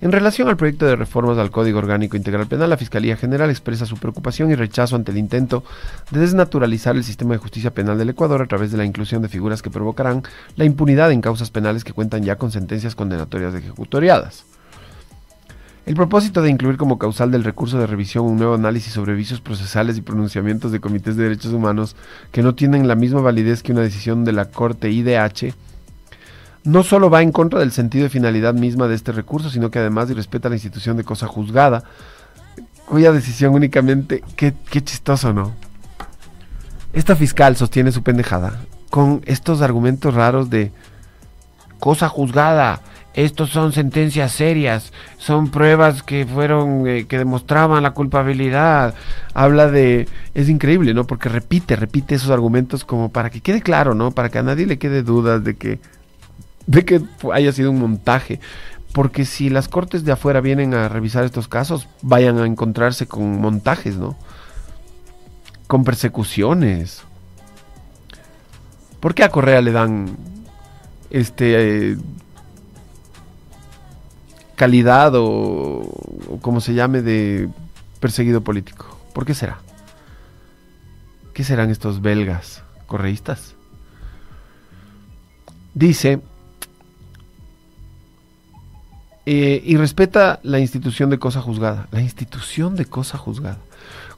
En 0.00 0.12
relación 0.12 0.48
al 0.48 0.56
proyecto 0.56 0.86
de 0.86 0.94
reformas 0.94 1.38
al 1.38 1.50
Código 1.50 1.78
Orgánico 1.78 2.16
Integral 2.16 2.46
Penal, 2.46 2.70
la 2.70 2.76
Fiscalía 2.76 3.16
General 3.16 3.50
expresa 3.50 3.84
su 3.84 3.96
preocupación 3.96 4.50
y 4.50 4.54
rechazo 4.54 4.94
ante 4.94 5.10
el 5.10 5.18
intento 5.18 5.64
de 6.10 6.20
desnaturalizar 6.20 6.94
el 6.94 7.02
sistema 7.02 7.32
de 7.32 7.38
justicia 7.38 7.72
penal 7.72 7.98
del 7.98 8.10
Ecuador 8.10 8.42
a 8.42 8.46
través 8.46 8.70
de 8.70 8.78
la 8.78 8.84
inclusión 8.84 9.22
de 9.22 9.28
figuras 9.28 9.60
que 9.60 9.70
provocarán 9.70 10.22
la 10.54 10.64
impunidad 10.64 11.10
en 11.10 11.20
causas 11.20 11.50
penales 11.50 11.82
que 11.82 11.92
cuentan 11.92 12.22
ya 12.22 12.36
con 12.36 12.52
sentencias 12.52 12.94
condenatorias 12.94 13.54
ejecutoriadas. 13.54 14.44
El 15.88 15.94
propósito 15.94 16.42
de 16.42 16.50
incluir 16.50 16.76
como 16.76 16.98
causal 16.98 17.30
del 17.30 17.44
recurso 17.44 17.78
de 17.78 17.86
revisión 17.86 18.26
un 18.26 18.36
nuevo 18.36 18.52
análisis 18.52 18.92
sobre 18.92 19.14
vicios 19.14 19.40
procesales 19.40 19.96
y 19.96 20.02
pronunciamientos 20.02 20.70
de 20.70 20.80
comités 20.80 21.16
de 21.16 21.22
derechos 21.22 21.54
humanos 21.54 21.96
que 22.30 22.42
no 22.42 22.54
tienen 22.54 22.86
la 22.86 22.94
misma 22.94 23.22
validez 23.22 23.62
que 23.62 23.72
una 23.72 23.80
decisión 23.80 24.22
de 24.26 24.32
la 24.32 24.50
Corte 24.50 24.90
IDH 24.90 25.54
no 26.64 26.82
solo 26.82 27.08
va 27.08 27.22
en 27.22 27.32
contra 27.32 27.60
del 27.60 27.72
sentido 27.72 28.04
y 28.04 28.10
finalidad 28.10 28.52
misma 28.52 28.86
de 28.86 28.96
este 28.96 29.12
recurso, 29.12 29.48
sino 29.48 29.70
que 29.70 29.78
además 29.78 30.14
respeta 30.14 30.50
la 30.50 30.56
institución 30.56 30.98
de 30.98 31.04
cosa 31.04 31.26
juzgada, 31.26 31.84
cuya 32.84 33.10
decisión 33.10 33.54
únicamente... 33.54 34.22
Qué, 34.36 34.52
qué 34.70 34.84
chistoso, 34.84 35.32
¿no? 35.32 35.54
Esta 36.92 37.16
fiscal 37.16 37.56
sostiene 37.56 37.92
su 37.92 38.02
pendejada 38.02 38.60
con 38.90 39.22
estos 39.24 39.62
argumentos 39.62 40.12
raros 40.12 40.50
de 40.50 40.70
cosa 41.78 42.10
juzgada, 42.10 42.82
estos 43.24 43.50
son 43.50 43.72
sentencias 43.72 44.30
serias, 44.30 44.92
son 45.16 45.50
pruebas 45.50 46.04
que 46.04 46.24
fueron, 46.24 46.86
eh, 46.86 47.06
que 47.08 47.18
demostraban 47.18 47.82
la 47.82 47.90
culpabilidad. 47.90 48.94
Habla 49.34 49.68
de, 49.68 50.06
es 50.34 50.48
increíble, 50.48 50.94
¿no? 50.94 51.04
Porque 51.04 51.28
repite, 51.28 51.74
repite 51.74 52.14
esos 52.14 52.30
argumentos 52.30 52.84
como 52.84 53.10
para 53.10 53.30
que 53.30 53.40
quede 53.40 53.60
claro, 53.60 53.92
¿no? 53.94 54.12
Para 54.12 54.28
que 54.28 54.38
a 54.38 54.44
nadie 54.44 54.66
le 54.66 54.78
quede 54.78 55.02
dudas 55.02 55.42
de 55.42 55.56
que, 55.56 55.80
de 56.68 56.84
que 56.84 57.02
haya 57.32 57.50
sido 57.50 57.72
un 57.72 57.80
montaje. 57.80 58.38
Porque 58.92 59.24
si 59.24 59.50
las 59.50 59.66
cortes 59.66 60.04
de 60.04 60.12
afuera 60.12 60.40
vienen 60.40 60.72
a 60.72 60.88
revisar 60.88 61.24
estos 61.24 61.48
casos, 61.48 61.88
vayan 62.02 62.38
a 62.38 62.46
encontrarse 62.46 63.08
con 63.08 63.40
montajes, 63.40 63.96
¿no? 63.96 64.16
Con 65.66 65.82
persecuciones. 65.82 67.02
¿Por 69.00 69.16
qué 69.16 69.24
a 69.24 69.28
Correa 69.28 69.60
le 69.60 69.72
dan 69.72 70.16
este 71.10 71.90
eh, 71.90 71.96
calidad 74.58 75.12
o, 75.14 75.88
como 76.42 76.60
se 76.60 76.74
llame 76.74 77.00
de 77.00 77.48
perseguido 78.00 78.42
político. 78.42 78.98
¿Por 79.14 79.24
qué 79.24 79.32
será? 79.32 79.58
¿Qué 81.32 81.44
serán 81.44 81.70
estos 81.70 82.02
belgas 82.02 82.62
correístas? 82.88 83.54
Dice, 85.74 86.20
eh, 89.26 89.62
y 89.64 89.76
respeta 89.76 90.40
la 90.42 90.58
institución 90.58 91.08
de 91.08 91.20
cosa 91.20 91.40
juzgada, 91.40 91.86
la 91.92 92.00
institución 92.00 92.74
de 92.74 92.84
cosa 92.84 93.16
juzgada, 93.16 93.58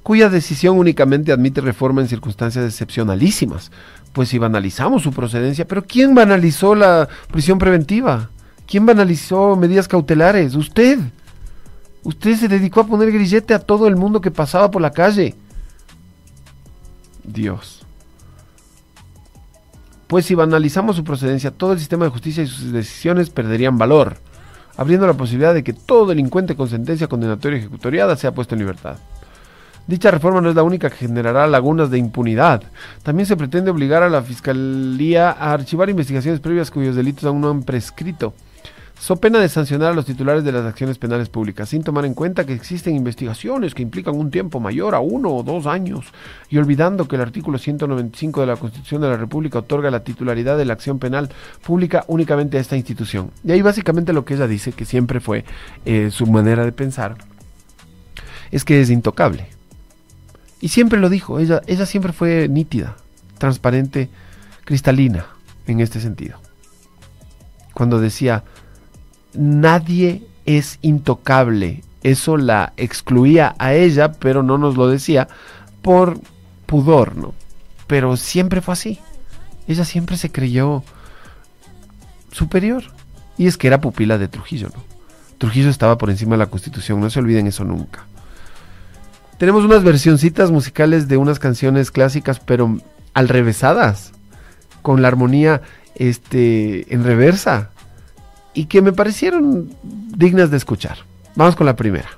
cuya 0.03 0.31
decisión 0.31 0.79
únicamente 0.79 1.33
admite 1.33 1.61
reforma 1.61 2.00
en 2.00 2.09
circunstancias 2.09 2.64
excepcionalísimas, 2.64 3.70
pues 4.14 4.31
si 4.31 4.38
banalizamos 4.38 5.03
su 5.03 5.12
procedencia, 5.12 5.68
pero 5.68 5.85
¿quién 5.85 6.14
banalizó 6.14 6.74
la 6.74 7.11
prisión 7.31 7.59
preventiva? 7.59 8.31
¿Quién 8.71 8.87
banalizó 8.87 9.57
medidas 9.57 9.89
cautelares? 9.89 10.55
Usted. 10.55 11.01
Usted 12.05 12.37
se 12.37 12.47
dedicó 12.47 12.81
a 12.81 12.87
poner 12.87 13.11
grillete 13.11 13.53
a 13.53 13.59
todo 13.59 13.89
el 13.89 13.97
mundo 13.97 14.21
que 14.21 14.31
pasaba 14.31 14.71
por 14.71 14.81
la 14.81 14.93
calle. 14.93 15.35
Dios. 17.25 17.85
Pues 20.07 20.25
si 20.25 20.37
banalizamos 20.37 20.95
su 20.95 21.03
procedencia, 21.03 21.51
todo 21.51 21.73
el 21.73 21.81
sistema 21.81 22.05
de 22.05 22.13
justicia 22.13 22.45
y 22.45 22.47
sus 22.47 22.71
decisiones 22.71 23.29
perderían 23.29 23.77
valor, 23.77 24.19
abriendo 24.77 25.05
la 25.05 25.15
posibilidad 25.15 25.53
de 25.53 25.65
que 25.65 25.73
todo 25.73 26.07
delincuente 26.07 26.55
con 26.55 26.69
sentencia 26.69 27.09
condenatoria 27.09 27.59
ejecutoriada 27.59 28.15
sea 28.15 28.33
puesto 28.33 28.55
en 28.55 28.61
libertad. 28.61 28.99
Dicha 29.89 30.13
reforma 30.13 30.41
no 30.41 30.49
es 30.49 30.55
la 30.55 30.63
única 30.63 30.91
que 30.91 30.97
generará 30.97 31.49
lagunas 31.49 31.91
de 31.91 31.99
impunidad. 31.99 32.63
También 33.03 33.27
se 33.27 33.37
pretende 33.37 33.73
obligar 33.73 34.05
a 34.05 34.09
la 34.09 34.23
Fiscalía 34.23 35.31
a 35.33 35.53
archivar 35.53 35.91
investigaciones 35.91 36.39
previas 36.39 36.71
cuyos 36.71 36.95
delitos 36.95 37.25
aún 37.25 37.41
no 37.41 37.51
han 37.51 37.65
prescrito 37.65 38.33
So 39.01 39.17
pena 39.17 39.39
de 39.39 39.49
sancionar 39.49 39.93
a 39.93 39.95
los 39.95 40.05
titulares 40.05 40.45
de 40.45 40.53
las 40.53 40.67
acciones 40.67 40.99
penales 40.99 41.31
públicas, 41.31 41.71
sin 41.71 41.83
tomar 41.83 42.05
en 42.05 42.13
cuenta 42.13 42.45
que 42.45 42.53
existen 42.53 42.95
investigaciones 42.95 43.73
que 43.73 43.81
implican 43.81 44.15
un 44.15 44.31
tiempo 44.31 44.61
mayor 44.61 44.95
a 44.95 45.01
uno 45.01 45.31
o 45.31 45.43
dos 45.43 45.67
años, 45.67 46.05
y 46.51 46.59
olvidando 46.59 47.09
que 47.09 47.17
el 47.17 47.23
artículo 47.23 47.57
195 47.57 48.43
de 48.43 48.47
la 48.47 48.57
Constitución 48.57 49.01
de 49.01 49.09
la 49.09 49.17
República 49.17 49.61
otorga 49.61 49.91
la 49.91 50.05
titularidad 50.05 50.59
de 50.59 50.67
la 50.67 50.75
acción 50.75 50.99
penal 50.99 51.31
pública 51.65 52.05
únicamente 52.09 52.59
a 52.59 52.61
esta 52.61 52.77
institución. 52.77 53.31
Y 53.43 53.53
ahí 53.53 53.63
básicamente 53.63 54.13
lo 54.13 54.27
que 54.27 54.35
ella 54.35 54.47
dice, 54.47 54.73
que 54.73 54.85
siempre 54.85 55.21
fue 55.21 55.47
eh, 55.87 56.11
su 56.11 56.27
manera 56.27 56.67
de 56.67 56.73
pensar, 56.73 57.17
es 58.51 58.67
que 58.67 58.83
es 58.83 58.91
intocable. 58.91 59.47
Y 60.61 60.69
siempre 60.69 61.01
lo 61.01 61.09
dijo, 61.09 61.39
ella, 61.39 61.63
ella 61.67 61.87
siempre 61.87 62.13
fue 62.13 62.49
nítida, 62.51 62.99
transparente, 63.39 64.11
cristalina 64.67 65.25
en 65.67 65.81
este 65.81 66.01
sentido. 66.01 66.39
Cuando 67.73 67.99
decía, 67.99 68.45
nadie 69.35 70.23
es 70.47 70.79
intocable. 70.83 71.83
Eso 72.03 72.37
la 72.37 72.73
excluía 72.77 73.55
a 73.59 73.75
ella, 73.75 74.12
pero 74.12 74.43
no 74.43 74.59
nos 74.59 74.77
lo 74.77 74.88
decía 74.88 75.29
por 75.83 76.19
pudor, 76.66 77.16
¿no? 77.16 77.35
Pero 77.87 78.16
siempre 78.16 78.61
fue 78.61 78.73
así. 78.73 78.99
Ella 79.66 79.85
siempre 79.85 80.16
se 80.16 80.33
creyó 80.33 80.83
superior. 82.33 82.85
Y 83.37 83.47
es 83.47 83.57
que 83.57 83.66
era 83.66 83.81
pupila 83.81 84.19
de 84.19 84.29
Trujillo, 84.29 84.69
¿no? 84.69 84.83
Trujillo 85.38 85.71
estaba 85.71 85.97
por 85.97 86.11
encima 86.11 86.33
de 86.33 86.38
la 86.38 86.51
Constitución, 86.51 87.01
no 87.01 87.09
se 87.09 87.19
olviden 87.19 87.47
eso 87.47 87.64
nunca. 87.64 88.05
Tenemos 89.38 89.64
unas 89.64 89.83
versioncitas 89.83 90.51
musicales 90.51 91.09
de 91.09 91.16
unas 91.16 91.38
canciones 91.38 91.90
clásicas, 91.90 92.40
pero 92.40 92.79
al 93.14 93.29
revesadas, 93.29 94.12
con 94.83 95.01
la 95.01 95.09
armonía 95.09 95.62
este, 95.95 96.93
en 96.93 97.05
reversa 97.05 97.71
y 98.55 98.67
que 98.67 98.83
me 98.83 98.93
parecieron 98.93 99.75
dignas 99.83 100.51
de 100.51 100.57
escuchar. 100.57 100.99
Vamos 101.37 101.57
con 101.57 101.67
la 101.67 101.77
primera. 101.77 102.09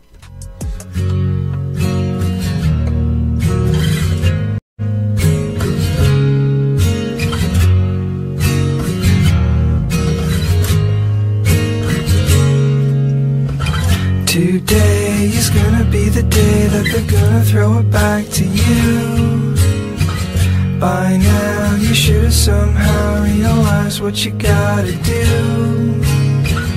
Today 14.26 15.26
is 15.26 15.50
gonna 15.50 15.84
be 15.90 16.08
the 16.08 16.22
day 16.22 16.66
that 16.68 16.84
they're 16.90 17.20
gonna 17.20 17.44
throw 17.44 17.78
it 17.80 17.90
back 17.90 18.24
to 18.30 18.44
you. 18.44 19.54
By 20.80 21.18
now, 21.18 21.76
you 21.76 21.94
should 21.94 22.24
have 22.24 22.32
somehow 22.32 23.22
realized 23.22 24.00
what 24.00 24.24
you 24.24 24.32
gotta 24.32 24.92
do. 25.04 26.21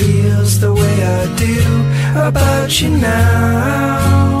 feels 0.00 0.60
the 0.60 0.72
way 0.72 0.96
I 1.18 1.22
do 1.46 1.56
about 2.28 2.70
you 2.80 2.90
now. 2.90 4.40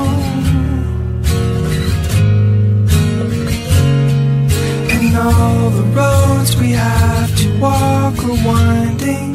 And 4.94 5.08
all 5.24 5.70
the 5.78 5.86
roads 6.00 6.56
we 6.56 6.70
have 6.88 7.30
to 7.40 7.48
walk 7.64 8.16
are 8.28 8.40
winding. 8.50 9.32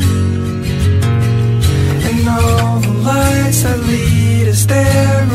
And 2.09 2.23
all 2.38 2.79
the 2.88 2.95
lights 3.09 3.61
that 3.63 3.79
lead 3.89 4.47
us 4.47 4.65
there 4.65 5.25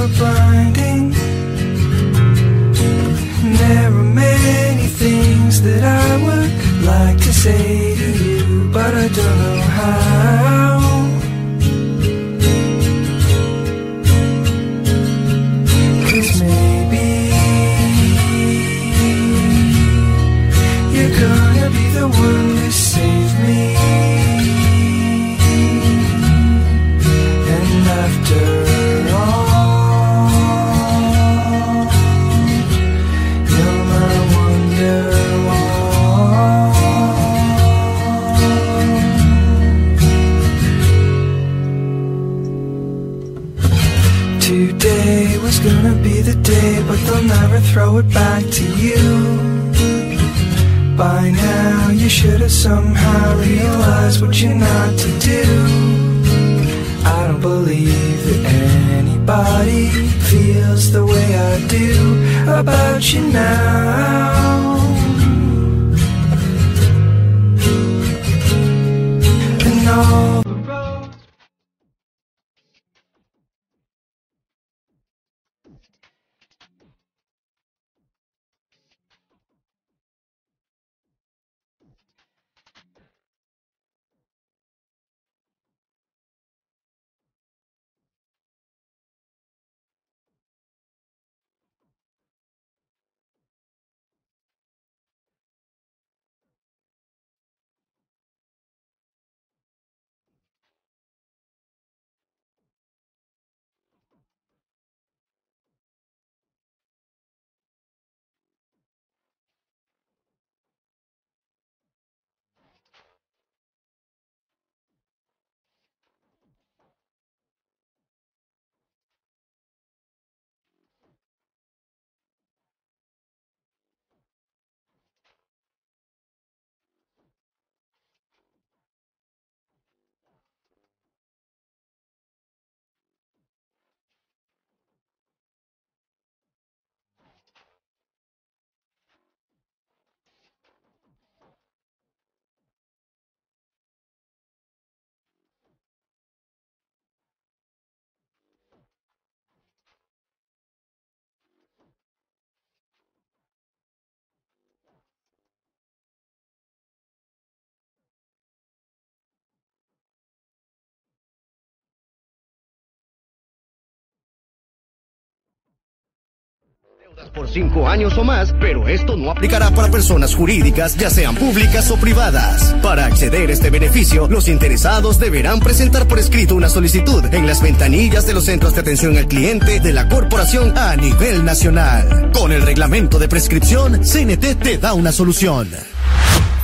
por 167.35 167.49
cinco 167.49 167.89
años 167.89 168.17
o 168.19 168.25
más, 168.25 168.55
pero 168.61 168.89
esto 168.89 169.17
no 169.17 169.31
aplicará 169.31 169.71
para 169.71 169.91
personas 169.91 170.35
jurídicas, 170.35 170.97
ya 170.97 171.11
sean 171.11 171.35
públicas 171.35 171.91
o 171.91 171.97
privadas. 171.97 172.75
Para 172.83 173.07
acceder 173.07 173.51
a 173.51 173.53
este 173.53 173.71
beneficio, 173.71 174.29
los 174.29 174.49
interesados 174.49 175.19
deberán 175.19 175.61
presentar 175.61 176.07
por 176.09 176.19
escrito 176.19 176.55
una 176.55 176.69
solicitud 176.69 177.25
en 177.33 177.47
las 177.47 177.63
ventanillas 177.63 178.27
de 178.27 178.35
los 178.35 178.45
centros 178.45 178.75
de 178.75 178.81
atención 178.81 179.17
al 179.17 179.29
cliente 179.29 179.81
de 179.81 179.93
la 179.93 180.09
corporación 180.09 180.77
a 180.77 180.97
nivel 180.97 181.45
nacional. 181.45 182.31
Con 182.33 182.53
el 182.53 182.63
reglamento 182.63 183.19
de 183.19 183.29
prescripción, 183.29 184.01
CNT 184.03 184.63
te 184.63 184.79
da 184.79 184.95
una 184.95 185.13
solución. 185.13 185.69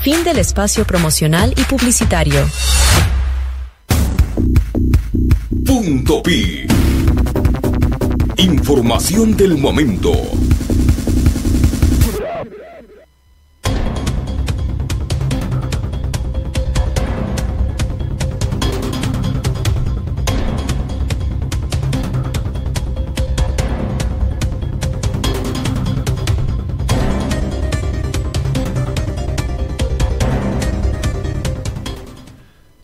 Fin 0.03 0.23
del 0.25 0.39
espacio 0.39 0.85
promocional 0.85 1.53
y 1.57 1.65
publicitario. 1.65 2.47
Punto 5.65 6.23
Pi. 6.23 6.66
Información 8.69 9.37
del 9.37 9.59
momento. 9.59 10.11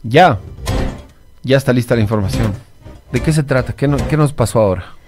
Ya. 0.04 0.38
Ya 1.42 1.56
está 1.56 1.72
lista 1.72 1.96
la 1.96 2.02
información. 2.02 2.54
¿De 3.10 3.20
qué 3.20 3.32
se 3.32 3.42
trata? 3.42 3.72
¿Qué, 3.72 3.90
qué 4.08 4.16
nos 4.16 4.32
pasó 4.32 4.60
ahora? 4.60 5.01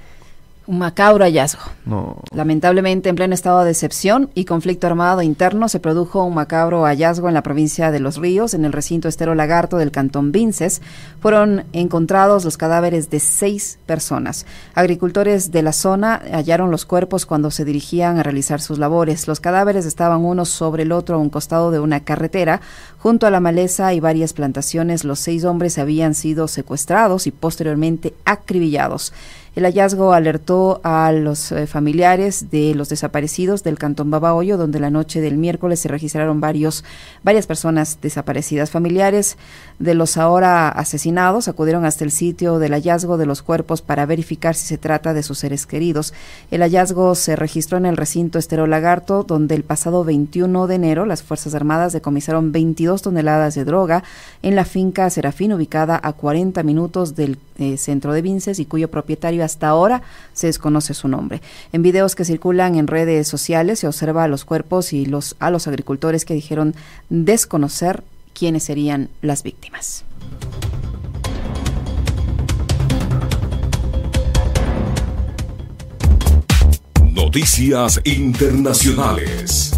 Un 0.66 0.78
macabro 0.78 1.24
hallazgo. 1.24 1.62
No. 1.84 2.16
Lamentablemente, 2.34 3.10
en 3.10 3.16
pleno 3.16 3.34
estado 3.34 3.64
de 3.64 3.70
excepción 3.70 4.30
y 4.34 4.46
conflicto 4.46 4.86
armado 4.86 5.20
interno, 5.20 5.68
se 5.68 5.78
produjo 5.78 6.24
un 6.24 6.34
macabro 6.34 6.84
hallazgo 6.84 7.28
en 7.28 7.34
la 7.34 7.42
provincia 7.42 7.90
de 7.90 8.00
Los 8.00 8.16
Ríos, 8.16 8.54
en 8.54 8.64
el 8.64 8.72
recinto 8.72 9.06
estero 9.06 9.34
Lagarto 9.34 9.76
del 9.76 9.90
cantón 9.90 10.32
Vinces. 10.32 10.80
Fueron 11.20 11.64
encontrados 11.74 12.46
los 12.46 12.56
cadáveres 12.56 13.10
de 13.10 13.20
seis 13.20 13.78
personas. 13.84 14.46
Agricultores 14.74 15.52
de 15.52 15.62
la 15.62 15.74
zona 15.74 16.22
hallaron 16.32 16.70
los 16.70 16.86
cuerpos 16.86 17.26
cuando 17.26 17.50
se 17.50 17.66
dirigían 17.66 18.18
a 18.18 18.22
realizar 18.22 18.62
sus 18.62 18.78
labores. 18.78 19.28
Los 19.28 19.40
cadáveres 19.40 19.84
estaban 19.84 20.24
uno 20.24 20.46
sobre 20.46 20.84
el 20.84 20.92
otro 20.92 21.16
a 21.16 21.18
un 21.18 21.28
costado 21.28 21.72
de 21.72 21.80
una 21.80 22.00
carretera. 22.00 22.62
Junto 23.00 23.26
a 23.26 23.30
la 23.30 23.40
maleza 23.40 23.92
y 23.92 24.00
varias 24.00 24.32
plantaciones, 24.32 25.04
los 25.04 25.18
seis 25.18 25.44
hombres 25.44 25.76
habían 25.76 26.14
sido 26.14 26.48
secuestrados 26.48 27.26
y 27.26 27.32
posteriormente 27.32 28.14
acribillados. 28.24 29.12
El 29.56 29.66
hallazgo 29.66 30.12
alertó 30.12 30.80
a 30.82 31.12
los 31.12 31.52
eh, 31.52 31.68
familiares 31.68 32.50
de 32.50 32.74
los 32.74 32.88
desaparecidos 32.88 33.62
del 33.62 33.78
cantón 33.78 34.10
Babahoyo, 34.10 34.56
donde 34.56 34.80
la 34.80 34.90
noche 34.90 35.20
del 35.20 35.36
miércoles 35.36 35.78
se 35.78 35.86
registraron 35.86 36.40
varios, 36.40 36.82
varias 37.22 37.46
personas 37.46 37.98
desaparecidas. 38.02 38.72
Familiares 38.72 39.36
de 39.78 39.94
los 39.94 40.16
ahora 40.16 40.68
asesinados 40.68 41.46
acudieron 41.46 41.84
hasta 41.84 42.02
el 42.02 42.10
sitio 42.10 42.58
del 42.58 42.72
hallazgo 42.72 43.16
de 43.16 43.26
los 43.26 43.42
cuerpos 43.42 43.80
para 43.80 44.06
verificar 44.06 44.56
si 44.56 44.66
se 44.66 44.76
trata 44.76 45.14
de 45.14 45.22
sus 45.22 45.38
seres 45.38 45.66
queridos. 45.66 46.14
El 46.50 46.62
hallazgo 46.62 47.14
se 47.14 47.36
registró 47.36 47.78
en 47.78 47.86
el 47.86 47.96
recinto 47.96 48.40
Estero 48.40 48.66
Lagarto, 48.66 49.22
donde 49.22 49.54
el 49.54 49.62
pasado 49.62 50.02
21 50.02 50.66
de 50.66 50.74
enero 50.74 51.06
las 51.06 51.22
Fuerzas 51.22 51.54
Armadas 51.54 51.92
decomisaron 51.92 52.50
22 52.50 53.02
toneladas 53.02 53.54
de 53.54 53.64
droga 53.64 54.02
en 54.42 54.56
la 54.56 54.64
finca 54.64 55.08
Serafín, 55.10 55.52
ubicada 55.52 56.00
a 56.02 56.12
40 56.12 56.60
minutos 56.64 57.14
del 57.14 57.38
eh, 57.56 57.76
centro 57.76 58.12
de 58.12 58.20
Vinces 58.20 58.58
y 58.58 58.66
cuyo 58.66 58.90
propietario 58.90 59.43
hasta 59.44 59.68
ahora 59.68 60.02
se 60.32 60.48
desconoce 60.48 60.94
su 60.94 61.08
nombre. 61.08 61.40
En 61.72 61.82
videos 61.82 62.14
que 62.14 62.24
circulan 62.24 62.74
en 62.76 62.86
redes 62.86 63.28
sociales 63.28 63.78
se 63.78 63.86
observa 63.86 64.24
a 64.24 64.28
los 64.28 64.44
cuerpos 64.44 64.92
y 64.92 65.06
a 65.38 65.50
los 65.50 65.66
agricultores 65.68 66.24
que 66.24 66.34
dijeron 66.34 66.74
desconocer 67.08 68.02
quiénes 68.32 68.64
serían 68.64 69.10
las 69.22 69.42
víctimas. 69.42 70.04
Noticias 77.34 78.00
Internacionales. 78.04 79.72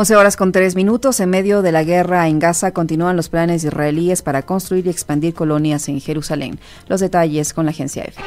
11 0.00 0.14
horas 0.14 0.36
con 0.36 0.52
3 0.52 0.76
minutos. 0.76 1.18
En 1.18 1.28
medio 1.28 1.60
de 1.60 1.72
la 1.72 1.82
guerra 1.82 2.28
en 2.28 2.38
Gaza 2.38 2.70
continúan 2.70 3.16
los 3.16 3.28
planes 3.28 3.64
israelíes 3.64 4.22
para 4.22 4.42
construir 4.42 4.86
y 4.86 4.90
expandir 4.90 5.34
colonias 5.34 5.88
en 5.88 6.00
Jerusalén. 6.00 6.60
Los 6.86 7.00
detalles 7.00 7.52
con 7.52 7.64
la 7.64 7.72
agencia 7.72 8.04
EFE. 8.04 8.22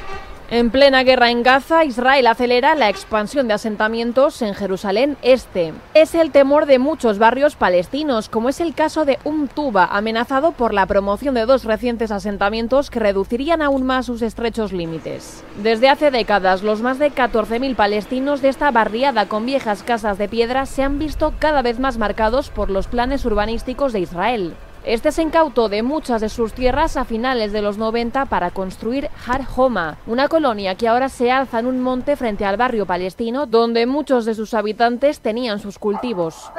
En 0.53 0.69
plena 0.69 1.03
guerra 1.03 1.31
en 1.31 1.43
Gaza, 1.43 1.85
Israel 1.85 2.27
acelera 2.27 2.75
la 2.75 2.89
expansión 2.89 3.47
de 3.47 3.53
asentamientos 3.53 4.41
en 4.41 4.53
Jerusalén 4.53 5.15
Este. 5.21 5.71
Es 5.93 6.13
el 6.13 6.31
temor 6.31 6.65
de 6.65 6.77
muchos 6.77 7.19
barrios 7.19 7.55
palestinos, 7.55 8.27
como 8.27 8.49
es 8.49 8.59
el 8.59 8.73
caso 8.73 9.05
de 9.05 9.17
Umtuba, 9.23 9.85
amenazado 9.85 10.51
por 10.51 10.73
la 10.73 10.85
promoción 10.87 11.35
de 11.35 11.45
dos 11.45 11.63
recientes 11.63 12.11
asentamientos 12.11 12.89
que 12.89 12.99
reducirían 12.99 13.61
aún 13.61 13.85
más 13.85 14.07
sus 14.07 14.21
estrechos 14.21 14.73
límites. 14.73 15.41
Desde 15.63 15.87
hace 15.87 16.11
décadas, 16.11 16.63
los 16.63 16.81
más 16.81 16.99
de 16.99 17.13
14.000 17.13 17.73
palestinos 17.77 18.41
de 18.41 18.49
esta 18.49 18.71
barriada 18.71 19.29
con 19.29 19.45
viejas 19.45 19.83
casas 19.83 20.17
de 20.17 20.27
piedra 20.27 20.65
se 20.65 20.83
han 20.83 20.99
visto 20.99 21.33
cada 21.39 21.61
vez 21.61 21.79
más 21.79 21.97
marcados 21.97 22.49
por 22.49 22.69
los 22.69 22.87
planes 22.87 23.23
urbanísticos 23.23 23.93
de 23.93 24.01
Israel. 24.01 24.53
Este 24.83 25.11
se 25.11 25.21
incautó 25.21 25.69
de 25.69 25.83
muchas 25.83 26.21
de 26.21 26.29
sus 26.29 26.53
tierras 26.53 26.97
a 26.97 27.05
finales 27.05 27.51
de 27.51 27.61
los 27.61 27.77
90 27.77 28.25
para 28.25 28.49
construir 28.49 29.09
Har 29.27 29.45
Homa, 29.55 29.97
una 30.07 30.27
colonia 30.27 30.73
que 30.73 30.87
ahora 30.87 31.07
se 31.07 31.31
alza 31.31 31.59
en 31.59 31.67
un 31.67 31.79
monte 31.81 32.15
frente 32.15 32.45
al 32.45 32.57
barrio 32.57 32.87
palestino 32.87 33.45
donde 33.45 33.85
muchos 33.85 34.25
de 34.25 34.33
sus 34.33 34.55
habitantes 34.55 35.19
tenían 35.19 35.59
sus 35.59 35.77
cultivos. 35.77 36.51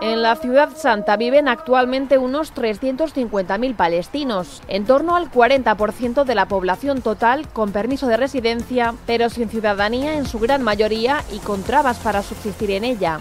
En 0.00 0.22
la 0.22 0.34
ciudad 0.36 0.70
santa 0.74 1.16
viven 1.16 1.48
actualmente 1.48 2.18
unos 2.18 2.52
350.000 2.54 3.76
palestinos, 3.76 4.62
en 4.66 4.84
torno 4.84 5.14
al 5.14 5.30
40% 5.30 6.24
de 6.24 6.34
la 6.34 6.48
población 6.48 7.02
total 7.02 7.46
con 7.52 7.72
permiso 7.72 8.08
de 8.08 8.16
residencia, 8.16 8.94
pero 9.06 9.28
sin 9.28 9.48
ciudadanía 9.48 10.14
en 10.14 10.26
su 10.26 10.40
gran 10.40 10.62
mayoría 10.62 11.22
y 11.30 11.38
con 11.38 11.62
trabas 11.62 11.98
para 11.98 12.22
subsistir 12.22 12.72
en 12.72 12.84
ella. 12.84 13.20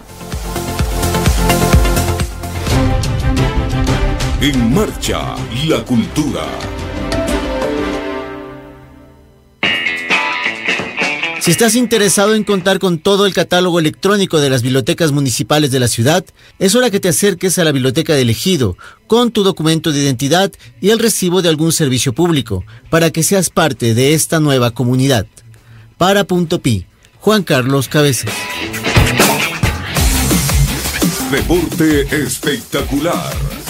En 4.42 4.74
marcha, 4.74 5.36
la 5.68 5.86
cultura. 5.86 6.42
Si 11.39 11.52
estás 11.52 11.76
interesado 11.76 12.34
en 12.34 12.44
contar 12.44 12.80
con 12.80 12.98
todo 12.98 13.28
el 13.28 13.36
catálogo 13.36 13.78
electrónico 13.78 14.39
de 14.39 14.50
las 14.50 14.64
bibliotecas 14.64 15.12
municipales 15.12 15.70
de 15.70 15.80
la 15.80 15.88
ciudad, 15.88 16.26
es 16.58 16.74
hora 16.74 16.89
que 16.89 17.00
te 17.00 17.10
acerques 17.10 17.60
a 17.60 17.64
la 17.64 17.72
biblioteca 17.72 18.16
de 18.16 18.24
elegido 18.24 18.78
con 19.06 19.30
tu 19.30 19.44
documento 19.44 19.92
de 19.92 20.00
identidad 20.00 20.52
y 20.82 20.89
el 20.89 20.98
recibo 20.98 21.44
de 21.44 21.50
algún 21.50 21.72
servicio 21.72 22.14
público 22.14 22.64
para 22.89 23.12
que 23.12 23.22
seas 23.22 23.52
parte 23.52 23.94
de 23.94 24.16
esta 24.16 24.39
nueva 24.39 24.72
comunidad. 24.72 25.28
Para 26.00 26.24
Punto 26.24 26.64
Pi, 26.64 26.88
Juan 27.20 27.44
Carlos 27.44 27.88
Cabezas. 27.88 28.34
Deporte 31.30 32.24
espectacular. 32.24 33.61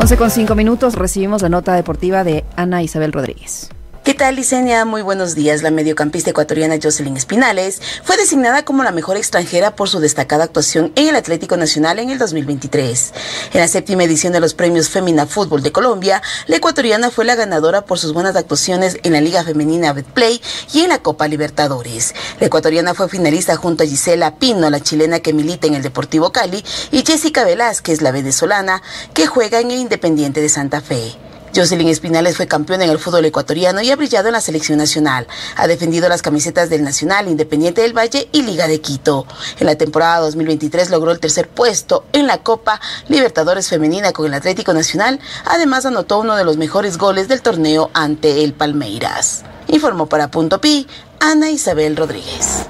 11 0.00 0.16
con 0.16 0.30
5 0.30 0.54
minutos 0.54 0.94
recibimos 0.94 1.42
la 1.42 1.50
nota 1.50 1.74
deportiva 1.74 2.24
de 2.24 2.46
Ana 2.56 2.82
Isabel 2.82 3.12
Rodríguez. 3.12 3.68
¿Qué 4.02 4.14
tal, 4.14 4.36
Licenia? 4.36 4.86
Muy 4.86 5.02
buenos 5.02 5.34
días. 5.34 5.62
La 5.62 5.70
mediocampista 5.70 6.30
ecuatoriana 6.30 6.78
Jocelyn 6.82 7.18
Espinales 7.18 7.82
fue 8.02 8.16
designada 8.16 8.64
como 8.64 8.82
la 8.82 8.92
mejor 8.92 9.18
extranjera 9.18 9.76
por 9.76 9.90
su 9.90 10.00
destacada 10.00 10.44
actuación 10.44 10.90
en 10.96 11.08
el 11.08 11.16
Atlético 11.16 11.58
Nacional 11.58 11.98
en 11.98 12.08
el 12.08 12.18
2023. 12.18 13.12
En 13.52 13.60
la 13.60 13.68
séptima 13.68 14.04
edición 14.04 14.32
de 14.32 14.40
los 14.40 14.54
premios 14.54 14.88
Femina 14.88 15.26
Fútbol 15.26 15.62
de 15.62 15.70
Colombia, 15.70 16.22
la 16.46 16.56
ecuatoriana 16.56 17.10
fue 17.10 17.26
la 17.26 17.34
ganadora 17.34 17.82
por 17.82 17.98
sus 17.98 18.14
buenas 18.14 18.36
actuaciones 18.36 18.96
en 19.02 19.12
la 19.12 19.20
Liga 19.20 19.44
Femenina 19.44 19.92
Betplay 19.92 20.40
y 20.72 20.80
en 20.80 20.88
la 20.88 21.02
Copa 21.02 21.28
Libertadores. 21.28 22.14
La 22.40 22.46
ecuatoriana 22.46 22.94
fue 22.94 23.10
finalista 23.10 23.54
junto 23.56 23.84
a 23.84 23.86
Gisela 23.86 24.36
Pino, 24.36 24.70
la 24.70 24.80
chilena 24.80 25.20
que 25.20 25.34
milita 25.34 25.66
en 25.66 25.74
el 25.74 25.82
Deportivo 25.82 26.32
Cali, 26.32 26.64
y 26.90 27.04
Jessica 27.04 27.44
Velázquez, 27.44 28.00
la 28.00 28.12
venezolana, 28.12 28.82
que 29.12 29.26
juega 29.26 29.60
en 29.60 29.70
el 29.70 29.78
Independiente 29.78 30.40
de 30.40 30.48
Santa 30.48 30.80
Fe. 30.80 31.18
Jocelyn 31.54 31.88
Espinales 31.88 32.36
fue 32.36 32.46
campeona 32.46 32.84
en 32.84 32.90
el 32.90 32.98
fútbol 32.98 33.24
ecuatoriano 33.24 33.80
y 33.80 33.90
ha 33.90 33.96
brillado 33.96 34.28
en 34.28 34.34
la 34.34 34.40
selección 34.40 34.78
nacional. 34.78 35.26
Ha 35.56 35.66
defendido 35.66 36.08
las 36.08 36.22
camisetas 36.22 36.70
del 36.70 36.84
Nacional, 36.84 37.28
Independiente 37.28 37.82
del 37.82 37.96
Valle 37.96 38.28
y 38.32 38.42
Liga 38.42 38.68
de 38.68 38.80
Quito. 38.80 39.26
En 39.58 39.66
la 39.66 39.76
temporada 39.76 40.20
2023 40.20 40.90
logró 40.90 41.10
el 41.10 41.20
tercer 41.20 41.48
puesto 41.48 42.04
en 42.12 42.26
la 42.26 42.38
Copa 42.38 42.80
Libertadores 43.08 43.68
Femenina 43.68 44.12
con 44.12 44.26
el 44.26 44.34
Atlético 44.34 44.72
Nacional. 44.72 45.20
Además 45.44 45.86
anotó 45.86 46.20
uno 46.20 46.36
de 46.36 46.44
los 46.44 46.56
mejores 46.56 46.98
goles 46.98 47.28
del 47.28 47.42
torneo 47.42 47.90
ante 47.94 48.44
el 48.44 48.52
Palmeiras. 48.52 49.42
Informó 49.68 50.06
para 50.06 50.30
Punto 50.30 50.60
Pi 50.60 50.86
Ana 51.20 51.50
Isabel 51.50 51.96
Rodríguez. 51.96 52.66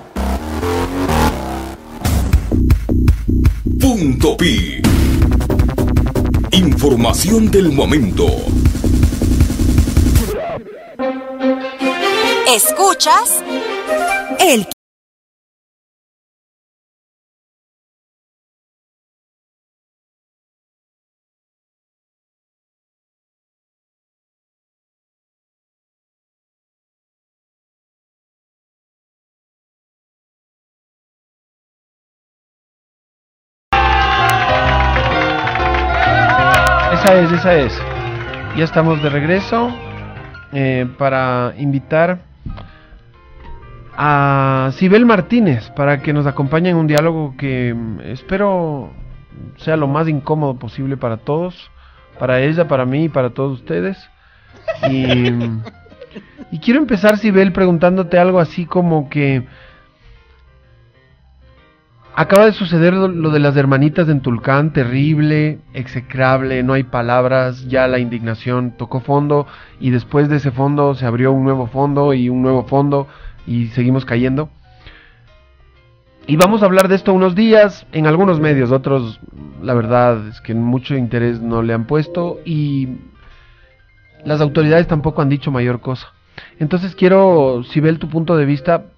Punto 3.80 4.36
Pi. 4.36 4.89
Información 6.52 7.48
del 7.50 7.70
momento. 7.70 8.26
Escuchas 12.48 13.42
el 14.40 14.66
Esa 37.10 37.56
es. 37.56 37.76
Ya 38.56 38.62
estamos 38.62 39.02
de 39.02 39.10
regreso 39.10 39.68
eh, 40.52 40.86
para 40.96 41.54
invitar 41.58 42.20
a 43.96 44.70
Sibel 44.74 45.04
Martínez 45.06 45.70
para 45.70 46.02
que 46.02 46.12
nos 46.12 46.28
acompañe 46.28 46.70
en 46.70 46.76
un 46.76 46.86
diálogo 46.86 47.34
que 47.36 47.74
mm, 47.74 48.00
espero 48.02 48.90
sea 49.56 49.76
lo 49.76 49.88
más 49.88 50.06
incómodo 50.08 50.56
posible 50.56 50.96
para 50.96 51.16
todos, 51.16 51.72
para 52.20 52.40
ella, 52.42 52.68
para 52.68 52.86
mí 52.86 53.06
y 53.06 53.08
para 53.08 53.30
todos 53.30 53.58
ustedes. 53.58 53.98
Y, 54.88 55.32
y 56.52 56.58
quiero 56.60 56.78
empezar, 56.78 57.18
Sibel, 57.18 57.52
preguntándote 57.52 58.20
algo 58.20 58.38
así 58.38 58.66
como 58.66 59.10
que 59.10 59.48
Acaba 62.20 62.44
de 62.44 62.52
suceder 62.52 62.92
lo, 62.92 63.30
de 63.30 63.38
las 63.38 63.56
hermanitas 63.56 64.06
en 64.10 64.20
Tulcán, 64.20 64.74
terrible, 64.74 65.58
execrable, 65.72 66.62
no 66.62 66.74
hay 66.74 66.82
palabras, 66.82 67.66
ya 67.66 67.88
la 67.88 67.98
indignación 67.98 68.72
tocó 68.72 69.00
fondo 69.00 69.46
y 69.80 69.88
después 69.88 70.28
de 70.28 70.36
ese 70.36 70.50
fondo 70.50 70.94
se 70.94 71.06
abrió 71.06 71.32
un 71.32 71.44
nuevo 71.44 71.66
fondo 71.66 72.12
y 72.12 72.28
un 72.28 72.42
nuevo 72.42 72.64
fondo 72.64 73.06
y 73.46 73.68
seguimos 73.68 74.04
cayendo. 74.04 74.50
Y 76.26 76.36
vamos 76.36 76.62
a 76.62 76.66
hablar 76.66 76.88
de 76.88 76.96
esto 76.96 77.14
unos 77.14 77.34
días 77.34 77.86
en 77.92 78.06
algunos 78.06 78.38
medios, 78.38 78.70
otros 78.70 79.18
la 79.62 79.72
verdad 79.72 80.28
es 80.28 80.42
que 80.42 80.52
mucho 80.52 80.96
interés 80.96 81.40
no 81.40 81.62
le 81.62 81.72
han 81.72 81.86
puesto 81.86 82.38
y 82.44 82.98
las 84.26 84.42
autoridades 84.42 84.86
tampoco 84.86 85.22
han 85.22 85.30
dicho 85.30 85.50
mayor 85.50 85.80
cosa. 85.80 86.12
Entonces 86.58 86.94
quiero, 86.94 87.62
si 87.64 87.80
ve 87.80 87.94
tu 87.94 88.10
punto 88.10 88.36
de 88.36 88.44
vista 88.44 88.88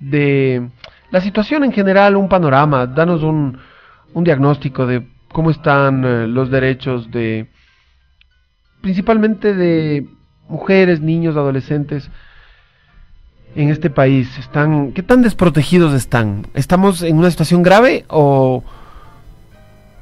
de 0.00 0.70
la 1.10 1.20
situación 1.20 1.64
en 1.64 1.72
general, 1.72 2.16
un 2.16 2.28
panorama, 2.28 2.86
danos 2.86 3.22
un, 3.22 3.58
un 4.14 4.24
diagnóstico 4.24 4.86
de 4.86 5.06
cómo 5.32 5.50
están 5.50 6.04
eh, 6.04 6.26
los 6.26 6.50
derechos 6.50 7.10
de 7.10 7.48
principalmente 8.80 9.54
de 9.54 10.06
mujeres, 10.48 11.00
niños, 11.00 11.36
adolescentes 11.36 12.10
en 13.56 13.70
este 13.70 13.90
país? 13.90 14.38
¿Están 14.38 14.92
qué 14.92 15.02
tan 15.02 15.22
desprotegidos 15.22 15.92
están? 15.94 16.46
¿Estamos 16.54 17.02
en 17.02 17.16
una 17.18 17.30
situación 17.30 17.62
grave 17.62 18.04
o 18.08 18.62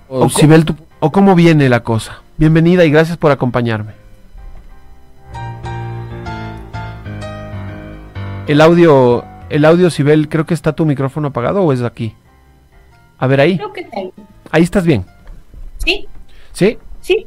o, 0.08 0.28
Sibel, 0.28 0.64
tú- 0.64 0.76
o 1.00 1.10
cómo 1.10 1.34
viene 1.34 1.68
la 1.68 1.80
cosa? 1.80 2.22
Bienvenida 2.36 2.84
y 2.84 2.90
gracias 2.90 3.16
por 3.16 3.32
acompañarme. 3.32 3.92
El 8.46 8.60
audio, 8.60 9.24
el 9.50 9.64
audio, 9.64 9.90
Sibel, 9.90 10.28
creo 10.28 10.46
que 10.46 10.54
está 10.54 10.74
tu 10.74 10.86
micrófono 10.86 11.28
apagado 11.28 11.62
o 11.62 11.72
es 11.72 11.82
aquí. 11.82 12.14
A 13.18 13.26
ver 13.26 13.40
ahí. 13.40 13.56
Creo 13.56 13.72
que 13.72 13.80
está 13.80 13.98
ahí. 13.98 14.12
Ahí 14.50 14.62
estás 14.62 14.84
bien. 14.84 15.04
Sí, 15.78 16.06
¿Sí? 16.52 16.78
sí. 17.00 17.26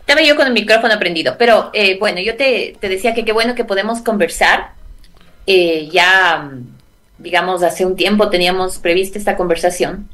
Estaba 0.00 0.22
yo 0.22 0.36
con 0.36 0.46
el 0.46 0.52
micrófono 0.52 0.98
prendido, 0.98 1.36
pero 1.38 1.70
eh, 1.72 1.98
bueno, 1.98 2.20
yo 2.20 2.36
te, 2.36 2.76
te 2.78 2.88
decía 2.88 3.14
que 3.14 3.24
qué 3.24 3.32
bueno 3.32 3.54
que 3.54 3.64
podemos 3.64 4.02
conversar. 4.02 4.72
Eh, 5.46 5.88
ya, 5.90 6.50
mm, 6.50 7.22
digamos, 7.22 7.62
hace 7.62 7.86
un 7.86 7.96
tiempo 7.96 8.28
teníamos 8.28 8.78
prevista 8.78 9.18
esta 9.18 9.36
conversación. 9.36 10.08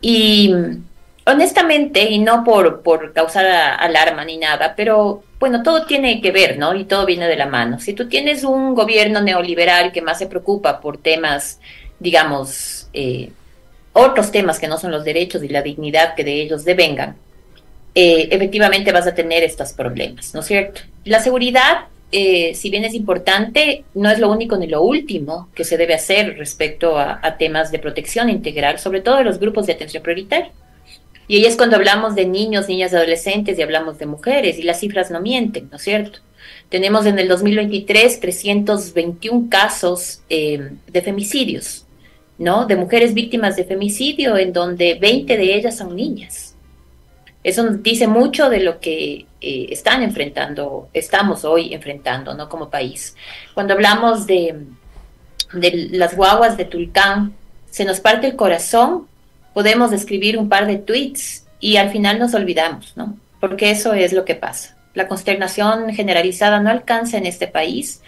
Y 0.00 0.52
mm, 0.52 0.84
honestamente, 1.26 2.10
y 2.10 2.18
no 2.18 2.44
por, 2.44 2.82
por 2.82 3.12
causar 3.12 3.46
alarma 3.46 4.24
ni 4.24 4.36
nada, 4.36 4.74
pero 4.76 5.22
bueno, 5.40 5.62
todo 5.62 5.86
tiene 5.86 6.20
que 6.20 6.30
ver, 6.30 6.58
¿no? 6.58 6.74
Y 6.74 6.84
todo 6.84 7.06
viene 7.06 7.26
de 7.28 7.36
la 7.36 7.46
mano. 7.46 7.78
Si 7.80 7.92
tú 7.94 8.08
tienes 8.08 8.44
un 8.44 8.74
gobierno 8.74 9.20
neoliberal 9.20 9.92
que 9.92 10.02
más 10.02 10.18
se 10.18 10.26
preocupa 10.26 10.80
por 10.80 10.98
temas, 10.98 11.60
digamos, 11.98 12.88
eh, 12.92 13.30
otros 13.92 14.30
temas 14.30 14.58
que 14.58 14.68
no 14.68 14.78
son 14.78 14.90
los 14.90 15.04
derechos 15.04 15.42
y 15.42 15.48
la 15.48 15.62
dignidad 15.62 16.14
que 16.14 16.24
de 16.24 16.42
ellos 16.42 16.64
devengan, 16.64 17.16
eh, 17.94 18.28
efectivamente 18.30 18.92
vas 18.92 19.06
a 19.06 19.14
tener 19.14 19.42
estos 19.44 19.72
problemas, 19.72 20.34
¿no 20.34 20.40
es 20.40 20.46
cierto? 20.46 20.80
La 21.04 21.20
seguridad, 21.20 21.86
eh, 22.10 22.54
si 22.54 22.68
bien 22.68 22.84
es 22.84 22.92
importante, 22.92 23.84
no 23.94 24.10
es 24.10 24.18
lo 24.18 24.30
único 24.30 24.56
ni 24.56 24.66
lo 24.66 24.82
último 24.82 25.48
que 25.54 25.64
se 25.64 25.76
debe 25.76 25.94
hacer 25.94 26.36
respecto 26.36 26.98
a, 26.98 27.20
a 27.22 27.36
temas 27.38 27.70
de 27.70 27.78
protección 27.78 28.30
integral, 28.30 28.78
sobre 28.78 29.00
todo 29.00 29.18
de 29.18 29.24
los 29.24 29.38
grupos 29.38 29.66
de 29.66 29.74
atención 29.74 30.02
prioritaria. 30.02 30.50
Y 31.26 31.36
ahí 31.36 31.46
es 31.46 31.56
cuando 31.56 31.76
hablamos 31.76 32.14
de 32.14 32.26
niños, 32.26 32.68
niñas, 32.68 32.92
adolescentes 32.92 33.58
y 33.58 33.62
hablamos 33.62 33.98
de 33.98 34.06
mujeres, 34.06 34.58
y 34.58 34.62
las 34.62 34.80
cifras 34.80 35.10
no 35.10 35.20
mienten, 35.20 35.68
¿no 35.70 35.76
es 35.76 35.82
cierto? 35.82 36.20
Tenemos 36.68 37.06
en 37.06 37.18
el 37.18 37.28
2023 37.28 38.20
321 38.20 39.48
casos 39.48 40.20
eh, 40.28 40.72
de 40.86 41.02
femicidios, 41.02 41.86
¿no? 42.38 42.66
De 42.66 42.76
mujeres 42.76 43.14
víctimas 43.14 43.56
de 43.56 43.64
femicidio, 43.64 44.36
en 44.36 44.52
donde 44.52 44.94
20 44.94 45.36
de 45.36 45.54
ellas 45.54 45.76
son 45.76 45.94
niñas. 45.94 46.54
Eso 47.42 47.62
nos 47.62 47.82
dice 47.82 48.06
mucho 48.06 48.48
de 48.48 48.60
lo 48.60 48.80
que 48.80 49.26
eh, 49.40 49.66
están 49.70 50.02
enfrentando, 50.02 50.88
estamos 50.94 51.44
hoy 51.44 51.74
enfrentando, 51.74 52.34
¿no? 52.34 52.48
Como 52.48 52.70
país. 52.70 53.14
Cuando 53.52 53.74
hablamos 53.74 54.26
de, 54.26 54.64
de 55.52 55.88
las 55.92 56.16
guaguas 56.16 56.56
de 56.56 56.64
Tulcán, 56.64 57.34
se 57.70 57.84
nos 57.84 58.00
parte 58.00 58.26
el 58.28 58.36
corazón, 58.36 59.08
podemos 59.54 59.92
escribir 59.92 60.36
un 60.36 60.48
par 60.48 60.66
de 60.66 60.76
tweets 60.76 61.46
y 61.60 61.76
al 61.76 61.90
final 61.90 62.18
nos 62.18 62.34
olvidamos, 62.34 62.94
¿no? 62.96 63.16
Porque 63.40 63.70
eso 63.70 63.94
es 63.94 64.12
lo 64.12 64.24
que 64.24 64.34
pasa. 64.34 64.76
La 64.92 65.08
consternación 65.08 65.92
generalizada 65.94 66.60
no 66.60 66.70
alcanza 66.70 67.16
en 67.16 67.26
este 67.26 67.46
país 67.46 68.02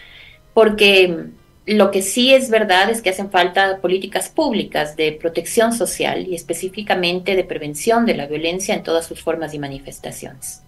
porque 0.52 1.28
lo 1.66 1.90
que 1.90 2.02
sí 2.02 2.32
es 2.32 2.48
verdad 2.48 2.90
es 2.90 3.02
que 3.02 3.10
hacen 3.10 3.30
falta 3.30 3.78
políticas 3.78 4.28
públicas 4.28 4.96
de 4.96 5.12
protección 5.12 5.72
social 5.72 6.26
y 6.28 6.34
específicamente 6.34 7.34
de 7.34 7.44
prevención 7.44 8.06
de 8.06 8.14
la 8.14 8.26
violencia 8.26 8.74
en 8.74 8.82
todas 8.82 9.06
sus 9.06 9.20
formas 9.20 9.52
y 9.52 9.58
manifestaciones. 9.58 10.62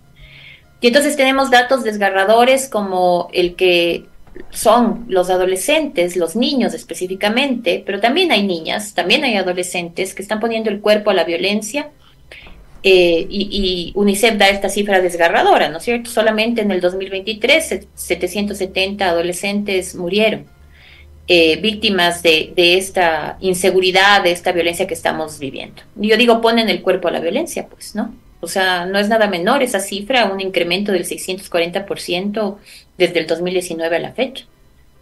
Y 0.81 0.89
entonces 0.89 1.17
tenemos 1.17 1.51
datos 1.51 1.85
desgarradores 1.85 2.69
como 2.69 3.29
el 3.33 3.55
que 3.55 4.07
son 4.51 5.05
los 5.09 5.31
adolescentes, 5.31 6.17
los 6.17 6.37
niños 6.37 6.75
específicamente, 6.75 7.83
pero 7.85 8.01
también 8.01 8.33
hay 8.33 8.47
niñas, 8.47 8.95
también 8.95 9.25
hay 9.25 9.37
adolescentes 9.37 10.15
que 10.15 10.23
están 10.23 10.41
poniendo 10.41 10.71
el 10.71 10.81
cuerpo 10.81 11.11
a 11.11 11.15
la 11.15 11.25
violencia 11.25 11.91
eh, 12.83 13.27
y, 13.29 13.93
UNICEF 13.97 14.37
da 14.39 14.49
esta 14.49 14.69
cifra 14.69 15.01
desgarradora, 15.01 15.69
¿no 15.69 15.79
es 15.79 15.85
cierto? 15.85 16.11
Solamente 16.11 16.63
en 16.63 16.71
el 16.71 16.81
2023 16.81 17.67
se- 17.69 17.89
770 17.95 19.09
adolescentes 19.09 19.95
murieron 19.97 20.47
eh, 21.27 21.57
víctimas 21.61 22.23
de, 22.23 22.53
de 22.57 22.79
esta 22.79 23.37
inseguridad, 23.41 24.23
de 24.23 24.31
esta 24.31 24.53
violencia 24.53 24.87
que 24.87 24.95
estamos 24.95 25.39
viviendo. 25.39 25.83
Yo 25.97 26.17
digo, 26.17 26.41
ponen 26.41 26.69
el 26.71 26.81
cuerpo 26.83 27.09
a 27.09 27.11
la 27.11 27.21
violencia, 27.21 27.67
pues, 27.69 27.95
¿no? 27.95 28.15
O 28.41 28.47
sea, 28.47 28.87
no 28.87 28.99
es 28.99 29.09
nada 29.09 29.27
menor 29.27 29.63
esa 29.63 29.81
cifra, 29.81 30.27
un 30.27 30.41
incremento 30.41 30.93
del 30.93 31.05
640% 31.05 32.57
desde 32.99 33.21
el 33.21 33.27
2019 33.27 33.97
a 33.97 34.01
la 34.01 34.13
fecha 34.13 34.45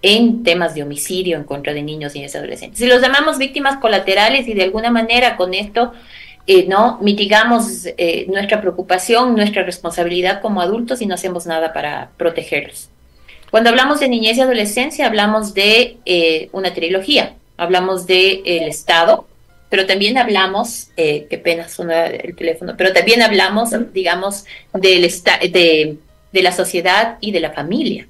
en 0.02 0.44
temas 0.44 0.74
de 0.74 0.82
homicidio 0.82 1.36
en 1.36 1.44
contra 1.44 1.74
de 1.74 1.82
niños 1.82 2.14
y 2.14 2.18
niñas 2.18 2.36
adolescentes. 2.36 2.78
Si 2.78 2.86
los 2.86 3.00
llamamos 3.02 3.38
víctimas 3.38 3.78
colaterales 3.78 4.46
y 4.46 4.54
de 4.54 4.62
alguna 4.62 4.90
manera 4.90 5.36
con 5.36 5.54
esto 5.54 5.92
eh, 6.46 6.66
no 6.68 6.98
mitigamos 7.02 7.86
eh, 7.86 8.26
nuestra 8.28 8.60
preocupación, 8.60 9.34
nuestra 9.34 9.64
responsabilidad 9.64 10.40
como 10.40 10.60
adultos 10.60 11.02
y 11.02 11.06
no 11.06 11.14
hacemos 11.14 11.46
nada 11.46 11.72
para 11.72 12.10
protegerlos. 12.16 12.88
Cuando 13.50 13.70
hablamos 13.70 13.98
de 13.98 14.08
niñez 14.08 14.36
y 14.36 14.42
adolescencia, 14.42 15.06
hablamos 15.06 15.54
de 15.54 15.96
eh, 16.04 16.48
una 16.52 16.72
trilogía. 16.72 17.34
Hablamos 17.56 18.06
del 18.06 18.68
Estado, 18.68 19.26
pero 19.70 19.86
también 19.86 20.18
hablamos, 20.18 20.90
qué 20.94 21.40
pena 21.42 21.68
suena 21.68 22.06
el 22.06 22.36
teléfono, 22.36 22.74
pero 22.76 22.92
también 22.92 23.22
hablamos, 23.22 23.70
digamos, 23.94 24.44
del 24.74 25.00
de, 25.00 25.96
de 26.36 26.42
la 26.42 26.52
sociedad 26.52 27.16
y 27.22 27.32
de 27.32 27.40
la 27.40 27.52
familia, 27.52 28.06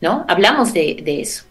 ¿no? 0.00 0.24
Hablamos 0.28 0.72
de, 0.72 1.02
eso. 1.20 1.42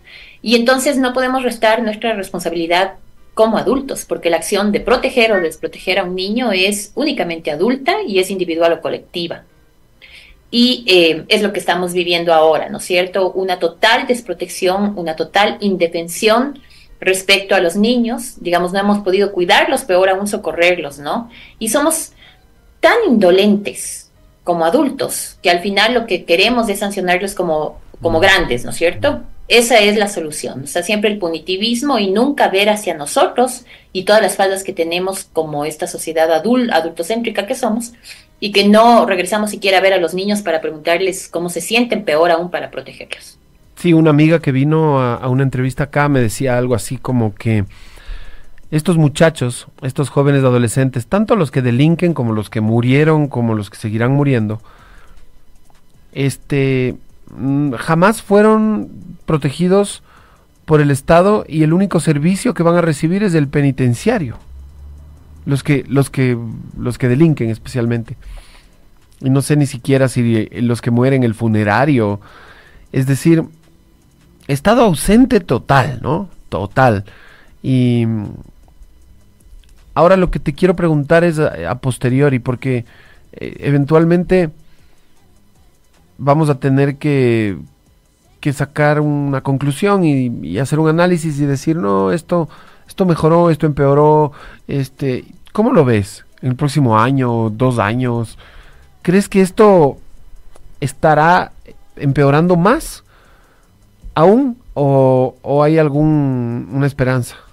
Y 0.41 0.55
entonces 0.55 0.95
no 0.97 1.12
podemos 1.12 1.43
restar 1.43 1.84
nuestra 1.84 2.14
responsabilidad 2.14 2.93
como 3.34 3.58
adultos, 3.58 4.05
porque 4.08 4.30
la 4.30 4.38
acción 4.38 4.72
de 4.72 4.80
proteger 4.80 5.34
o 5.34 5.41
desproteger 5.41 5.99
a 5.99 6.05
un 6.05 6.16
niño 6.16 6.53
es 6.53 6.93
únicamente 6.95 7.51
adulta 7.51 7.97
y 8.08 8.20
es 8.20 8.32
individual 8.32 8.72
o 8.72 8.82
colectiva. 8.82 9.43
Y 10.49 10.86
eh, 10.88 11.26
es 11.28 11.41
lo 11.41 11.51
que 11.51 11.60
estamos 11.60 11.91
viviendo 11.91 12.34
ahora, 12.34 12.70
¿no 12.70 12.78
es 12.78 12.86
cierto? 12.86 13.34
Una 13.34 13.60
total 13.60 14.08
desprotección, 14.08 14.93
una 14.95 15.18
total 15.18 15.58
indefensión 15.60 16.62
respecto 17.01 17.53
a 17.53 17.60
los 17.60 17.76
niños. 17.76 18.36
Digamos, 18.39 18.72
no 18.72 18.80
hemos 18.80 18.99
podido 18.99 19.34
cuidarlos, 19.34 19.84
peor 19.84 20.08
aún 20.08 20.30
socorrerlos, 20.30 20.99
¿no? 20.99 21.30
Y 21.60 21.68
somos 21.68 22.14
tan 22.80 22.95
indolentes 23.10 24.07
como 24.48 24.64
adultos 24.64 25.38
que 25.43 25.50
al 25.50 25.60
final 25.60 25.93
lo 25.93 26.06
que 26.06 26.24
queremos 26.24 26.70
es 26.70 26.80
sancionarlos 26.80 27.36
como, 27.36 27.82
como 28.02 28.22
grandes, 28.22 28.64
¿no 28.64 28.72
es 28.72 28.78
cierto? 28.78 29.20
Esa 29.50 29.80
es 29.80 29.98
la 29.98 30.08
solución. 30.08 30.64
O 30.64 30.68
sea, 30.68 30.84
siempre 30.84 31.10
el 31.10 31.18
punitivismo 31.20 32.00
y 32.00 32.12
nunca 32.12 32.48
ver 32.48 32.70
hacia 32.70 32.93
nosotros 32.93 33.66
y 33.91 34.04
todas 34.04 34.22
las 34.22 34.38
faltas 34.38 34.64
que 34.64 34.72
tenemos 34.72 35.26
como 35.34 35.66
esta 35.66 35.86
sociedad 35.86 36.32
adul 36.32 36.72
adultocéntrica 36.72 37.45
que 37.45 37.56
somos 37.56 37.91
y 38.39 38.54
que 38.54 38.66
no 38.66 39.06
regresamos 39.06 39.50
siquiera 39.50 39.80
a 39.80 39.82
ver 39.82 39.91
a 39.91 39.98
los 39.98 40.14
niños 40.14 40.41
para 40.41 40.62
preguntarles 40.62 41.28
cómo 41.28 41.50
se 41.50 41.60
sienten, 41.60 42.06
peor 42.06 42.32
aún 42.32 42.50
para 42.50 42.72
protegerlos. 42.72 43.38
Sí, 43.76 43.91
una 43.91 44.12
amiga 44.12 44.39
que 44.39 44.54
vino 44.54 45.02
a, 45.02 45.16
a 45.16 45.28
una 45.28 45.43
entrevista 45.43 45.84
acá 45.84 46.08
me 46.08 46.22
decía 46.22 46.58
algo 46.58 46.74
así 46.74 46.95
como 46.95 47.36
que 47.36 47.66
estos 48.70 48.97
muchachos, 48.97 49.68
estos 49.82 50.09
jóvenes 50.09 50.43
adolescentes, 50.43 51.07
tanto 51.07 51.36
los 51.36 51.51
que 51.51 51.61
delinquen 51.61 52.13
como 52.13 52.34
los 52.34 52.49
que 52.49 52.61
murieron, 52.61 53.28
como 53.28 53.53
los 53.55 53.70
que 53.70 53.78
seguirán 53.78 54.11
muriendo, 54.11 54.61
este 56.11 56.95
mm, 57.36 57.74
jamás 57.74 58.22
fueron 58.22 58.89
protegidos 59.26 60.03
por 60.65 60.82
el 60.82 60.91
Estado 60.91 61.45
y 61.47 61.63
el 61.63 61.72
único 61.72 61.99
servicio 62.01 62.53
que 62.53 62.63
van 62.63 62.76
a 62.76 62.82
recibir 62.82 63.24
es 63.24 63.34
el 63.34 63.47
penitenciario. 63.47 64.38
Los 65.45 65.63
que 65.63 65.86
los 65.88 66.09
que 66.09 66.38
los 66.78 66.97
que 66.97 67.07
delinquen 67.07 67.49
especialmente. 67.49 68.18
Y 69.22 69.30
no 69.30 69.41
sé 69.41 69.55
ni 69.55 69.65
siquiera 69.65 70.09
si 70.09 70.49
los 70.61 70.82
que 70.82 70.91
mueren 70.91 71.24
el 71.24 71.34
funerario, 71.34 72.20
es 72.91 73.07
decir, 73.07 73.45
estado 74.47 74.84
ausente 74.84 75.39
total, 75.39 75.99
¿no? 76.01 76.30
Total. 76.49 77.05
Y 77.63 78.05
ahora 79.98 80.16
lo 80.16 80.30
que 80.30 80.38
te 80.38 80.54
quiero 80.54 80.76
preguntar 80.76 81.24
es 81.24 81.39
a, 81.39 81.72
a 81.72 81.80
posteriori, 81.80 82.38
porque 82.38 82.86
eh, 83.34 83.56
eventualmente 83.62 84.52
vamos 86.20 86.52
a 86.52 86.60
tener 86.60 86.98
que, 86.98 87.58
que 88.39 88.54
sacar 88.54 89.02
una 89.02 89.41
conclusión 89.41 90.06
y, 90.06 90.28
y 90.43 90.60
hacer 90.60 90.78
un 90.78 90.89
análisis 90.89 91.39
y 91.39 91.45
decir, 91.45 91.78
no, 91.78 92.12
esto, 92.12 92.48
esto 92.88 93.08
mejoró, 93.08 93.50
esto 93.50 93.66
empeoró, 93.66 94.34
este, 94.68 95.26
¿cómo 95.52 95.74
lo 95.74 95.84
ves? 95.84 96.26
¿En 96.43 96.50
el 96.50 96.56
próximo 96.56 97.00
año, 97.00 97.50
dos 97.50 97.80
años? 97.80 98.38
¿Crees 99.02 99.28
que 99.28 99.41
esto 99.41 99.98
estará 100.80 101.54
empeorando 101.95 102.56
más 102.56 103.04
aún 104.14 104.58
o, 104.76 105.34
o 105.41 105.64
hay 105.64 105.80
alguna 105.80 106.86
esperanza? 106.86 107.47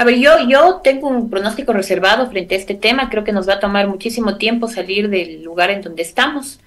A 0.00 0.04
ver, 0.04 0.18
yo, 0.18 0.48
yo 0.48 0.80
tengo 0.82 1.08
un 1.08 1.28
pronóstico 1.28 1.74
reservado 1.74 2.30
frente 2.30 2.54
a 2.54 2.58
este 2.58 2.74
tema. 2.74 3.10
Creo 3.10 3.22
que 3.22 3.32
nos 3.32 3.46
va 3.46 3.56
a 3.56 3.60
tomar 3.60 3.86
muchísimo 3.86 4.38
tiempo 4.38 4.66
salir 4.66 5.10
del 5.10 5.42
lugar 5.42 5.68
en 5.68 5.82
donde 5.82 6.00
estamos, 6.00 6.58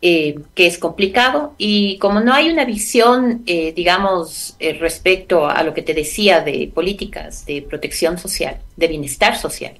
eh, 0.00 0.38
que 0.54 0.66
es 0.66 0.78
complicado. 0.78 1.52
Y 1.58 1.98
como 1.98 2.20
no 2.20 2.32
hay 2.32 2.48
una 2.48 2.64
visión, 2.64 3.42
eh, 3.44 3.74
digamos, 3.76 4.56
eh, 4.58 4.72
respecto 4.80 5.46
a 5.46 5.62
lo 5.64 5.74
que 5.74 5.82
te 5.82 5.92
decía 5.92 6.40
de 6.40 6.72
políticas 6.74 7.44
de 7.44 7.60
protección 7.60 8.16
social, 8.16 8.56
de 8.74 8.88
bienestar 8.88 9.36
social, 9.36 9.74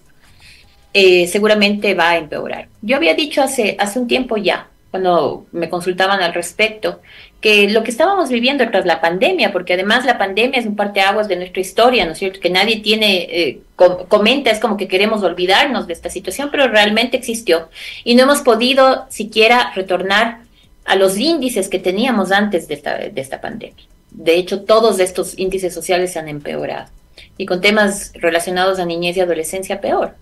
seguramente 0.93 1.95
va 1.95 2.11
a 2.11 2.19
empeorar. 2.19 2.69
Yo 2.83 2.97
había 2.97 3.15
dicho 3.15 3.41
hace, 3.41 3.75
hace 3.79 3.99
un 4.01 4.07
tiempo 4.07 4.37
ya, 4.37 4.69
cuando 4.91 5.47
me 5.53 5.71
consultaban 5.71 6.21
al 6.21 6.35
respecto, 6.35 7.01
que 7.41 7.71
lo 7.71 7.85
que 7.85 7.91
estábamos 7.91 8.31
viviendo 8.31 8.69
tras 8.69 8.85
la 8.85 9.01
pandemia, 9.01 9.53
porque 9.53 9.75
además 9.75 10.05
la 10.05 10.19
pandemia 10.19 10.59
es 10.59 10.67
un 10.67 10.75
parteaguas 10.75 11.29
de 11.29 11.37
nuestra 11.37 11.61
historia, 11.61 12.05
¿no 12.05 12.13
es 12.13 12.19
cierto? 12.19 12.41
Que 12.41 12.51
nadie 12.51 12.81
tiene, 12.81 13.29
eh, 13.31 13.61
comenta, 13.77 14.51
es 14.51 14.59
como 14.59 14.77
que 14.77 14.89
queremos 14.89 15.23
olvidarnos 15.23 15.87
de 15.87 15.93
esta 15.93 16.11
situación, 16.11 16.49
pero 16.51 16.67
realmente 16.67 17.17
existió. 17.17 17.69
Y 18.03 18.17
no 18.17 18.25
hemos 18.25 18.41
podido 18.41 19.07
siquiera 19.09 19.73
retornar 19.77 20.41
a 20.85 20.97
los 20.97 21.17
índices 21.17 21.69
que 21.69 21.79
teníamos 21.79 22.33
antes 22.33 22.67
de 22.67 22.75
esta, 22.75 22.99
de 22.99 23.21
esta 23.21 23.41
pandemia. 23.41 23.85
De 24.11 24.35
hecho, 24.35 24.63
todos 24.63 24.99
estos 24.99 25.39
índices 25.39 25.73
sociales 25.73 26.13
se 26.13 26.19
han 26.19 26.29
empeorado. 26.29 26.89
Y 27.37 27.47
con 27.47 27.61
temas 27.61 28.13
relacionados 28.15 28.81
a 28.81 28.85
niñez 28.85 29.17
y 29.17 29.21
adolescencia, 29.21 29.81
peor. 29.81 30.17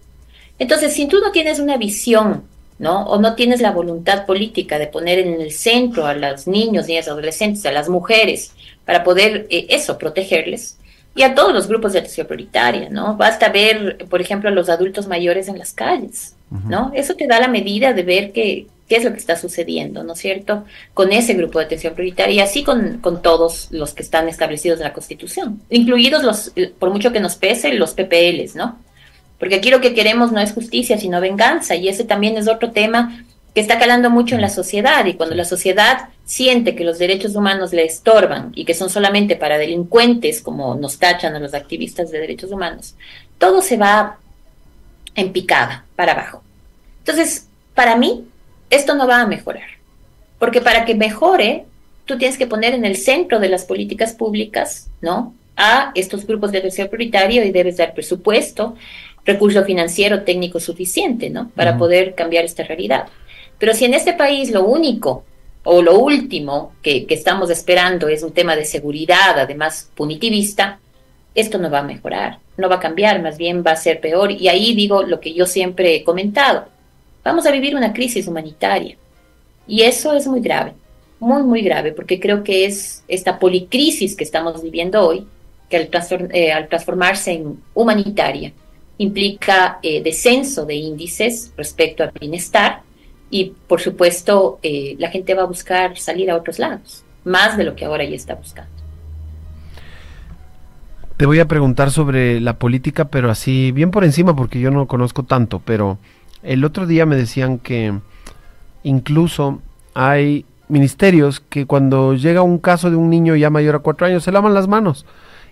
Entonces, 0.58 0.92
si 0.92 1.06
tú 1.06 1.20
no 1.20 1.32
tienes 1.32 1.60
una 1.60 1.78
visión 1.78 2.44
¿no? 2.78 3.06
O 3.06 3.20
no 3.20 3.34
tienes 3.34 3.60
la 3.60 3.70
voluntad 3.70 4.26
política 4.26 4.78
de 4.78 4.86
poner 4.86 5.18
en 5.18 5.40
el 5.40 5.52
centro 5.52 6.06
a 6.06 6.14
los 6.14 6.46
niños, 6.46 6.86
niñas, 6.86 7.08
adolescentes, 7.08 7.64
a 7.66 7.72
las 7.72 7.88
mujeres, 7.88 8.52
para 8.84 9.04
poder 9.04 9.46
eh, 9.50 9.66
eso, 9.70 9.98
protegerles. 9.98 10.78
Y 11.14 11.22
a 11.22 11.34
todos 11.34 11.54
los 11.54 11.66
grupos 11.66 11.94
de 11.94 12.00
atención 12.00 12.26
prioritaria, 12.26 12.90
¿no? 12.90 13.16
Basta 13.16 13.48
ver, 13.48 14.06
por 14.10 14.20
ejemplo, 14.20 14.50
a 14.50 14.52
los 14.52 14.68
adultos 14.68 15.06
mayores 15.06 15.48
en 15.48 15.58
las 15.58 15.72
calles, 15.72 16.36
¿no? 16.50 16.92
Eso 16.94 17.14
te 17.14 17.26
da 17.26 17.40
la 17.40 17.48
medida 17.48 17.94
de 17.94 18.02
ver 18.02 18.32
qué, 18.32 18.66
qué 18.86 18.96
es 18.96 19.04
lo 19.04 19.12
que 19.12 19.18
está 19.18 19.34
sucediendo, 19.36 20.04
¿no 20.04 20.12
es 20.12 20.18
cierto? 20.18 20.64
Con 20.92 21.12
ese 21.12 21.32
grupo 21.32 21.58
de 21.58 21.64
atención 21.64 21.94
prioritaria 21.94 22.34
y 22.34 22.40
así 22.40 22.62
con, 22.62 22.98
con 22.98 23.22
todos 23.22 23.68
los 23.70 23.94
que 23.94 24.02
están 24.02 24.28
establecidos 24.28 24.78
en 24.78 24.84
la 24.84 24.92
Constitución, 24.92 25.62
incluidos 25.70 26.22
los, 26.22 26.52
por 26.78 26.90
mucho 26.90 27.12
que 27.12 27.20
nos 27.20 27.36
pese, 27.36 27.72
los 27.72 27.94
PPLs, 27.94 28.54
¿no? 28.54 28.78
Porque 29.38 29.56
aquí 29.56 29.70
lo 29.70 29.80
que 29.80 29.94
queremos 29.94 30.32
no 30.32 30.40
es 30.40 30.52
justicia, 30.52 30.98
sino 30.98 31.20
venganza, 31.20 31.74
y 31.74 31.88
ese 31.88 32.04
también 32.04 32.36
es 32.36 32.48
otro 32.48 32.70
tema 32.70 33.24
que 33.54 33.60
está 33.60 33.78
calando 33.78 34.10
mucho 34.10 34.34
en 34.34 34.42
la 34.42 34.50
sociedad, 34.50 35.04
y 35.06 35.14
cuando 35.14 35.34
la 35.34 35.44
sociedad 35.44 36.08
siente 36.24 36.74
que 36.74 36.84
los 36.84 36.98
derechos 36.98 37.36
humanos 37.36 37.72
le 37.72 37.84
estorban 37.84 38.52
y 38.54 38.64
que 38.64 38.74
son 38.74 38.90
solamente 38.90 39.36
para 39.36 39.58
delincuentes, 39.58 40.42
como 40.42 40.74
nos 40.74 40.98
tachan 40.98 41.34
a 41.34 41.40
los 41.40 41.54
activistas 41.54 42.10
de 42.10 42.20
derechos 42.20 42.50
humanos, 42.50 42.94
todo 43.38 43.62
se 43.62 43.76
va 43.76 44.18
en 45.14 45.32
picada 45.32 45.84
para 45.96 46.12
abajo. 46.12 46.42
Entonces, 46.98 47.48
para 47.74 47.96
mí, 47.96 48.26
esto 48.68 48.94
no 48.94 49.06
va 49.06 49.22
a 49.22 49.26
mejorar, 49.26 49.68
porque 50.38 50.60
para 50.60 50.84
que 50.84 50.94
mejore, 50.94 51.64
tú 52.04 52.18
tienes 52.18 52.36
que 52.36 52.46
poner 52.46 52.74
en 52.74 52.84
el 52.84 52.96
centro 52.96 53.40
de 53.40 53.48
las 53.48 53.64
políticas 53.64 54.12
públicas, 54.12 54.88
¿no? 55.00 55.34
a 55.56 55.90
estos 55.94 56.26
grupos 56.26 56.52
de 56.52 56.58
atención 56.58 56.88
prioritario 56.88 57.44
y 57.44 57.50
debes 57.50 57.78
dar 57.78 57.94
presupuesto 57.94 58.76
recurso 59.26 59.64
financiero 59.64 60.22
técnico 60.22 60.60
suficiente, 60.60 61.28
¿no? 61.28 61.50
Para 61.50 61.76
poder 61.76 62.14
cambiar 62.14 62.44
esta 62.44 62.62
realidad. 62.62 63.06
Pero 63.58 63.74
si 63.74 63.84
en 63.84 63.94
este 63.94 64.12
país 64.12 64.50
lo 64.52 64.64
único 64.64 65.24
o 65.64 65.82
lo 65.82 65.98
último 65.98 66.72
que, 66.80 67.06
que, 67.06 67.14
estamos 67.14 67.50
esperando 67.50 68.08
es 68.08 68.22
un 68.22 68.32
tema 68.32 68.54
de 68.54 68.64
seguridad, 68.64 69.38
además 69.38 69.90
punitivista, 69.96 70.78
esto 71.34 71.58
no 71.58 71.70
va 71.70 71.80
a 71.80 71.82
mejorar, 71.82 72.38
no 72.56 72.68
va 72.68 72.76
a 72.76 72.80
cambiar, 72.80 73.20
más 73.20 73.36
bien 73.36 73.64
va 73.66 73.72
a 73.72 73.76
ser 73.76 74.00
peor. 74.00 74.30
Y 74.30 74.48
ahí 74.48 74.74
digo 74.74 75.02
lo 75.02 75.18
que 75.18 75.34
yo 75.34 75.44
siempre 75.44 75.96
he 75.96 76.04
comentado, 76.04 76.66
vamos 77.24 77.46
a 77.46 77.50
vivir 77.50 77.74
una 77.74 77.92
crisis 77.92 78.28
humanitaria. 78.28 78.96
Y 79.66 79.82
eso 79.82 80.12
es 80.12 80.28
muy 80.28 80.40
grave, 80.40 80.74
muy, 81.18 81.42
muy 81.42 81.62
grave, 81.62 81.90
porque 81.90 82.20
creo 82.20 82.44
que 82.44 82.64
es 82.64 83.02
esta 83.08 83.40
policrisis 83.40 84.14
que 84.14 84.22
estamos 84.22 84.62
viviendo 84.62 85.04
hoy, 85.04 85.26
que 85.68 85.76
al, 85.76 85.90
eh, 86.32 86.52
al 86.52 86.68
transformarse 86.68 87.32
en 87.32 87.60
humanitaria, 87.74 88.52
implica 88.98 89.78
eh, 89.82 90.02
descenso 90.02 90.64
de 90.64 90.74
índices 90.74 91.52
respecto 91.56 92.02
al 92.02 92.12
bienestar 92.18 92.82
y 93.30 93.52
por 93.66 93.80
supuesto 93.80 94.58
eh, 94.62 94.96
la 94.98 95.10
gente 95.10 95.34
va 95.34 95.42
a 95.42 95.46
buscar 95.46 95.98
salir 95.98 96.30
a 96.30 96.36
otros 96.36 96.58
lados, 96.58 97.04
más 97.24 97.56
de 97.56 97.64
lo 97.64 97.74
que 97.74 97.84
ahora 97.84 98.04
ya 98.04 98.16
está 98.16 98.34
buscando. 98.34 98.70
Te 101.16 101.26
voy 101.26 101.40
a 101.40 101.48
preguntar 101.48 101.90
sobre 101.90 102.40
la 102.40 102.58
política, 102.58 103.06
pero 103.06 103.30
así 103.30 103.72
bien 103.72 103.90
por 103.90 104.04
encima 104.04 104.36
porque 104.36 104.60
yo 104.60 104.70
no 104.70 104.86
conozco 104.86 105.22
tanto, 105.22 105.62
pero 105.64 105.98
el 106.42 106.64
otro 106.64 106.86
día 106.86 107.06
me 107.06 107.16
decían 107.16 107.58
que 107.58 107.98
incluso 108.82 109.60
hay 109.94 110.44
ministerios 110.68 111.40
que 111.40 111.64
cuando 111.64 112.14
llega 112.14 112.42
un 112.42 112.58
caso 112.58 112.90
de 112.90 112.96
un 112.96 113.08
niño 113.08 113.34
ya 113.34 113.50
mayor 113.50 113.76
a 113.76 113.78
cuatro 113.78 114.06
años 114.06 114.24
se 114.24 114.32
lavan 114.32 114.52
las 114.52 114.68
manos 114.68 115.06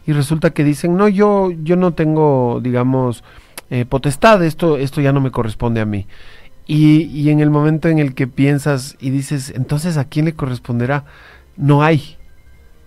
y 0.06 0.12
resulta 0.12 0.50
que 0.50 0.64
dicen, 0.64 0.96
no, 0.96 1.08
yo, 1.08 1.50
yo 1.50 1.76
no 1.76 1.92
tengo, 1.92 2.60
digamos, 2.62 3.24
eh, 3.70 3.84
potestad, 3.84 4.42
esto, 4.44 4.76
esto 4.76 5.00
ya 5.00 5.12
no 5.12 5.20
me 5.20 5.30
corresponde 5.30 5.80
a 5.80 5.86
mí. 5.86 6.06
Y, 6.66 7.02
y 7.04 7.30
en 7.30 7.40
el 7.40 7.50
momento 7.50 7.88
en 7.88 7.98
el 7.98 8.14
que 8.14 8.26
piensas 8.26 8.96
y 9.00 9.10
dices, 9.10 9.52
entonces, 9.54 9.96
¿a 9.96 10.04
quién 10.04 10.24
le 10.24 10.34
corresponderá? 10.34 11.04
No 11.56 11.82
hay. 11.82 12.16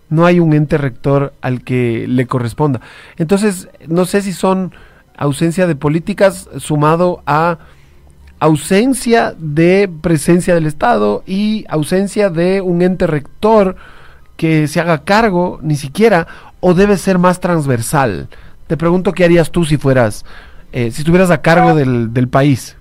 No 0.09 0.26
hay 0.26 0.39
un 0.39 0.53
ente 0.53 0.78
rector 0.78 1.34
al 1.41 1.63
que 1.63 2.05
le 2.07 2.28
corresponda. 2.28 2.82
Entonces, 3.18 3.68
no 3.88 4.05
sé 4.05 4.22
si 4.22 4.34
son 4.34 4.74
ausencia 5.18 5.68
de 5.68 5.76
políticas 5.76 6.47
sumado 6.57 7.24
a 7.26 7.57
ausencia 8.39 9.36
de 9.38 9.89
presencia 10.01 10.53
del 10.53 10.68
Estado 10.68 11.24
y 11.26 11.65
ausencia 11.70 12.30
de 12.30 12.61
un 12.61 12.82
ente 12.82 13.07
rector 13.07 13.76
que 14.38 14.68
se 14.68 14.80
haga 14.80 15.03
cargo, 15.03 15.59
ni 15.63 15.76
siquiera, 15.76 16.28
o 16.60 16.74
debe 16.74 16.97
ser 16.97 17.18
más 17.18 17.39
transversal? 17.39 18.28
Te 18.68 18.78
pregunto 18.78 19.14
qué 19.14 19.24
harías 19.24 19.51
tú 19.51 19.66
si 19.66 19.78
fueras, 19.78 20.26
eh, 20.72 20.91
si 20.91 21.01
estuvieras 21.01 21.32
a 21.32 21.41
cargo 21.41 21.76
del, 21.76 22.14
del 22.14 22.28
país. 22.28 22.76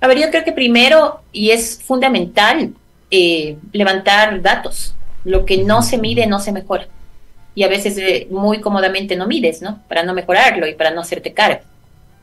A 0.00 0.06
ver, 0.06 0.18
yo 0.18 0.30
creo 0.30 0.44
que 0.44 0.52
primero, 0.52 1.22
y 1.32 1.50
es 1.50 1.80
fundamental, 1.82 2.74
eh, 3.10 3.56
levantar 3.72 4.42
datos. 4.42 4.94
Lo 5.24 5.46
que 5.46 5.64
no 5.64 5.82
se 5.82 5.96
mide 5.96 6.26
no 6.26 6.40
se 6.40 6.52
mejora. 6.52 6.88
Y 7.54 7.62
a 7.62 7.68
veces 7.68 7.96
eh, 7.96 8.26
muy 8.30 8.60
cómodamente 8.60 9.16
no 9.16 9.26
mides, 9.26 9.62
¿no? 9.62 9.80
Para 9.88 10.02
no 10.02 10.12
mejorarlo 10.12 10.66
y 10.66 10.74
para 10.74 10.90
no 10.90 11.00
hacerte 11.00 11.32
cargo. 11.32 11.60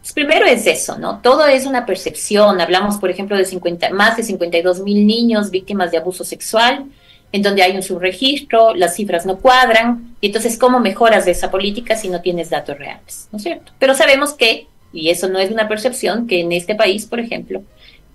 Pues 0.02 0.14
primero 0.14 0.46
es 0.46 0.68
eso, 0.68 0.98
¿no? 1.00 1.20
Todo 1.24 1.48
es 1.48 1.66
una 1.66 1.86
percepción. 1.86 2.60
Hablamos, 2.60 2.98
por 2.98 3.10
ejemplo, 3.10 3.38
de 3.38 3.46
50, 3.46 3.90
más 3.92 4.18
de 4.18 4.24
52 4.24 4.82
mil 4.82 5.08
niños 5.08 5.50
víctimas 5.50 5.92
de 5.92 5.98
abuso 5.98 6.24
sexual 6.24 6.86
en 7.32 7.42
donde 7.42 7.64
hay 7.64 7.76
un 7.76 7.84
subregistro, 7.84 8.74
las 8.76 8.96
cifras 8.96 9.26
no 9.26 9.38
cuadran, 9.38 10.16
y 10.20 10.28
entonces, 10.28 10.58
¿cómo 10.58 10.80
mejoras 10.80 11.28
esa 11.28 11.50
política 11.50 11.96
si 11.96 12.10
no 12.10 12.22
tienes 12.22 12.50
datos 12.50 12.78
reales? 12.78 13.28
¿No 13.32 13.38
es 13.38 13.44
cierto? 13.44 13.72
Pero 13.80 13.96
sabemos 13.96 14.34
que, 14.34 14.68
y 14.92 15.10
eso 15.10 15.30
no 15.30 15.40
es 15.40 15.52
una 15.52 15.68
percepción, 15.68 16.28
que 16.28 16.42
en 16.42 16.52
este 16.52 16.76
país, 16.76 17.06
por 17.06 17.20
ejemplo, 17.20 17.64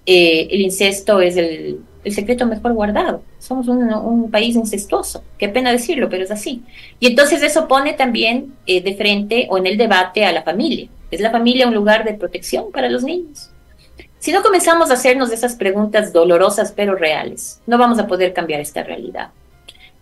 eh, 0.05 0.47
el 0.51 0.61
incesto 0.61 1.21
es 1.21 1.37
el, 1.37 1.81
secreto 2.05 2.47
mejor 2.47 2.73
guardado. 2.75 3.23
Somos 3.41 3.67
un, 3.67 4.31
país 4.31 4.55
incestuoso. 4.55 5.25
Qué 5.39 5.49
pena 5.49 5.73
decirlo, 5.73 6.09
pero 6.09 6.23
es 6.23 6.31
así. 6.31 6.63
Y 7.01 7.09
entonces 7.09 7.43
eso 7.43 7.67
pone 7.67 7.95
también 7.95 8.55
eh, 8.67 8.81
de 8.81 8.95
frente 8.95 9.49
o 9.51 9.59
en 9.59 9.67
el 9.67 9.77
debate 9.77 10.25
a 10.25 10.31
la 10.31 10.43
familia. 10.43 10.89
¿Es 11.11 11.21
la 11.21 11.33
familia 11.33 11.67
un 11.67 11.75
lugar 11.75 12.05
de 12.05 12.15
protección 12.15 12.71
para 12.71 12.89
los 12.89 13.03
niños? 13.03 13.51
Si 14.19 14.33
no 14.33 14.43
comenzamos 14.43 14.91
a 14.91 14.95
hacernos 14.95 15.31
esas 15.31 15.55
preguntas 15.55 16.13
dolorosas 16.13 16.73
pero 16.75 16.95
reales, 16.95 17.61
no 17.67 17.79
vamos 17.79 17.99
a 17.99 18.07
poder 18.07 18.33
cambiar 18.33 18.61
esta 18.61 18.83
realidad. 18.83 19.31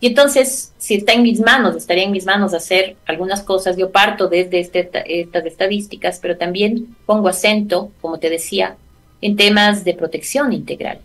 Y 0.01 0.09
entonces, 0.09 0.73
si 0.77 0.97
está 0.97 1.13
en 1.13 1.23
mis 1.23 1.41
manos, 1.41 1.77
estaría 1.77 2.05
en 2.05 2.11
mis 2.11 2.27
manos 2.27 2.53
hacer 2.53 2.97
algunas 3.07 3.43
cosas. 3.43 3.77
Yo 3.77 3.91
parto 3.91 4.29
desde 4.29 4.61
este, 4.61 4.91
estas 5.07 5.47
estadísticas, 5.47 6.19
pero 6.21 6.37
también 6.37 6.95
pongo 7.07 7.29
acento, 7.29 7.91
como 8.01 8.19
te 8.19 8.29
decía, 8.29 8.77
en 9.23 9.37
temas 9.37 9.85
de 9.85 9.95
protección 9.95 10.53
integral. 10.53 10.99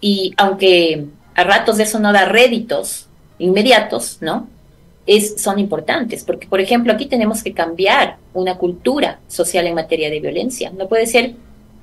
Y 0.00 0.34
aunque 0.36 1.06
a 1.34 1.44
ratos 1.44 1.78
eso 1.78 2.00
no 2.00 2.12
da 2.12 2.24
réditos 2.24 3.06
inmediatos, 3.38 4.18
¿no? 4.20 4.48
Es, 5.06 5.40
son 5.40 5.60
importantes, 5.60 6.24
porque 6.24 6.48
por 6.48 6.60
ejemplo 6.60 6.92
aquí 6.92 7.06
tenemos 7.06 7.44
que 7.44 7.52
cambiar 7.52 8.16
una 8.34 8.58
cultura 8.58 9.20
social 9.28 9.66
en 9.68 9.74
materia 9.74 10.10
de 10.10 10.18
violencia. 10.18 10.72
No 10.76 10.88
puede 10.88 11.06
ser 11.06 11.34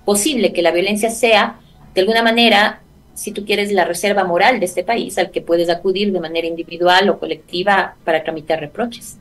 posible 0.05 0.53
que 0.53 0.61
la 0.61 0.71
violencia 0.71 1.09
sea, 1.09 1.59
de 1.93 2.01
alguna 2.01 2.21
manera, 2.21 2.81
si 3.13 3.31
tú 3.31 3.45
quieres, 3.45 3.71
la 3.71 3.85
reserva 3.85 4.23
moral 4.23 4.59
de 4.59 4.65
este 4.65 4.83
país 4.83 5.17
al 5.17 5.31
que 5.31 5.41
puedes 5.41 5.69
acudir 5.69 6.11
de 6.11 6.19
manera 6.19 6.47
individual 6.47 7.09
o 7.09 7.19
colectiva 7.19 7.95
para 8.03 8.23
tramitar 8.23 8.59
reproches. 8.59 9.17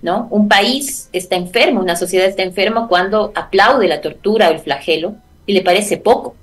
¿No? 0.00 0.28
Un 0.30 0.48
país 0.48 1.08
está 1.12 1.34
enfermo, 1.34 1.80
una 1.80 1.96
sociedad 1.96 2.26
está 2.26 2.44
enferma 2.44 2.86
cuando 2.86 3.32
aplaude 3.34 3.88
la 3.88 4.00
tortura 4.00 4.48
o 4.48 4.52
el 4.52 4.60
flagelo 4.60 5.16
y 5.44 5.54
le 5.54 5.62
parece 5.62 5.96
poco, 5.96 6.36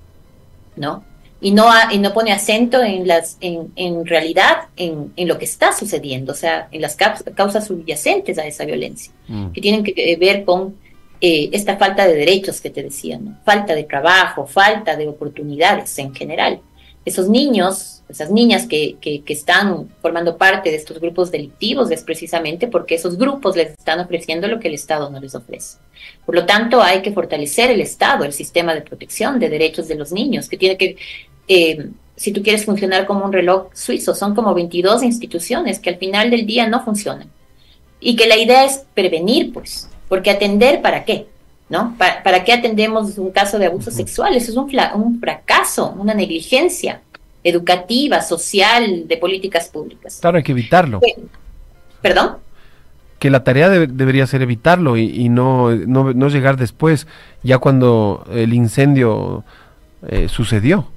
¿no? 0.75 1.05
y 1.41 1.51
no, 1.51 1.67
y 1.91 1.99
no 1.99 2.11
pone 2.11 2.31
acento 2.31 2.81
en, 2.81 3.07
las, 3.07 3.37
en, 3.41 3.71
en 3.75 4.05
realidad 4.05 4.69
en, 4.77 5.13
en, 5.15 5.27
lo 5.27 5.37
que 5.37 5.45
está 5.45 5.73
sucediendo, 5.73 6.31
o 6.31 6.35
sea, 6.35 6.69
en 6.71 6.81
las 6.81 6.95
causas 6.95 7.67
subyacentes 7.67 8.37
a 8.37 8.47
esa 8.47 8.65
violencia, 8.65 9.11
mm. 9.27 9.51
que 9.51 9.61
tienen 9.61 9.83
que 9.83 10.17
ver 10.19 10.43
con 10.43 10.75
eh, 11.21 11.49
esta 11.51 11.77
falta 11.77 12.07
de 12.07 12.15
derechos 12.15 12.61
que 12.61 12.69
te 12.69 12.83
decía, 12.83 13.19
falta 13.43 13.73
de 13.73 13.83
trabajo, 13.83 14.45
falta 14.45 14.95
de 14.95 15.07
oportunidades 15.07 15.97
en 15.99 16.13
general. 16.13 16.61
Esos 17.05 17.29
niños, 17.29 18.01
esas 18.09 18.31
niñas 18.31 18.65
que, 18.65 18.97
que, 18.99 19.21
están 19.27 19.89
formando 20.01 20.37
parte 20.37 20.71
de 20.71 20.77
estos 20.77 20.99
grupos 20.99 21.29
delictivos 21.29 21.91
es 21.91 22.03
precisamente 22.03 22.67
porque 22.67 22.95
esos 22.95 23.15
grupos 23.17 23.55
les 23.55 23.71
están 23.71 23.99
ofreciendo 23.99 24.47
lo 24.47 24.59
que 24.59 24.69
el 24.69 24.73
Estado 24.73 25.09
no 25.11 25.19
les 25.19 25.35
ofrece. 25.35 25.77
Por 26.25 26.33
lo 26.33 26.47
tanto, 26.47 26.81
hay 26.81 27.03
que 27.03 27.11
fortalecer 27.11 27.69
el 27.69 27.81
Estado, 27.81 28.23
el 28.23 28.33
sistema 28.33 28.73
de 28.73 28.81
protección 28.81 29.39
de 29.39 29.49
derechos 29.49 29.87
de 29.87 29.95
los 29.95 30.11
niños, 30.11 30.49
que 30.49 30.57
tiene 30.57 30.77
que 30.77 30.97
eh, 31.47 31.89
si 32.15 32.31
tú 32.31 32.41
quieres 32.41 32.65
funcionar 32.65 33.05
como 33.05 33.25
un 33.25 33.33
reloj 33.33 33.67
suizo, 33.73 34.15
son 34.15 34.35
como 34.35 34.53
22 34.53 35.03
instituciones 35.03 35.79
que 35.79 35.89
al 35.89 35.97
final 35.97 36.29
del 36.29 36.45
día 36.45 36.67
no 36.67 36.83
funcionan. 36.83 37.29
Y 37.99 38.15
que 38.15 38.27
la 38.27 38.37
idea 38.37 38.65
es 38.65 38.85
prevenir, 38.93 39.51
pues, 39.51 39.89
porque 40.07 40.31
atender 40.31 40.81
para 40.81 41.03
qué, 41.05 41.27
¿no? 41.69 41.95
¿Para, 41.97 42.43
qué 42.43 42.53
atendemos 42.53 43.17
un 43.17 43.31
caso 43.31 43.59
de 43.59 43.67
abuso 43.67 43.91
sexual? 43.91 44.35
Eso 44.35 44.51
es 44.51 44.57
un, 44.57 44.69
un 45.01 45.19
fracaso, 45.19 45.93
una 45.97 46.13
negligencia 46.13 47.01
educativa, 47.43 48.21
social, 48.21 49.07
de 49.07 49.17
políticas 49.17 49.69
públicas. 49.69 50.17
Claro, 50.19 50.37
hay 50.37 50.43
que 50.43 50.51
evitarlo. 50.51 50.99
¿Perdón? 52.01 52.37
Que 53.19 53.29
la 53.29 53.43
tarea 53.43 53.69
debería 53.69 54.27
ser 54.27 54.41
evitarlo 54.41 54.97
y, 54.97 55.29
no, 55.29 55.73
no, 55.73 56.29
llegar 56.29 56.57
después, 56.57 57.07
ya 57.43 57.59
cuando 57.59 58.25
el 58.31 58.53
incendio 58.53 59.43
eh, 60.07 60.27
sucedió. 60.27 60.87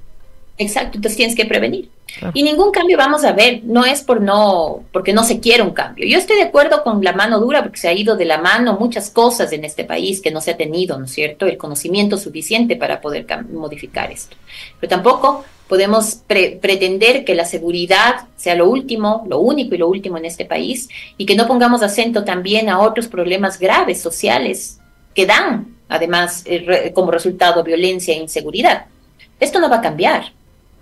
Exacto, 0.61 0.97
entonces 0.97 1.15
tienes 1.15 1.37
que 1.37 1.45
prevenir. 1.45 1.89
Y 2.33 2.43
ningún 2.43 2.71
cambio 2.71 2.97
vamos 2.97 3.23
a 3.23 3.31
ver, 3.31 3.61
no 3.63 3.85
es 3.85 4.01
por 4.01 4.19
no, 4.19 4.83
porque 4.91 5.13
no 5.13 5.23
se 5.23 5.39
quiere 5.39 5.63
un 5.63 5.71
cambio. 5.71 6.05
Yo 6.05 6.17
estoy 6.17 6.35
de 6.35 6.43
acuerdo 6.43 6.83
con 6.83 7.01
la 7.01 7.13
mano 7.13 7.39
dura 7.39 7.63
porque 7.63 7.79
se 7.79 7.87
ha 7.87 7.93
ido 7.93 8.17
de 8.17 8.25
la 8.25 8.39
mano 8.39 8.75
muchas 8.77 9.09
cosas 9.09 9.53
en 9.53 9.63
este 9.63 9.85
país 9.85 10.19
que 10.19 10.31
no 10.31 10.41
se 10.41 10.51
ha 10.51 10.57
tenido, 10.57 10.99
¿no 10.99 11.05
es 11.05 11.11
cierto? 11.11 11.45
El 11.45 11.57
conocimiento 11.57 12.17
suficiente 12.17 12.75
para 12.75 12.99
poder 12.99 13.25
modificar 13.53 14.11
esto. 14.11 14.35
Pero 14.81 14.89
tampoco 14.89 15.45
podemos 15.69 16.23
pretender 16.27 17.23
que 17.23 17.35
la 17.35 17.45
seguridad 17.45 18.27
sea 18.35 18.55
lo 18.55 18.69
último, 18.69 19.25
lo 19.29 19.39
único 19.39 19.75
y 19.75 19.77
lo 19.77 19.87
último 19.87 20.17
en 20.17 20.25
este 20.25 20.43
país 20.43 20.89
y 21.17 21.25
que 21.25 21.37
no 21.37 21.47
pongamos 21.47 21.83
acento 21.83 22.25
también 22.25 22.67
a 22.67 22.79
otros 22.79 23.07
problemas 23.07 23.59
graves 23.59 24.01
sociales 24.01 24.81
que 25.15 25.25
dan, 25.25 25.77
además, 25.87 26.43
eh, 26.45 26.91
como 26.93 27.11
resultado 27.11 27.63
violencia 27.63 28.13
e 28.13 28.17
inseguridad. 28.17 28.87
Esto 29.39 29.61
no 29.61 29.69
va 29.69 29.77
a 29.77 29.81
cambiar. 29.81 30.33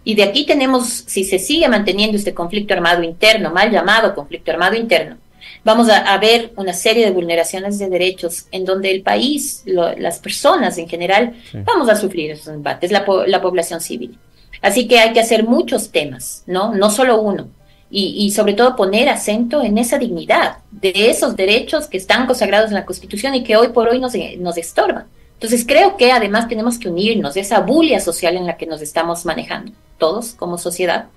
Y 0.08 0.16
de 0.16 0.24
aquí 0.24 0.46
tenemos, 0.46 1.04
si 1.06 1.26
se 1.26 1.38
sigue 1.38 1.68
manteniendo 1.68 2.16
este 2.16 2.34
conflicto 2.34 2.74
armado 2.74 3.04
interno, 3.04 3.52
mal 3.52 3.70
llamado 3.70 4.16
conflicto 4.16 4.52
armado 4.52 4.78
interno, 4.78 5.18
vamos 5.66 5.90
a, 5.90 6.18
ver 6.18 6.54
una 6.56 6.72
serie 6.72 7.04
de 7.04 7.12
vulneraciones 7.12 7.78
de 7.78 7.90
derechos 7.90 8.46
en 8.52 8.64
donde 8.64 8.90
el 8.90 9.02
país, 9.02 9.64
las 9.66 10.20
personas 10.20 10.78
en 10.78 10.88
general, 10.88 11.34
vamos 11.66 11.90
a 11.90 11.98
sufrir 11.98 12.32
esos 12.32 12.48
embates, 12.48 12.90
la, 12.90 13.04
la, 13.26 13.42
población 13.42 13.82
civil. 13.82 14.18
Así 14.62 14.88
que 14.88 14.98
hay 14.98 15.12
que 15.12 15.20
hacer 15.20 15.44
muchos 15.44 15.92
temas, 15.92 16.44
¿no? 16.48 16.74
No 16.74 16.90
solo 16.90 17.20
uno. 17.20 17.50
Y, 17.92 18.16
y, 18.26 18.32
sobre 18.32 18.54
todo 18.54 18.78
poner 18.78 19.10
acento 19.10 19.62
en 19.62 19.78
esa 19.78 19.98
dignidad 19.98 20.60
de 20.72 21.10
esos 21.10 21.36
derechos 21.36 21.88
que 21.88 21.98
están 21.98 22.28
consagrados 22.28 22.70
en 22.70 22.76
la 22.76 22.86
Constitución 22.86 23.36
y 23.36 23.44
que 23.44 23.58
hoy 23.58 23.70
por 23.70 23.90
hoy 23.90 24.00
nos, 24.00 24.14
nos 24.40 24.56
estorban. 24.56 25.08
Entonces 25.38 25.66
creo 25.68 25.98
que 25.98 26.12
además 26.12 26.48
tenemos 26.48 26.80
que 26.80 26.90
unirnos, 26.90 27.38
esa 27.38 27.60
bulia 27.60 28.00
social 28.00 28.36
en 28.36 28.48
la 28.48 28.58
que 28.58 28.66
nos 28.66 28.82
estamos 28.82 29.24
manejando 29.24 29.72
todos 30.00 30.34
como 30.34 30.58
sociedad. 30.58 31.10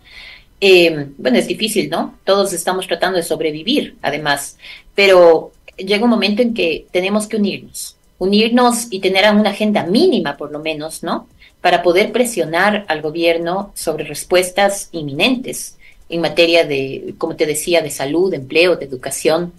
Eh, 0.61 1.07
bueno, 1.17 1.39
es 1.39 1.49
difícil, 1.49 1.89
¿no? 1.89 2.19
Todos 2.25 2.53
estamos 2.53 2.87
tratando 2.87 3.17
de 3.17 3.23
sobrevivir, 3.23 3.97
además, 4.03 4.59
pero 4.95 5.53
llega 5.79 6.05
un 6.05 6.11
momento 6.11 6.43
en 6.43 6.53
que 6.53 6.87
tenemos 6.91 7.27
que 7.27 7.39
unirnos, 7.39 7.97
unirnos 8.19 8.89
y 8.91 9.01
tener 9.01 9.25
una 9.35 9.51
agenda 9.51 9.85
mínima, 9.87 10.37
por 10.37 10.53
lo 10.53 10.59
menos, 10.59 11.03
¿no? 11.03 11.27
Para 11.63 11.83
poder 11.83 12.13
presionar 12.13 12.85
al 12.89 13.01
gobierno 13.01 13.73
sobre 13.75 14.05
respuestas 14.05 14.91
inminentes 14.93 15.79
en 16.11 16.21
materia 16.21 16.67
de, 16.67 17.15
como 17.17 17.37
te 17.37 17.47
decía, 17.47 17.81
de 17.81 17.91
salud, 17.91 18.31
de 18.31 18.37
empleo, 18.37 18.77
de 18.77 18.85
educación, 18.85 19.55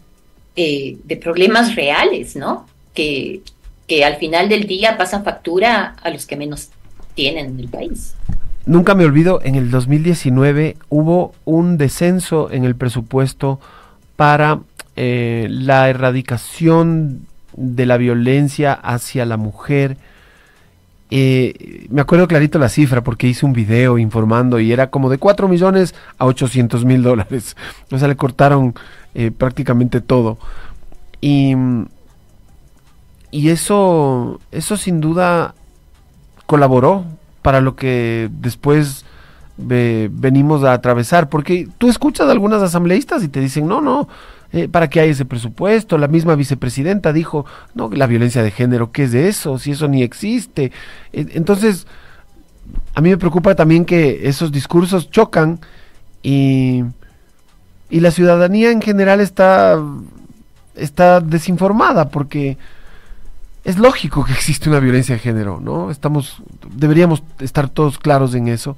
eh, 0.55 0.97
de 1.03 1.17
problemas 1.17 1.75
reales, 1.75 2.35
¿no? 2.35 2.67
Que, 2.93 3.41
que 3.91 4.05
al 4.05 4.15
final 4.15 4.47
del 4.47 4.67
día 4.67 4.97
pasan 4.97 5.25
factura 5.25 5.97
a 6.01 6.09
los 6.11 6.25
que 6.25 6.37
menos 6.37 6.69
tienen 7.13 7.47
en 7.47 7.59
el 7.59 7.67
país. 7.67 8.15
Nunca 8.65 8.95
me 8.95 9.03
olvido, 9.03 9.41
en 9.43 9.55
el 9.55 9.69
2019 9.69 10.77
hubo 10.87 11.33
un 11.43 11.77
descenso 11.77 12.49
en 12.49 12.63
el 12.63 12.77
presupuesto 12.77 13.59
para 14.15 14.61
eh, 14.95 15.47
la 15.49 15.89
erradicación 15.89 17.27
de 17.51 17.85
la 17.85 17.97
violencia 17.97 18.71
hacia 18.71 19.25
la 19.25 19.35
mujer. 19.35 19.97
Eh, 21.09 21.87
me 21.89 21.99
acuerdo 21.99 22.29
clarito 22.29 22.59
la 22.59 22.69
cifra 22.69 23.03
porque 23.03 23.27
hice 23.27 23.45
un 23.45 23.51
video 23.51 23.97
informando 23.97 24.61
y 24.61 24.71
era 24.71 24.89
como 24.89 25.09
de 25.09 25.17
4 25.17 25.49
millones 25.49 25.95
a 26.17 26.27
800 26.27 26.85
mil 26.85 27.03
dólares. 27.03 27.57
O 27.91 27.99
sea, 27.99 28.07
le 28.07 28.15
cortaron 28.15 28.73
eh, 29.15 29.31
prácticamente 29.37 29.99
todo. 29.99 30.37
Y, 31.19 31.55
y 33.31 33.49
eso, 33.49 34.39
eso 34.51 34.77
sin 34.77 34.99
duda 34.99 35.55
colaboró 36.45 37.05
para 37.41 37.61
lo 37.61 37.75
que 37.75 38.29
después 38.31 39.05
venimos 39.57 40.63
a 40.63 40.73
atravesar, 40.73 41.29
porque 41.29 41.67
tú 41.77 41.89
escuchas 41.89 42.27
a 42.27 42.31
algunas 42.31 42.61
asambleístas 42.61 43.23
y 43.23 43.27
te 43.27 43.39
dicen, 43.39 43.67
no, 43.67 43.79
no, 43.79 44.07
eh, 44.53 44.67
¿para 44.67 44.89
qué 44.89 44.99
hay 44.99 45.09
ese 45.11 45.25
presupuesto? 45.25 45.97
La 45.97 46.07
misma 46.07 46.35
vicepresidenta 46.35 47.13
dijo, 47.13 47.45
no, 47.73 47.89
la 47.91 48.07
violencia 48.07 48.43
de 48.43 48.51
género, 48.51 48.91
¿qué 48.91 49.03
es 49.03 49.13
eso? 49.13 49.57
Si 49.59 49.71
eso 49.71 49.87
ni 49.87 50.03
existe. 50.03 50.71
E, 51.13 51.27
entonces, 51.33 51.87
a 52.95 53.01
mí 53.01 53.09
me 53.09 53.17
preocupa 53.17 53.55
también 53.55 53.85
que 53.85 54.27
esos 54.27 54.51
discursos 54.51 55.09
chocan 55.09 55.59
y, 56.23 56.83
y 57.89 57.99
la 57.99 58.11
ciudadanía 58.11 58.71
en 58.71 58.81
general 58.81 59.21
está, 59.21 59.79
está 60.75 61.21
desinformada 61.21 62.09
porque 62.09 62.57
es 63.63 63.77
lógico 63.77 64.25
que 64.25 64.33
existe 64.33 64.69
una 64.69 64.79
violencia 64.79 65.15
de 65.15 65.19
género, 65.19 65.59
¿no? 65.61 65.91
Estamos, 65.91 66.41
deberíamos 66.73 67.23
estar 67.39 67.69
todos 67.69 67.99
claros 67.99 68.33
en 68.33 68.47
eso, 68.47 68.75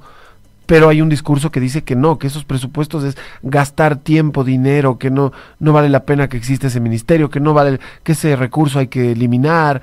pero 0.66 0.88
hay 0.88 1.00
un 1.02 1.08
discurso 1.08 1.50
que 1.50 1.60
dice 1.60 1.84
que 1.84 1.96
no, 1.96 2.18
que 2.18 2.26
esos 2.26 2.44
presupuestos 2.44 3.04
es 3.04 3.16
gastar 3.42 3.96
tiempo, 3.96 4.44
dinero, 4.44 4.98
que 4.98 5.10
no, 5.10 5.32
no 5.58 5.72
vale 5.72 5.88
la 5.88 6.04
pena 6.04 6.28
que 6.28 6.36
exista 6.36 6.66
ese 6.66 6.80
ministerio, 6.80 7.30
que 7.30 7.40
no 7.40 7.54
vale, 7.54 7.80
que 8.02 8.12
ese 8.12 8.36
recurso 8.36 8.78
hay 8.78 8.88
que 8.88 9.12
eliminar. 9.12 9.82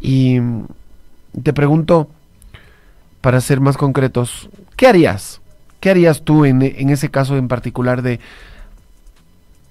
Y 0.00 0.38
te 1.42 1.52
pregunto, 1.52 2.08
para 3.20 3.40
ser 3.40 3.60
más 3.60 3.76
concretos, 3.76 4.48
¿qué 4.76 4.86
harías? 4.86 5.40
¿Qué 5.80 5.90
harías 5.90 6.22
tú 6.22 6.44
en, 6.44 6.62
en 6.62 6.90
ese 6.90 7.10
caso 7.10 7.36
en 7.36 7.48
particular 7.48 8.02
de 8.02 8.20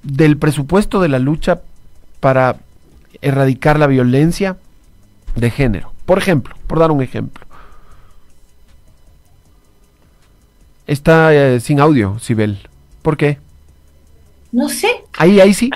del 0.04 0.38
presupuesto 0.38 1.00
de 1.00 1.10
la 1.10 1.20
lucha 1.20 1.62
para 2.20 2.58
erradicar 3.22 3.78
la 3.80 3.88
violencia? 3.88 4.58
De 5.36 5.50
género. 5.50 5.92
Por 6.06 6.18
ejemplo, 6.18 6.56
por 6.68 6.80
dar 6.80 6.92
un 6.92 7.02
ejemplo. 7.02 7.46
Está 10.88 11.34
eh, 11.34 11.60
sin 11.60 11.80
audio, 11.80 12.20
Sibel. 12.20 12.58
¿Por 13.02 13.18
qué? 13.18 13.38
No 14.52 14.68
sé. 14.68 14.90
Ahí, 15.18 15.40
ahí 15.40 15.54
sí. 15.54 15.70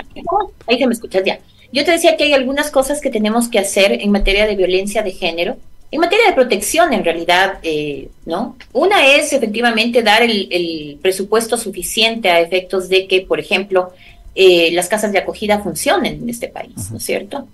Ahí 0.66 0.78
se 0.78 0.86
me 0.86 0.92
escuchas 0.92 1.22
ya. 1.24 1.38
Yo 1.72 1.84
te 1.84 1.92
decía 1.92 2.16
que 2.16 2.24
hay 2.24 2.32
algunas 2.32 2.70
cosas 2.70 3.00
que 3.00 3.10
tenemos 3.10 3.48
que 3.48 3.58
hacer 3.58 3.92
en 3.92 4.10
materia 4.10 4.46
de 4.46 4.56
violencia 4.56 5.02
de 5.02 5.12
género, 5.12 5.56
en 5.90 6.00
materia 6.00 6.26
de 6.26 6.32
protección 6.32 6.92
en 6.92 7.04
realidad, 7.04 7.58
eh, 7.62 8.08
¿no? 8.24 8.56
Una 8.72 9.06
es 9.14 9.32
efectivamente 9.32 10.02
dar 10.02 10.22
el, 10.22 10.98
presupuesto 11.00 11.56
suficiente 11.56 12.28
a 12.28 12.40
efectos 12.40 12.88
de 12.88 13.06
que, 13.06 13.22
por 13.22 13.40
ejemplo, 13.40 13.92
eh, 14.34 14.70
las 14.72 14.88
casas 14.88 15.12
de 15.12 15.18
acogida 15.18 15.60
funcionen 15.60 16.22
en 16.22 16.28
este 16.28 16.48
país, 16.48 16.90
¿no 16.90 16.98
es 16.98 17.04
cierto? 17.04 17.46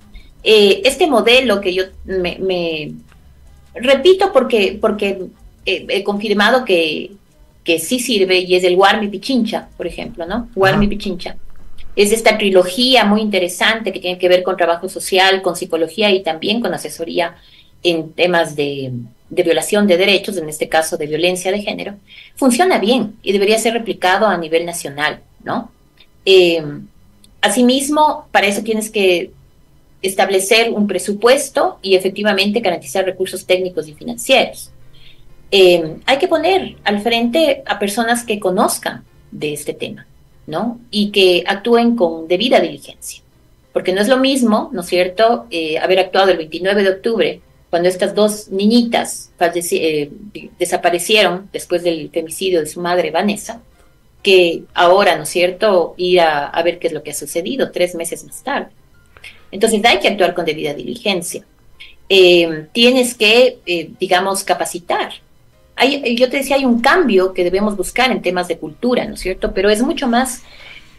Eh, 0.45 0.82
este 0.84 1.07
modelo 1.07 1.61
que 1.61 1.72
yo 1.72 1.84
me, 2.05 2.93
repito 3.74 4.32
porque, 4.32 4.76
porque 4.80 5.26
he, 5.64 6.03
confirmado 6.03 6.64
que, 6.64 7.12
que, 7.62 7.78
sí 7.78 8.01
sirve 8.01 8.40
y 8.40 8.57
es 8.57 8.64
el 8.64 8.76
Warmi 8.76 9.09
Pichincha, 9.09 9.68
por 9.76 9.86
ejemplo, 9.86 10.26
¿no? 10.26 10.49
Warmi 10.57 10.88
Pichincha. 10.88 11.36
Es 11.95 12.11
esta 12.11 12.38
trilogía 12.38 13.05
muy 13.05 13.20
interesante 13.20 13.93
que 13.93 14.01
tiene 14.01 14.18
que 14.18 14.28
ver 14.28 14.43
con 14.43 14.57
trabajo 14.57 14.88
social, 14.88 15.43
con 15.43 15.57
psicología 15.57 16.11
y 16.11 16.22
también 16.22 16.61
con 16.61 16.74
asesoría 16.74 17.36
en 17.82 18.12
temas 18.12 18.57
de, 18.57 18.93
violación 19.28 19.86
de 19.86 19.97
derechos, 19.97 20.36
en 20.36 20.49
este 20.49 20.68
caso 20.68 20.97
de 20.97 21.07
violencia 21.07 21.53
de 21.53 21.62
género, 21.62 21.95
funciona 22.34 22.78
bien 22.78 23.16
y 23.22 23.32
debería 23.32 23.59
ser 23.59 23.74
replicado 23.74 24.26
a 24.26 24.36
nivel 24.36 24.64
nacional, 24.64 25.20
¿no? 25.45 25.70
Eh, 26.24 26.62
asimismo, 27.40 28.28
para 28.30 28.47
eso 28.47 28.62
tienes 28.62 28.90
que 28.90 29.32
establecer 30.03 30.73
un 30.73 30.87
presupuesto 30.87 31.79
y 31.81 31.95
efectivamente 31.95 32.61
garantizar 32.61 33.05
recursos 33.05 33.47
técnicos 33.47 33.89
y 33.89 33.95
financieros. 33.95 34.71
eh, 35.51 35.97
hay 36.07 36.19
que 36.19 36.29
poner 36.29 36.77
al 36.85 37.01
frente 37.01 37.63
a 37.67 37.79
personas 37.79 38.25
que 38.25 38.41
conozcan 38.41 39.05
de 39.31 39.53
este 39.53 39.75
tema, 39.75 40.07
¿no? 40.47 40.81
Y 40.91 41.11
que 41.11 41.45
actúen 41.47 41.97
con 41.97 42.27
debida 42.29 42.61
diligencia. 42.61 43.23
Porque 43.73 43.93
no 43.93 44.01
es 44.01 44.09
lo 44.09 44.19
mismo, 44.19 44.71
¿no 44.73 44.83
es 44.83 44.87
cierto?, 44.87 45.47
eh, 45.51 45.79
haber 45.79 45.99
actuado 45.99 46.31
el 46.31 46.39
29 46.39 46.83
de 46.83 46.91
octubre, 46.91 47.41
cuando 47.71 47.89
estas 47.89 48.15
dos 48.15 48.49
niñitas 48.49 49.33
eh, 49.41 50.11
desaparecieron 50.59 51.49
después 51.53 51.83
del 51.83 52.11
femicidio 52.11 52.61
de 52.61 52.67
su 52.67 52.83
madre, 52.83 53.11
Vanessa, 53.11 53.63
que 54.23 54.65
ahora, 54.75 55.17
¿no 55.17 55.23
es 55.23 55.31
cierto?, 55.31 55.95
ir 55.97 56.21
a, 56.21 56.63
ver 56.63 56.79
qué 56.79 56.89
es 56.89 56.93
lo 56.93 57.03
que 57.03 57.13
ha 57.13 57.15
sucedido 57.15 57.71
tres 57.71 57.95
meses 57.95 58.25
más 58.25 58.43
tarde. 58.43 58.71
Entonces 59.53 59.85
hay 59.85 60.01
que 60.01 60.09
actuar 60.09 60.35
con 60.35 60.45
debida 60.45 60.75
diligencia. 60.75 61.45
Eh, 62.09 62.67
tienes 62.73 63.15
que, 63.15 63.59
digamos, 64.01 64.43
capacitar 64.43 65.13
yo 66.17 66.29
te 66.29 66.39
decía, 66.39 66.57
hay 66.57 66.65
un 66.65 66.81
cambio 66.81 67.33
que 67.33 67.45
debemos 67.45 67.77
buscar 67.77 68.11
en 68.11 68.23
temas 68.23 68.49
de 68.49 68.59
cultura, 68.59 69.05
¿no 69.05 69.15
es 69.15 69.21
cierto? 69.21 69.53
Pero 69.55 69.71
es 69.71 69.83
mucho 69.83 70.07
más 70.07 70.43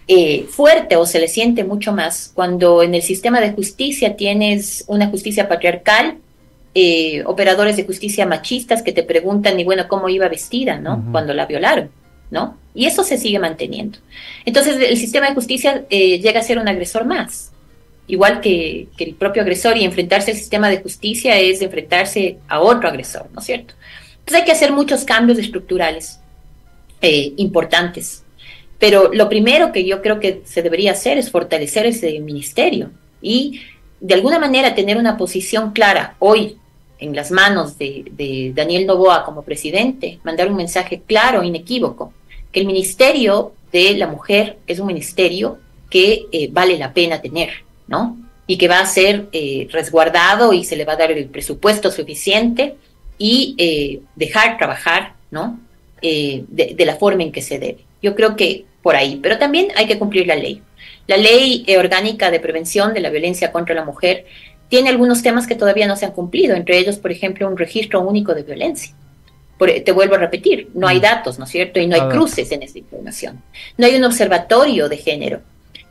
eh, 0.08 0.45
fuerte 0.49 0.95
o 0.95 1.06
se 1.06 1.20
le 1.20 1.28
siente 1.28 1.64
mucho 1.64 1.93
más 1.93 2.32
cuando 2.34 2.84
en 2.84 2.93
el 2.93 3.01
sistema 3.01 3.39
de 3.39 3.54
justicia 3.54 4.16
tienes 4.16 4.84
una 4.88 5.08
justicia 5.08 5.47
patriarcal, 5.47 6.18
eh, 6.76 7.24
operadores 7.26 7.78
de 7.78 7.86
justicia 7.86 8.26
machistas 8.26 8.82
que 8.82 8.91
te 8.91 9.04
preguntan, 9.04 9.60
y 9.60 9.64
bueno, 9.64 9.88
cómo 9.88 10.10
iba 10.10 10.28
vestida, 10.28 10.80
¿no? 10.80 11.06
Cuando 11.12 11.34
la 11.34 11.45
violaron, 11.45 11.91
¿no? 12.32 12.58
Y 12.74 12.88
eso 12.88 13.04
se 13.04 13.18
sigue 13.18 13.38
manteniendo. 13.38 13.99
Entonces, 14.43 14.78
el 14.78 14.97
sistema 14.97 15.30
de 15.30 15.36
justicia 15.36 15.86
eh, 15.89 16.20
llega 16.20 16.39
a 16.39 16.43
ser 16.43 16.58
un 16.58 16.68
agresor 16.68 17.06
más. 17.06 17.51
Igual 18.08 18.41
que, 18.41 18.88
que 18.97 19.06
el 19.06 19.16
propio 19.16 19.41
agresor 19.41 19.78
y 19.78 19.86
enfrentarse 19.86 20.32
al 20.32 20.38
sistema 20.38 20.70
de 20.70 20.82
justicia 20.82 21.39
es 21.39 21.62
enfrentarse 21.62 22.38
a 22.47 22.60
otro 22.60 22.89
agresor, 22.89 23.28
¿no 23.34 23.39
es 23.39 23.45
cierto? 23.45 23.76
Entonces 24.20 24.41
hay 24.41 24.45
que 24.45 24.51
hacer 24.51 24.72
muchos 24.72 25.04
cambios 25.04 25.38
estructurales 25.38 26.20
eh, 27.01 27.34
importantes. 27.36 28.24
Pero 28.80 29.14
lo 29.14 29.28
primero 29.28 29.74
que 29.74 29.86
yo 29.86 30.01
creo 30.01 30.22
que 30.22 30.41
se 30.45 30.62
debería 30.62 30.93
hacer 30.93 31.18
es 31.18 31.30
fortalecer 31.30 31.86
ese 31.86 32.18
ministerio 32.22 32.91
y 33.22 33.62
de 33.99 34.14
alguna 34.14 34.39
manera 34.39 34.74
tener 34.76 34.97
una 34.97 35.18
posición 35.18 35.72
clara 35.72 36.16
hoy 36.20 36.58
en 36.99 37.14
las 37.14 37.32
manos 37.32 37.78
de, 37.78 38.54
Daniel 38.56 38.86
Novoa 38.86 39.26
como 39.26 39.43
presidente, 39.43 40.20
mandar 40.24 40.49
un 40.49 40.56
mensaje 40.56 41.01
claro, 41.06 41.43
inequívoco, 41.43 42.14
que 42.54 42.62
el 42.62 42.66
ministerio 42.66 43.51
de 43.74 43.95
la 43.95 44.08
mujer 44.08 44.60
es 44.68 44.80
un 44.80 44.88
ministerio 44.88 45.58
que 45.89 46.28
eh, 46.32 46.47
vale 46.51 46.78
la 46.78 46.93
pena 46.93 47.22
tener, 47.22 47.49
¿no? 47.88 48.17
Y 48.47 48.57
que 48.57 48.67
va 48.67 48.79
a 48.79 48.86
ser 48.86 49.27
eh, 49.31 49.67
resguardado 49.71 50.53
y 50.53 50.63
se 50.63 50.75
le 50.75 50.86
va 50.86 50.93
a 50.93 50.97
dar 50.97 51.11
el 51.11 51.25
presupuesto 51.25 51.91
suficiente 51.91 52.75
y 53.17 53.55
eh, 53.57 54.01
dejar 54.15 54.57
trabajar, 54.57 55.13
¿no? 55.31 55.59
Eh, 56.01 56.43
de, 56.49 56.86
la 56.86 56.95
forma 56.95 57.23
en 57.23 57.31
que 57.31 57.41
se 57.41 57.59
debe. 57.59 57.86
Yo 58.01 58.15
creo 58.15 58.36
que 58.36 58.65
por 58.81 58.95
ahí, 58.95 59.19
pero 59.23 59.38
también 59.38 59.69
hay 59.77 59.88
que 59.88 59.97
cumplir 59.97 60.27
la 60.27 60.36
ley. 60.36 60.61
La 61.07 61.15
ley 61.15 61.65
orgánica 61.77 62.29
de 62.31 62.41
prevención 62.41 62.93
de 62.93 62.99
la 62.99 63.09
violencia 63.09 63.51
contra 63.51 63.73
la 63.73 63.86
mujer 63.86 64.25
tiene 64.67 64.89
algunos 64.89 65.21
temas 65.21 65.47
que 65.47 65.55
todavía 65.55 65.88
no 65.88 65.95
se 65.95 66.05
han 66.05 66.11
cumplido, 66.11 66.55
entre 66.55 66.77
ellos, 66.77 66.97
por 66.97 67.11
ejemplo, 67.11 67.47
un 67.47 67.57
registro 67.57 68.01
único 68.01 68.34
de 68.34 68.43
violencia. 68.43 68.93
te 69.57 69.91
vuelvo 69.91 70.15
a 70.15 70.17
repetir, 70.17 70.69
no 70.73 70.88
hay 70.88 70.97
mm. 70.97 71.01
datos, 71.01 71.39
¿no 71.39 71.45
es 71.45 71.51
cierto? 71.51 71.79
Y 71.79 71.88
no 71.88 71.95
hay 71.95 72.09
cruces 72.09 72.51
en 72.51 72.63
esta 72.63 72.79
información. 72.79 73.41
No 73.77 73.86
hay 73.86 73.95
un 73.95 74.03
observatorio 74.03 74.89
de 74.89 74.97
género. 74.97 75.41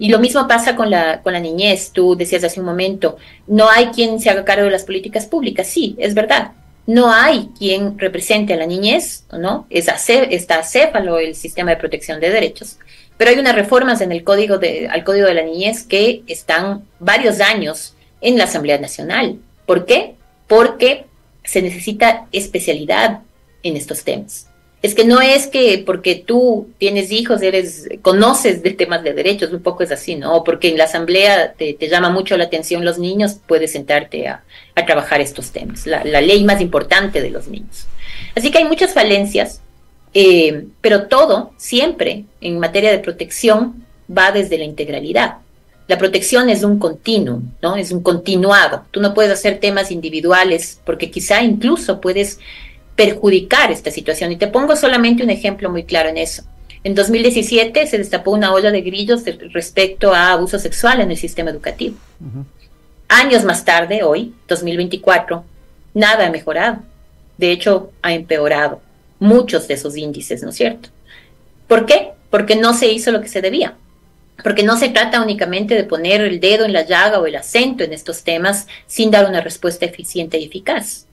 Y 0.03 0.09
lo 0.09 0.19
mismo 0.19 0.49
pasa 0.49 0.75
con 0.75 0.91
la, 0.91 1.23
con 1.23 1.33
la 1.33 1.39
niñez. 1.39 1.93
Tú 1.93 2.17
decías 2.17 2.43
hace 2.43 2.59
un 2.59 2.67
momento, 2.67 3.19
no 3.47 3.71
hay 3.71 3.87
quien 3.95 4.19
se 4.19 4.31
haga 4.31 4.45
cargo 4.45 4.65
de 4.65 4.73
las 4.73 4.83
políticas 4.83 5.27
públicas. 5.27 5.69
Sí, 5.69 5.95
es 5.97 6.13
verdad 6.15 6.51
no 6.85 7.13
hay 7.13 7.51
quien 7.57 7.97
represente 7.97 8.53
a 8.53 8.57
la 8.57 8.67
niñez, 8.67 9.25
¿no? 9.31 9.69
Es 9.71 9.87
está 10.09 10.59
acéfalo 10.59 11.21
el 11.21 11.37
sistema 11.37 11.71
de 11.71 11.77
protección 11.77 12.19
de 12.19 12.31
derechos. 12.31 12.81
Pero 13.17 13.31
hay 13.31 13.39
unas 13.39 13.55
reformas 13.55 14.01
en 14.01 14.11
el 14.11 14.25
código 14.25 14.59
de, 14.59 14.89
al 14.89 15.05
Código 15.05 15.29
de 15.29 15.35
la 15.35 15.45
Niñez 15.45 15.85
que 15.85 16.25
están 16.27 16.83
varios 16.99 17.41
años 17.41 17.95
en 18.21 18.37
la 18.37 18.45
Asamblea 18.45 18.79
Nacional. 18.79 19.39
¿Por 19.65 19.87
qué? 19.87 20.17
Porque 20.49 21.07
se 21.45 21.63
necesita 21.63 22.27
especialidad 22.33 23.21
en 23.63 23.77
estos 23.77 24.03
temas 24.03 24.49
es 24.83 24.97
que 24.97 25.05
no 25.05 25.21
es 25.21 25.47
que 25.47 25.83
porque 25.87 26.17
tú 26.17 26.69
tienes 26.79 27.13
hijos, 27.13 27.41
eres, 27.41 27.89
conoces 28.03 28.65
de 28.65 28.73
temas 28.73 29.05
de 29.05 29.15
derechos, 29.15 29.53
un 29.53 29.63
poco 29.63 29.85
es 29.85 29.93
así, 29.93 30.17
¿no? 30.17 30.43
Porque 30.43 30.69
en 30.69 30.77
la 30.77 30.85
asamblea 30.85 31.53
te, 31.53 31.77
llama 31.89 32.11
mucho 32.11 32.37
la 32.37 32.45
atención 32.45 32.85
los 32.85 32.99
niños, 32.99 33.37
puedes 33.47 33.73
sentarte 33.73 34.27
a, 34.27 34.43
trabajar 34.85 35.21
estos 35.21 35.53
temas, 35.53 35.87
la, 35.87 36.03
ley 36.03 36.43
más 36.43 36.61
importante 36.61 37.23
de 37.23 37.31
los 37.31 37.47
niños. 37.47 37.87
Así 38.35 38.51
que 38.51 38.59
hay 38.59 38.65
muchas 38.65 38.93
falencias, 38.93 39.61
eh, 40.15 40.65
pero 40.81 41.07
todo, 41.07 41.53
siempre, 41.59 42.25
en 42.41 42.59
materia 42.59 42.91
de 42.91 42.99
protección, 42.99 43.85
va 44.11 44.33
desde 44.33 44.59
la 44.59 44.65
integralidad. 44.65 45.37
La 45.87 45.99
protección 45.99 46.49
es 46.49 46.65
un 46.65 46.81
continuum, 46.81 47.51
¿no? 47.61 47.77
Es 47.77 47.93
un 47.93 48.03
continuado. 48.03 48.85
Tú 48.91 49.01
no 49.01 49.15
puedes 49.15 49.31
hacer 49.31 49.61
temas 49.61 49.93
individuales 49.93 50.81
porque 50.85 51.11
quizá 51.11 51.43
incluso 51.43 52.01
puedes 52.01 52.41
perjudicar 53.03 53.73
esta 53.73 53.91
situación. 53.91 54.31
Y 54.31 54.37
te 54.37 54.47
pongo 54.47 54.77
solamente 54.77 55.25
un 55.25 55.31
ejemplo 55.31 55.69
muy 55.69 55.83
claro 55.83 56.09
en 56.09 56.19
eso. 56.19 56.45
En 56.85 56.95
2017 56.95 57.85
se 57.89 57.99
destapó 57.99 58.31
una 58.31 58.53
olla 58.53 58.71
de 58.71 58.81
grillos 58.81 59.23
respecto 59.53 60.15
a 60.15 60.33
abuso 60.33 60.59
sexual 60.61 61.01
en 61.01 61.11
el 61.11 61.17
sistema 61.17 61.51
educativo. 61.51 61.97
Años 63.09 63.45
más 63.45 63.65
tarde, 63.65 64.05
hoy, 64.05 64.35
2024, 64.47 65.45
nada 65.95 66.27
ha 66.27 66.31
mejorado. 66.31 66.79
De 67.39 67.51
hecho, 67.51 67.91
ha 68.03 68.13
empeorado 68.13 68.81
muchos 69.19 69.67
de 69.67 69.75
esos 69.75 69.97
índices, 69.97 70.43
¿no 70.45 70.51
es 70.51 70.57
cierto? 70.57 70.91
¿Por 71.67 71.87
qué? 71.87 72.13
Porque 72.31 72.55
no 72.55 72.73
se 72.73 72.93
hizo 72.93 73.11
lo 73.11 73.21
que 73.21 73.29
se 73.29 73.41
debía. 73.41 73.75
Porque 74.45 74.63
no 74.63 74.77
se 74.77 74.91
trata 74.91 75.23
únicamente 75.23 75.75
de 75.75 75.85
poner 75.85 76.21
el 76.21 76.39
dedo 76.39 76.65
en 76.65 76.73
la 76.73 76.87
llaga 76.87 77.19
o 77.19 77.27
el 77.27 77.35
acento 77.35 77.83
en 77.83 77.93
estos 77.93 78.23
temas 78.23 78.69
sin 78.87 79.11
dar 79.11 79.29
una 79.29 79.41
respuesta 79.41 79.87
eficiente 79.87 80.39
y 80.39 80.45
eficaz. 80.45 81.07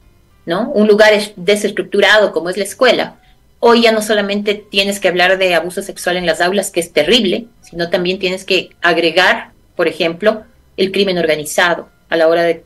Un 0.58 0.88
lugar 0.88 1.14
desestructurado 1.36 2.32
como 2.32 2.50
es 2.50 2.58
la 2.58 2.64
escuela. 2.64 3.16
Hoy 3.60 3.84
ya 3.84 3.91
no 3.91 4.02
solamente 4.02 4.56
tienes 4.56 5.00
que 5.00 5.10
hablar 5.10 5.38
de 5.38 5.54
abuso 5.54 5.82
sexual 5.82 6.18
en 6.18 6.26
las 6.26 6.41
aulas, 6.41 6.72
que 6.72 6.80
es 6.80 6.93
terrible, 6.93 7.47
sino 7.62 7.89
también 7.89 8.18
tienes 8.18 8.45
que 8.45 8.70
agregar, 8.82 9.52
por 9.76 9.88
ejemplo, 9.88 10.43
el 10.78 10.91
crimen 10.91 11.18
organizado 11.18 11.89
a 12.10 12.16
la 12.16 12.28
hora 12.28 12.43
de, 12.43 12.64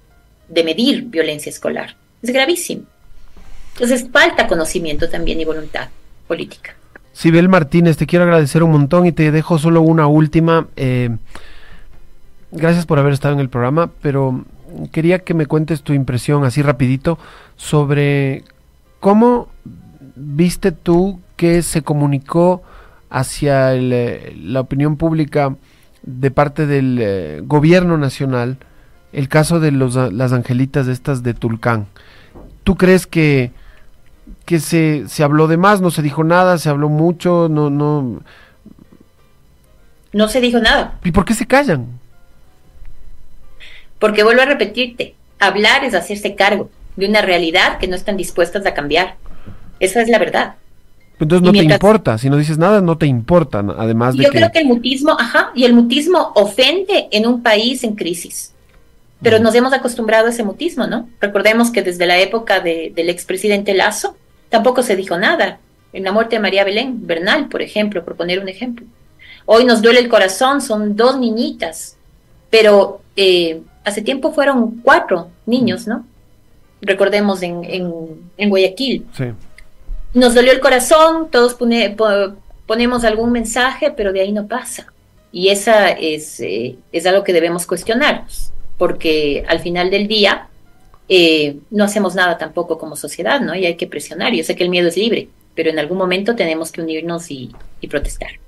medir 0.64 1.04
violencia 1.06 1.50
escolar. 1.50 1.96
Es 2.22 2.32
gravísimo. 2.32 2.84
Entonces 3.74 4.06
falta 4.12 4.48
conocimiento 4.48 5.10
también 5.10 5.42
y 5.42 5.46
voluntad 5.46 5.90
política. 6.28 6.76
Sibel 7.12 7.50
Martínez, 7.50 7.98
te 7.98 8.06
quiero 8.06 8.26
agradecer 8.26 8.62
un 8.62 8.72
montón 8.72 9.08
y 9.08 9.12
te 9.12 9.32
dejo 9.32 9.58
solo 9.58 9.82
una 9.82 10.08
última. 10.08 10.68
Eh, 10.76 11.10
gracias 12.52 12.86
por 12.86 13.00
haber 13.00 13.14
estado 13.14 13.34
en 13.34 13.40
el 13.40 13.50
programa, 13.50 13.90
pero 14.02 14.46
quería 14.92 15.20
que 15.20 15.34
me 15.34 15.46
cuentes 15.46 15.82
tu 15.84 15.94
impresión 15.94 16.44
así 16.44 16.62
rapidito 16.62 17.18
sobre 17.56 18.44
cómo 19.00 19.50
viste 20.16 20.72
tú 20.72 21.20
que 21.36 21.62
se 21.62 21.82
comunicó 21.82 22.64
hacia 23.10 23.76
eh, 23.76 24.36
la 24.42 24.62
opinión 24.62 24.98
pública 24.98 25.56
de 26.04 26.32
parte 26.32 26.66
del 26.66 26.98
eh, 27.02 27.42
gobierno 27.44 27.98
nacional 27.98 28.58
el 29.14 29.30
caso 29.30 29.60
de 29.60 29.72
los, 29.72 29.96
las 29.96 30.34
angelitas 30.34 30.88
estas 30.88 31.24
de 31.24 31.34
Tulcán. 31.34 31.86
¿Tú 32.64 32.76
crees 32.76 33.06
que, 33.06 33.52
que 34.46 34.60
se, 34.60 35.04
se 35.08 35.24
habló 35.24 35.48
de 35.48 35.58
más, 35.58 35.82
no 35.82 35.92
se 35.92 36.02
dijo 36.02 36.24
nada, 36.24 36.58
se 36.58 36.70
habló 36.70 36.90
mucho, 36.90 37.48
no, 37.50 37.70
no... 37.70 38.22
No 40.12 40.28
se 40.28 40.42
dijo 40.42 40.60
nada. 40.60 41.00
¿Y 41.04 41.12
por 41.12 41.26
qué 41.26 41.34
se 41.34 41.46
callan? 41.46 42.00
Porque 44.04 44.26
vuelvo 44.26 44.42
a 44.42 44.46
repetirte, 44.46 45.16
hablar 45.40 45.86
es 45.86 45.94
hacerse 45.94 46.36
cargo 46.36 46.70
de 46.98 47.08
una 47.08 47.22
realidad 47.22 47.78
que 47.78 47.88
no 47.88 47.96
están 47.96 48.18
dispuestas 48.18 48.66
a 48.66 48.74
cambiar. 48.74 49.16
Esa 49.80 50.02
es 50.02 50.10
la 50.10 50.20
verdad. 50.20 50.56
Entonces 51.22 51.42
no 51.42 51.54
te 51.54 51.64
importa, 51.64 52.18
si 52.18 52.30
no 52.30 52.36
dices 52.36 52.58
nada, 52.58 52.82
no 52.82 52.98
te 52.98 53.06
importa, 53.06 53.64
además 53.78 54.18
de 54.18 54.26
yo 54.26 54.30
creo 54.30 54.52
que 54.52 54.60
el 54.60 54.66
mutismo, 54.66 55.16
ajá, 55.18 55.52
y 55.56 55.64
el 55.64 55.72
mutismo 55.72 56.34
ofende 56.36 57.08
en 57.12 57.26
un 57.26 57.42
país 57.42 57.86
en 57.86 57.96
crisis. 57.96 58.52
Pero 59.22 59.40
nos 59.40 59.56
hemos 59.56 59.72
acostumbrado 59.72 60.28
a 60.28 60.32
ese 60.32 60.44
mutismo, 60.44 60.86
¿no? 60.86 61.08
Recordemos 61.22 61.72
que 61.72 61.82
desde 61.82 62.06
la 62.06 62.20
época 62.20 62.60
del 62.60 63.08
expresidente 63.08 63.74
Lazo 63.74 64.18
tampoco 64.50 64.84
se 64.84 64.98
dijo 64.98 65.18
nada. 65.18 65.60
En 65.94 66.04
la 66.04 66.12
muerte 66.12 66.36
de 66.36 66.42
María 66.42 66.66
Belén 66.66 67.08
Bernal, 67.08 67.48
por 67.48 67.62
ejemplo, 67.62 68.04
por 68.04 68.18
poner 68.18 68.42
un 68.42 68.50
ejemplo. 68.50 68.86
Hoy 69.46 69.64
nos 69.64 69.82
duele 69.82 70.02
el 70.02 70.10
corazón, 70.10 70.60
son 70.60 70.98
dos 70.98 71.18
niñitas, 71.18 71.96
pero 72.50 73.00
eh, 73.16 73.62
hace 73.84 74.02
tiempo 74.02 74.34
fueron 74.34 74.82
cuatro 74.84 75.30
niños, 75.46 75.88
¿no? 75.88 76.06
Recordemos 76.82 77.42
en, 77.42 77.62
en, 78.38 78.50
Guayaquil. 78.50 79.06
Sí. 79.16 79.26
Nos 80.14 80.36
dolió 80.36 80.52
el 80.52 80.60
corazón, 80.60 81.30
todos 81.32 81.56
ponemos 82.66 83.04
algún 83.04 83.32
mensaje, 83.32 83.92
pero 83.92 84.12
de 84.14 84.22
ahí 84.22 84.32
no 84.32 84.48
pasa. 84.48 84.88
Y 85.32 85.50
esa 85.50 85.90
es, 85.90 86.40
eh, 86.40 86.76
es 86.92 87.06
algo 87.06 87.24
que 87.24 87.34
debemos 87.34 87.66
cuestionarnos, 87.66 88.52
porque 88.78 89.44
al 89.48 89.60
final 89.60 89.90
del 89.90 90.08
día, 90.08 90.50
eh, 91.10 91.58
no 91.72 91.84
hacemos 91.84 92.16
nada 92.16 92.38
tampoco 92.38 92.78
como 92.78 92.96
sociedad, 92.96 93.42
¿no? 93.42 93.56
Y 93.56 93.66
hay 93.66 93.76
que 93.76 93.88
presionar. 93.88 94.34
Yo 94.34 94.44
sé 94.44 94.56
que 94.56 94.64
el 94.64 94.70
miedo 94.70 94.88
es 94.88 94.98
libre, 94.98 95.30
pero 95.56 95.70
en 95.70 95.80
algún 95.80 95.98
momento 95.98 96.36
tenemos 96.36 96.72
que 96.72 96.82
unirnos 96.82 97.32
y, 97.32 97.52
y 97.82 97.88
protestar. 97.88 98.43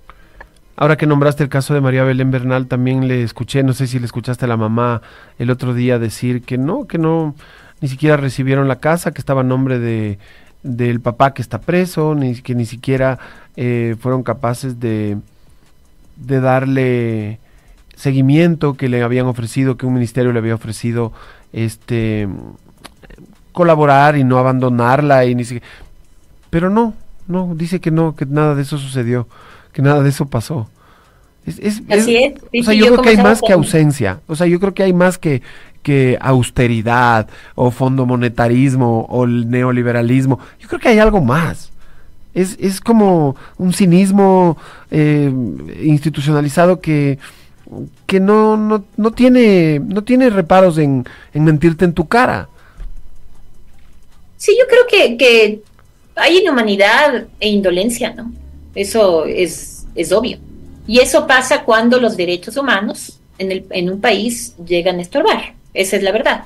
Ahora 0.78 0.98
que 0.98 1.08
nombraste 1.08 1.44
el 1.44 1.50
caso 1.50 1.74
de 1.74 1.82
María 1.82 2.04
Belén 2.04 2.32
Bernal, 2.32 2.68
también 2.68 3.08
le 3.08 3.24
escuché, 3.24 3.64
no 3.64 3.74
sé 3.74 3.88
si 3.88 3.98
le 4.00 4.06
escuchaste 4.06 4.46
a 4.46 4.48
la 4.48 4.58
mamá 4.58 5.02
el 5.40 5.50
otro 5.50 5.74
día 5.74 6.00
decir 6.00 6.42
que 6.42 6.58
no, 6.58 6.86
que 6.86 6.98
no, 6.98 7.36
ni 7.80 7.88
siquiera 7.88 8.18
recibieron 8.18 8.68
la 8.68 8.78
casa, 8.78 9.12
que 9.12 9.20
estaba 9.20 9.42
a 9.42 9.46
nombre 9.46 9.80
de 9.80 10.20
del 10.64 11.00
papá 11.00 11.36
que 11.36 11.44
está 11.44 11.62
preso, 11.62 12.16
ni 12.16 12.42
que 12.42 12.56
ni 12.56 12.66
siquiera 12.66 13.20
eh, 13.56 13.96
fueron 14.00 14.24
capaces 14.24 14.80
de, 14.80 15.18
de 16.16 16.40
darle 16.40 17.40
seguimiento 17.96 18.74
que 18.74 18.90
le 18.90 19.04
habían 19.04 19.28
ofrecido, 19.28 19.78
que 19.78 19.86
un 19.86 19.94
ministerio 19.94 20.34
le 20.34 20.40
había 20.40 20.56
ofrecido 20.56 21.14
este 21.54 22.28
colaborar 23.52 24.18
y 24.18 24.24
no 24.24 24.40
abandonarla 24.40 25.26
y 25.26 25.36
ni 25.36 25.46
siquiera 25.46 25.66
pero 26.50 26.70
no, 26.70 26.94
no, 27.28 27.54
dice 27.54 27.82
que 27.82 27.92
no, 27.92 28.16
que 28.16 28.26
nada 28.26 28.56
de 28.56 28.62
eso 28.62 28.78
sucedió, 28.78 29.28
que 29.76 29.82
nada 29.82 30.02
de 30.02 30.10
eso 30.10 30.26
pasó. 30.26 30.70
Es, 31.46 31.60
es, 31.60 31.82
Así 31.90 32.16
es. 32.16 32.34
o 32.62 32.64
sea, 32.64 32.74
yo, 32.74 32.86
creo 32.88 33.02
que 33.02 33.10
hay 33.10 33.18
más 33.18 33.42
que 33.42 33.52
ausencia. 33.52 34.22
O 34.26 34.38
sea, 34.38 34.48
yo 34.48 34.58
creo 34.58 34.74
que 34.74 34.84
hay 34.84 34.94
más 34.94 35.18
que, 35.18 35.42
que 35.84 36.18
austeridad 36.22 37.28
o 37.56 37.72
fondo 37.72 38.06
monetarismo 38.06 39.06
o 39.10 39.26
el 39.26 39.50
neoliberalismo. 39.50 40.40
Yo 40.62 40.70
creo 40.70 40.80
que 40.80 40.88
hay 40.88 41.00
algo 41.00 41.20
más. 41.20 41.72
Es, 42.34 42.58
es 42.58 42.80
como 42.80 43.36
un 43.58 43.74
cinismo 43.74 44.58
eh, 44.92 45.30
institucionalizado 45.84 46.80
que, 46.80 47.20
que 48.06 48.22
no, 48.22 48.56
no, 48.56 48.86
no, 48.96 49.12
tiene, 49.12 49.82
no 49.86 50.06
tiene 50.06 50.30
reparos 50.30 50.78
en, 50.78 51.06
en 51.34 51.44
mentirte 51.44 51.84
en 51.84 51.94
tu 51.94 52.08
cara. 52.08 52.48
Sí, 54.38 54.56
yo 54.58 54.66
creo 54.68 54.88
que, 54.88 55.18
que 55.18 55.62
hay 56.16 56.38
inhumanidad 56.38 57.26
e 57.42 57.50
indolencia, 57.50 58.14
¿no? 58.14 58.32
Eso 58.76 59.26
es, 59.26 59.86
es 59.96 60.12
obvio. 60.12 60.38
Y 60.88 61.00
eso 61.00 61.26
pasa 61.26 61.64
cuando 61.64 62.00
los 62.00 62.16
derechos 62.16 62.58
humanos 62.58 63.20
en, 63.38 63.52
el, 63.52 63.66
en 63.72 63.90
un 63.90 64.02
país 64.02 64.56
llegan 64.66 65.00
a 65.00 65.02
estorbar. 65.02 65.54
Esa 65.74 65.96
es 65.96 66.04
la 66.04 66.12
verdad. 66.12 66.44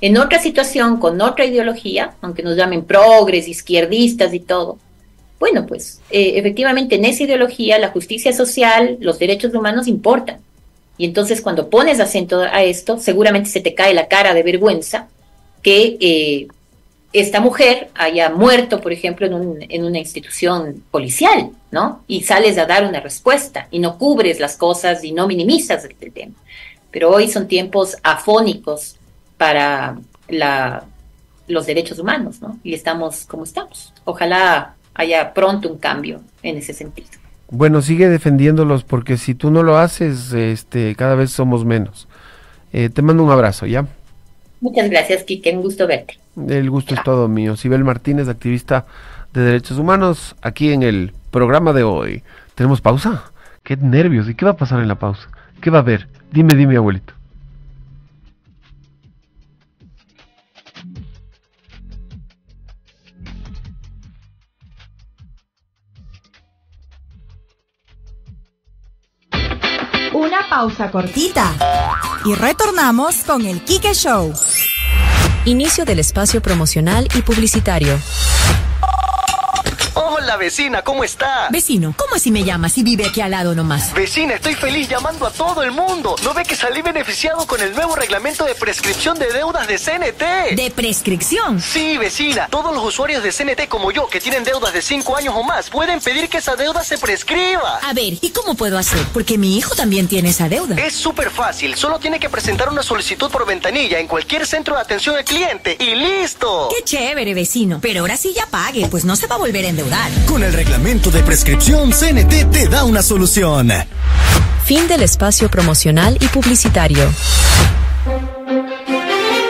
En 0.00 0.16
otra 0.16 0.38
situación, 0.38 0.98
con 0.98 1.20
otra 1.20 1.44
ideología, 1.44 2.14
aunque 2.20 2.42
nos 2.42 2.56
llamen 2.56 2.84
progres, 2.84 3.48
izquierdistas 3.48 4.32
y 4.34 4.40
todo, 4.40 4.78
bueno, 5.38 5.66
pues 5.66 6.00
eh, 6.10 6.34
efectivamente 6.36 6.94
en 6.94 7.04
esa 7.04 7.24
ideología 7.24 7.78
la 7.78 7.90
justicia 7.90 8.32
social, 8.32 8.96
los 9.00 9.18
derechos 9.18 9.54
humanos 9.54 9.86
importan. 9.88 10.38
Y 10.96 11.04
entonces 11.04 11.42
cuando 11.42 11.68
pones 11.68 12.00
acento 12.00 12.40
a 12.40 12.62
esto, 12.62 12.98
seguramente 12.98 13.50
se 13.50 13.60
te 13.60 13.74
cae 13.74 13.94
la 13.94 14.08
cara 14.08 14.32
de 14.32 14.42
vergüenza 14.42 15.08
que 15.60 15.96
eh, 16.00 16.48
esta 17.14 17.40
mujer 17.40 17.90
haya 17.94 18.28
muerto, 18.28 18.80
por 18.80 18.92
ejemplo, 18.92 19.24
en, 19.24 19.34
un, 19.34 19.58
en, 19.60 19.84
una 19.84 19.98
institución 19.98 20.82
policial, 20.90 21.50
¿no? 21.70 22.02
Y 22.08 22.24
sales 22.24 22.58
a 22.58 22.66
dar 22.66 22.84
una 22.84 22.98
respuesta 22.98 23.68
y 23.70 23.78
no 23.78 23.98
cubres 23.98 24.40
las 24.40 24.56
cosas 24.56 25.04
y 25.04 25.12
no 25.12 25.28
minimizas 25.28 25.84
el, 25.84 25.94
tema. 26.12 26.34
Pero 26.90 27.10
hoy 27.10 27.30
son 27.30 27.46
tiempos 27.46 27.96
afónicos 28.02 28.96
para 29.38 29.96
los 31.46 31.66
derechos 31.66 32.00
humanos, 32.00 32.42
¿no? 32.42 32.58
Y 32.64 32.74
estamos 32.74 33.26
como 33.26 33.44
estamos. 33.44 33.94
Ojalá 34.04 34.74
haya 34.92 35.32
pronto 35.32 35.68
un 35.68 35.78
cambio 35.78 36.20
en 36.42 36.56
ese 36.56 36.72
sentido. 36.72 37.10
Bueno, 37.48 37.80
sigue 37.80 38.08
defendiéndolos 38.08 38.82
porque 38.82 39.18
si 39.18 39.36
tú 39.36 39.52
no 39.52 39.62
lo 39.62 39.78
haces, 39.78 40.32
este, 40.32 40.96
cada 40.96 41.14
vez 41.14 41.30
somos 41.30 41.64
menos. 41.64 42.08
Eh, 42.72 42.88
te 42.88 43.02
mando 43.02 43.22
un 43.22 43.30
abrazo, 43.30 43.66
¿ya? 43.66 43.86
Muchas 44.64 44.88
gracias, 44.88 45.24
Kike. 45.24 45.54
Un 45.54 45.60
gusto 45.60 45.86
verte. 45.86 46.18
El 46.48 46.70
gusto 46.70 46.94
es 46.94 47.02
todo 47.02 47.28
mío. 47.28 47.54
Sibel 47.54 47.84
Martínez, 47.84 48.28
activista 48.28 48.86
de 49.34 49.42
derechos 49.42 49.76
humanos, 49.76 50.36
aquí 50.40 50.72
en 50.72 50.82
el 50.82 51.12
programa 51.30 51.74
de 51.74 51.82
hoy. 51.82 52.22
¿Tenemos 52.54 52.80
pausa? 52.80 53.24
Qué 53.62 53.76
nervios. 53.76 54.26
¿Y 54.26 54.34
qué 54.34 54.46
va 54.46 54.52
a 54.52 54.56
pasar 54.56 54.80
en 54.80 54.88
la 54.88 54.94
pausa? 54.94 55.28
¿Qué 55.60 55.68
va 55.68 55.80
a 55.80 55.82
haber? 55.82 56.08
Dime, 56.32 56.54
dime, 56.54 56.76
abuelito. 56.76 57.12
Pausa 70.54 70.88
cortita. 70.88 71.52
Y 72.24 72.32
retornamos 72.36 73.24
con 73.24 73.44
el 73.44 73.60
Kike 73.64 73.92
Show. 73.92 74.32
Inicio 75.46 75.84
del 75.84 75.98
espacio 75.98 76.40
promocional 76.40 77.08
y 77.16 77.22
publicitario. 77.22 77.98
Hola 80.34 80.46
vecina, 80.46 80.82
¿cómo 80.82 81.04
está? 81.04 81.46
Vecino, 81.50 81.94
¿cómo 81.96 82.16
así 82.16 82.32
me 82.32 82.42
llamas 82.42 82.76
y 82.76 82.82
vive 82.82 83.06
aquí 83.06 83.20
al 83.20 83.30
lado 83.30 83.54
nomás? 83.54 83.94
Vecina, 83.94 84.34
estoy 84.34 84.56
feliz 84.56 84.88
llamando 84.88 85.28
a 85.28 85.30
todo 85.30 85.62
el 85.62 85.70
mundo. 85.70 86.16
¿No 86.24 86.34
ve 86.34 86.42
que 86.42 86.56
salí 86.56 86.82
beneficiado 86.82 87.46
con 87.46 87.60
el 87.60 87.72
nuevo 87.72 87.94
reglamento 87.94 88.44
de 88.44 88.56
prescripción 88.56 89.16
de 89.16 89.32
deudas 89.32 89.68
de 89.68 89.78
CNT? 89.78 90.56
¿De 90.56 90.72
prescripción? 90.74 91.60
Sí, 91.60 91.98
vecina. 91.98 92.48
Todos 92.50 92.74
los 92.74 92.84
usuarios 92.84 93.22
de 93.22 93.30
CNT 93.30 93.68
como 93.68 93.92
yo, 93.92 94.08
que 94.08 94.20
tienen 94.20 94.42
deudas 94.42 94.72
de 94.72 94.82
5 94.82 95.16
años 95.16 95.34
o 95.36 95.44
más, 95.44 95.70
pueden 95.70 96.00
pedir 96.00 96.28
que 96.28 96.38
esa 96.38 96.56
deuda 96.56 96.82
se 96.82 96.98
prescriba. 96.98 97.78
A 97.78 97.92
ver, 97.92 98.14
¿y 98.20 98.30
cómo 98.30 98.56
puedo 98.56 98.76
hacer? 98.76 99.06
Porque 99.12 99.38
mi 99.38 99.56
hijo 99.56 99.76
también 99.76 100.08
tiene 100.08 100.30
esa 100.30 100.48
deuda. 100.48 100.74
Es 100.84 100.96
súper 100.96 101.30
fácil. 101.30 101.76
Solo 101.76 102.00
tiene 102.00 102.18
que 102.18 102.28
presentar 102.28 102.70
una 102.70 102.82
solicitud 102.82 103.30
por 103.30 103.46
ventanilla 103.46 104.00
en 104.00 104.08
cualquier 104.08 104.48
centro 104.48 104.74
de 104.74 104.80
atención 104.80 105.14
al 105.14 105.24
cliente 105.24 105.76
y 105.78 105.94
listo. 105.94 106.70
Qué 106.76 106.82
chévere, 106.82 107.34
vecino. 107.34 107.78
Pero 107.80 108.00
ahora 108.00 108.16
sí 108.16 108.32
ya 108.34 108.46
pague, 108.46 108.88
pues 108.88 109.04
no 109.04 109.14
se 109.14 109.28
va 109.28 109.36
a 109.36 109.38
volver 109.38 109.64
a 109.66 109.68
endeudar. 109.68 110.23
Con 110.26 110.42
el 110.42 110.52
reglamento 110.52 111.10
de 111.10 111.22
prescripción, 111.22 111.90
CNT 111.90 112.50
te 112.50 112.68
da 112.68 112.84
una 112.84 113.02
solución. 113.02 113.70
Fin 114.64 114.88
del 114.88 115.02
espacio 115.02 115.50
promocional 115.50 116.16
y 116.20 116.28
publicitario. 116.28 117.08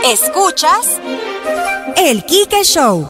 Escuchas 0.04 1.00
el 1.96 2.24
Kike 2.24 2.64
Show. 2.64 3.08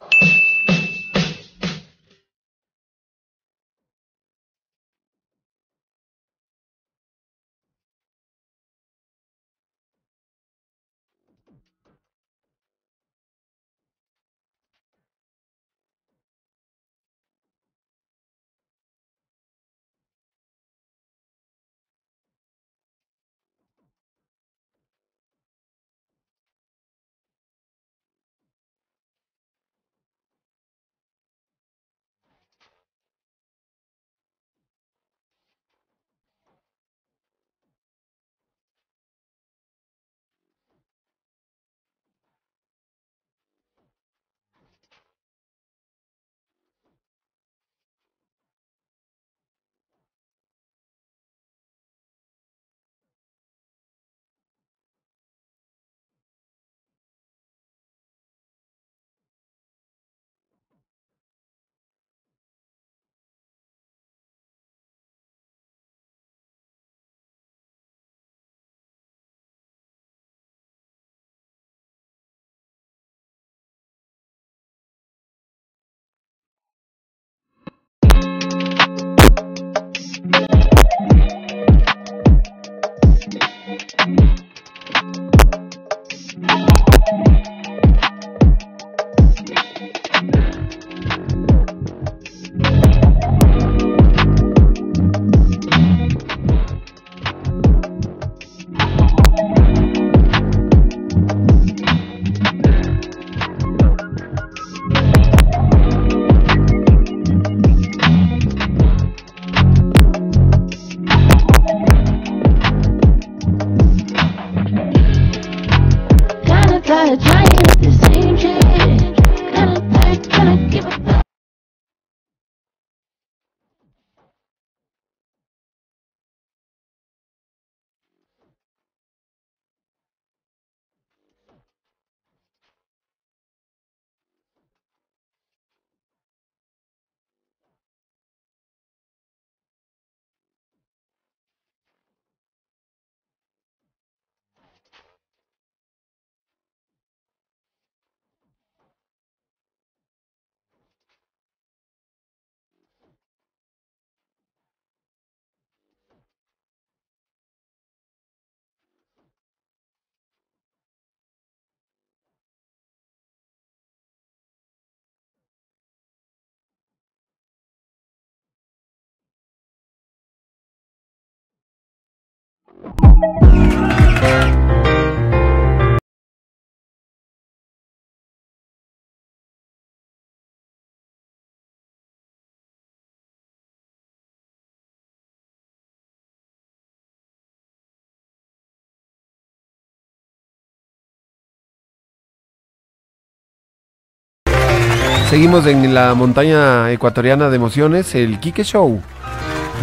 Seguimos 195.34 195.66
en 195.66 195.92
la 195.92 196.14
montaña 196.14 196.92
ecuatoriana 196.92 197.50
de 197.50 197.56
emociones, 197.56 198.14
el 198.14 198.38
Kike 198.38 198.62
Show. 198.62 199.00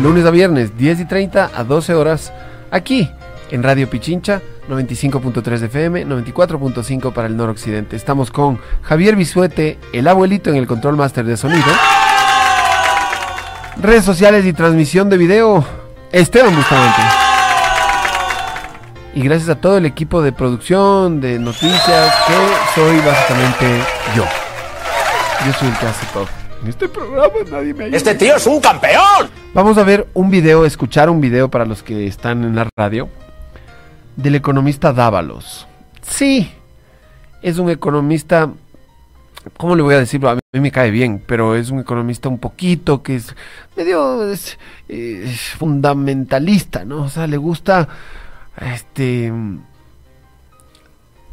Lunes 0.01 0.25
a 0.25 0.31
viernes, 0.31 0.77
10 0.77 1.01
y 1.01 1.05
30 1.05 1.51
a 1.53 1.63
12 1.65 1.93
horas, 1.93 2.31
aquí 2.71 3.09
en 3.51 3.63
Radio 3.63 3.89
Pichincha, 3.89 4.41
95.3 4.69 5.63
FM, 5.63 6.07
94.5 6.07 7.13
para 7.13 7.27
el 7.27 7.35
noroccidente. 7.35 7.95
Estamos 7.95 8.31
con 8.31 8.59
Javier 8.81 9.15
Bisuete, 9.15 9.77
el 9.93 10.07
abuelito 10.07 10.49
en 10.49 10.55
el 10.55 10.67
control 10.67 10.95
master 10.95 11.25
de 11.25 11.37
sonido. 11.37 11.65
Redes 13.77 14.05
sociales 14.05 14.45
y 14.45 14.53
transmisión 14.53 15.09
de 15.09 15.17
video, 15.17 15.65
Esteban 16.11 16.55
Bustamante. 16.55 17.01
Y 19.13 19.21
gracias 19.21 19.49
a 19.49 19.55
todo 19.55 19.77
el 19.77 19.85
equipo 19.85 20.21
de 20.21 20.31
producción, 20.31 21.19
de 21.19 21.37
noticias, 21.37 22.15
que 22.27 22.33
soy 22.73 22.97
básicamente 22.99 23.83
yo. 24.15 24.23
Yo 25.45 25.53
soy 25.53 25.67
el 25.67 25.77
que 25.77 25.85
hace 25.85 26.05
todo. 26.13 26.27
En 26.61 26.69
este 26.69 26.87
programa 26.87 27.33
nadie 27.49 27.73
me 27.73 27.85
ayuda. 27.85 27.97
¡Este 27.97 28.15
tío 28.15 28.35
es 28.35 28.47
un 28.47 28.61
campeón! 28.61 29.29
Vamos 29.53 29.77
a 29.77 29.83
ver 29.83 30.07
un 30.13 30.29
video, 30.29 30.65
escuchar 30.65 31.09
un 31.09 31.19
video 31.19 31.49
para 31.49 31.65
los 31.65 31.83
que 31.83 32.07
están 32.07 32.43
en 32.45 32.55
la 32.55 32.69
radio 32.77 33.09
del 34.15 34.35
economista 34.35 34.93
Dávalos. 34.93 35.67
Sí, 36.01 36.51
es 37.41 37.57
un 37.57 37.69
economista, 37.69 38.51
¿cómo 39.57 39.75
le 39.75 39.83
voy 39.83 39.95
a 39.95 39.99
decirlo? 39.99 40.29
A 40.29 40.35
mí 40.35 40.59
me 40.59 40.71
cae 40.71 40.91
bien, 40.91 41.23
pero 41.25 41.55
es 41.55 41.69
un 41.69 41.79
economista 41.79 42.29
un 42.29 42.39
poquito 42.39 43.01
que 43.03 43.15
es 43.15 43.35
medio 43.75 44.19
fundamentalista, 45.57 46.85
¿no? 46.85 47.03
O 47.03 47.09
sea, 47.09 47.27
le 47.27 47.37
gusta 47.37 47.87
este 48.59 49.31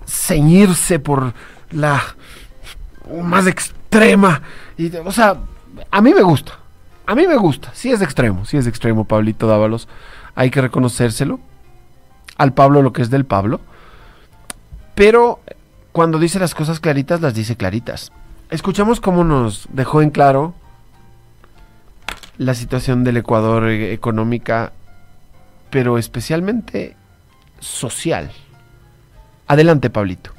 ceñirse 0.06 0.98
por 0.98 1.34
la 1.70 2.02
más 3.22 3.46
extrema. 3.46 4.42
Y, 4.76 4.94
o 4.96 5.12
sea, 5.12 5.36
a 5.90 6.00
mí 6.00 6.14
me 6.14 6.22
gusta. 6.22 6.58
A 7.06 7.14
mí 7.14 7.26
me 7.26 7.36
gusta. 7.36 7.70
Sí 7.74 7.90
es 7.90 8.02
extremo, 8.02 8.44
sí 8.44 8.56
es 8.56 8.66
extremo, 8.66 9.04
Pablito 9.04 9.46
Dávalos. 9.46 9.88
Hay 10.34 10.50
que 10.50 10.60
reconocérselo. 10.60 11.40
Al 12.38 12.54
Pablo 12.54 12.82
lo 12.82 12.92
que 12.92 13.02
es 13.02 13.10
del 13.10 13.26
Pablo. 13.26 13.60
Pero 14.94 15.40
cuando 15.92 16.18
dice 16.18 16.38
las 16.38 16.54
cosas 16.54 16.80
claritas, 16.80 17.20
las 17.20 17.34
dice 17.34 17.56
claritas. 17.56 18.10
Escuchamos 18.50 19.00
cómo 19.00 19.24
nos 19.24 19.68
dejó 19.70 20.00
en 20.00 20.10
claro 20.10 20.54
la 22.38 22.54
situación 22.54 23.04
del 23.04 23.18
Ecuador 23.18 23.68
eh, 23.68 23.92
económica, 23.92 24.72
pero 25.70 25.98
especialmente 25.98 26.96
social. 27.60 28.30
Adelante, 29.46 29.90
Pablito 29.90 30.38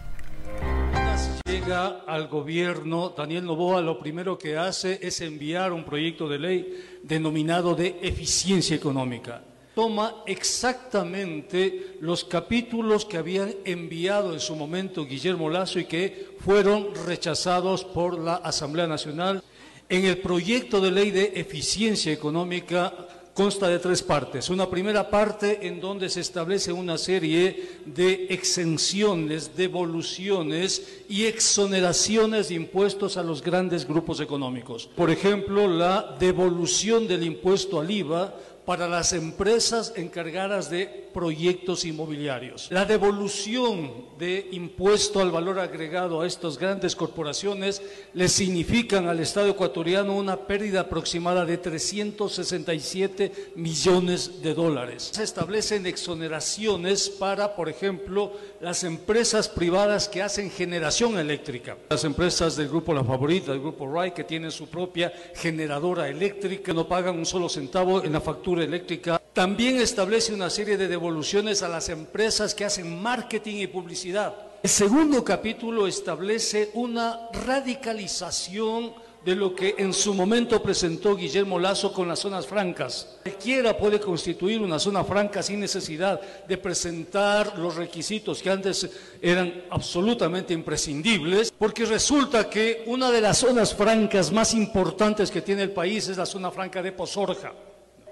llega 1.49 2.01
al 2.07 2.27
gobierno, 2.27 3.13
Daniel 3.17 3.45
Novoa 3.45 3.81
lo 3.81 3.99
primero 3.99 4.37
que 4.37 4.55
hace 4.57 4.99
es 5.01 5.19
enviar 5.21 5.73
un 5.73 5.83
proyecto 5.83 6.29
de 6.29 6.37
ley 6.37 6.99
denominado 7.03 7.75
de 7.75 7.99
eficiencia 8.01 8.75
económica. 8.75 9.43
Toma 9.79 10.23
exactamente 10.25 11.95
los 12.01 12.25
capítulos 12.25 13.05
que 13.05 13.15
habían 13.15 13.55
enviado 13.63 14.33
en 14.33 14.41
su 14.41 14.53
momento 14.53 15.05
Guillermo 15.05 15.49
Lazo 15.49 15.79
y 15.79 15.85
que 15.85 16.35
fueron 16.41 16.93
rechazados 17.05 17.85
por 17.85 18.19
la 18.19 18.35
Asamblea 18.35 18.87
Nacional. 18.87 19.41
En 19.87 20.03
el 20.03 20.17
proyecto 20.17 20.81
de 20.81 20.91
ley 20.91 21.11
de 21.11 21.31
eficiencia 21.33 22.11
económica 22.11 22.93
consta 23.33 23.69
de 23.69 23.79
tres 23.79 24.03
partes. 24.03 24.49
Una 24.49 24.69
primera 24.69 25.09
parte 25.09 25.65
en 25.65 25.79
donde 25.79 26.09
se 26.09 26.19
establece 26.19 26.73
una 26.73 26.97
serie 26.97 27.79
de 27.85 28.27
exenciones, 28.31 29.55
devoluciones 29.55 31.03
y 31.07 31.23
exoneraciones 31.23 32.49
de 32.49 32.55
impuestos 32.55 33.15
a 33.15 33.23
los 33.23 33.41
grandes 33.41 33.87
grupos 33.87 34.19
económicos. 34.19 34.89
Por 34.93 35.09
ejemplo, 35.09 35.69
la 35.69 36.17
devolución 36.19 37.07
del 37.07 37.23
impuesto 37.23 37.79
al 37.79 37.89
IVA 37.89 38.35
para 38.69 38.87
las 38.87 39.13
empresas 39.13 39.93
encargadas 39.95 40.69
de 40.69 40.85
proyectos 41.11 41.85
inmobiliarios. 41.85 42.67
La 42.69 42.85
devolución 42.85 44.05
de 44.19 44.47
impuesto 44.51 45.21
al 45.21 45.31
valor 45.31 45.57
agregado 45.57 46.21
a 46.21 46.27
estas 46.27 46.59
grandes 46.59 46.95
corporaciones 46.95 47.81
le 48.13 48.29
significan 48.29 49.07
al 49.07 49.19
Estado 49.21 49.49
ecuatoriano 49.49 50.15
una 50.15 50.37
pérdida 50.37 50.81
aproximada 50.81 51.45
de 51.45 51.57
367 51.57 53.53
millones 53.55 54.43
de 54.43 54.53
dólares. 54.53 55.09
Se 55.13 55.23
establecen 55.23 55.87
exoneraciones 55.87 57.09
para, 57.09 57.55
por 57.55 57.69
ejemplo, 57.69 58.33
las 58.61 58.83
empresas 58.83 59.49
privadas 59.49 60.07
que 60.07 60.21
hacen 60.21 60.51
generación 60.51 61.17
eléctrica. 61.17 61.75
Las 61.89 62.03
empresas 62.03 62.55
del 62.55 62.69
grupo 62.69 62.93
La 62.93 63.03
Favorita, 63.03 63.51
del 63.51 63.61
grupo 63.61 63.91
RAI, 63.91 64.13
que 64.13 64.25
tienen 64.25 64.51
su 64.51 64.67
propia 64.67 65.11
generadora 65.33 66.07
eléctrica, 66.07 66.71
no 66.71 66.87
pagan 66.87 67.17
un 67.17 67.25
solo 67.25 67.49
centavo 67.49 68.03
en 68.03 68.13
la 68.13 68.21
factura 68.21 68.58
eléctrica. 68.61 69.21
También 69.33 69.79
establece 69.79 70.33
una 70.33 70.49
serie 70.49 70.77
de 70.77 70.87
devoluciones 70.87 71.63
a 71.63 71.69
las 71.69 71.89
empresas 71.89 72.53
que 72.53 72.65
hacen 72.65 73.01
marketing 73.01 73.57
y 73.57 73.67
publicidad. 73.67 74.35
El 74.61 74.69
segundo 74.69 75.23
capítulo 75.23 75.87
establece 75.87 76.71
una 76.73 77.29
radicalización 77.31 78.93
de 79.23 79.35
lo 79.35 79.53
que 79.53 79.75
en 79.77 79.93
su 79.93 80.13
momento 80.13 80.61
presentó 80.61 81.15
Guillermo 81.15 81.59
Lazo 81.59 81.93
con 81.93 82.07
las 82.07 82.19
zonas 82.19 82.47
francas. 82.47 83.17
Cualquiera 83.23 83.77
puede 83.77 83.99
constituir 83.99 84.61
una 84.61 84.79
zona 84.79 85.03
franca 85.03 85.43
sin 85.43 85.59
necesidad 85.59 86.19
de 86.47 86.57
presentar 86.57 87.57
los 87.57 87.75
requisitos 87.75 88.41
que 88.41 88.49
antes 88.49 88.89
eran 89.21 89.65
absolutamente 89.69 90.53
imprescindibles, 90.53 91.51
porque 91.57 91.85
resulta 91.85 92.49
que 92.49 92.83
una 92.85 93.11
de 93.11 93.21
las 93.21 93.37
zonas 93.37 93.73
francas 93.73 94.31
más 94.31 94.53
importantes 94.53 95.31
que 95.31 95.41
tiene 95.41 95.63
el 95.63 95.71
país 95.71 96.07
es 96.07 96.17
la 96.17 96.25
zona 96.25 96.51
franca 96.51 96.81
de 96.81 96.91
Pozorja. 96.91 97.53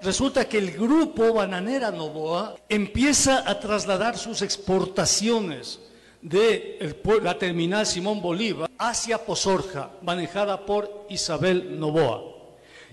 Resulta 0.00 0.48
que 0.48 0.58
el 0.58 0.72
grupo 0.72 1.32
Bananera 1.32 1.90
Novoa 1.90 2.54
empieza 2.68 3.48
a 3.48 3.58
trasladar 3.58 4.16
sus 4.16 4.42
exportaciones 4.42 5.80
de 6.22 6.94
la 7.22 7.36
terminal 7.36 7.84
Simón 7.84 8.22
Bolívar 8.22 8.70
hacia 8.78 9.24
Pozorja, 9.24 9.90
manejada 10.02 10.64
por 10.64 11.06
Isabel 11.08 11.78
Novoa. 11.80 12.22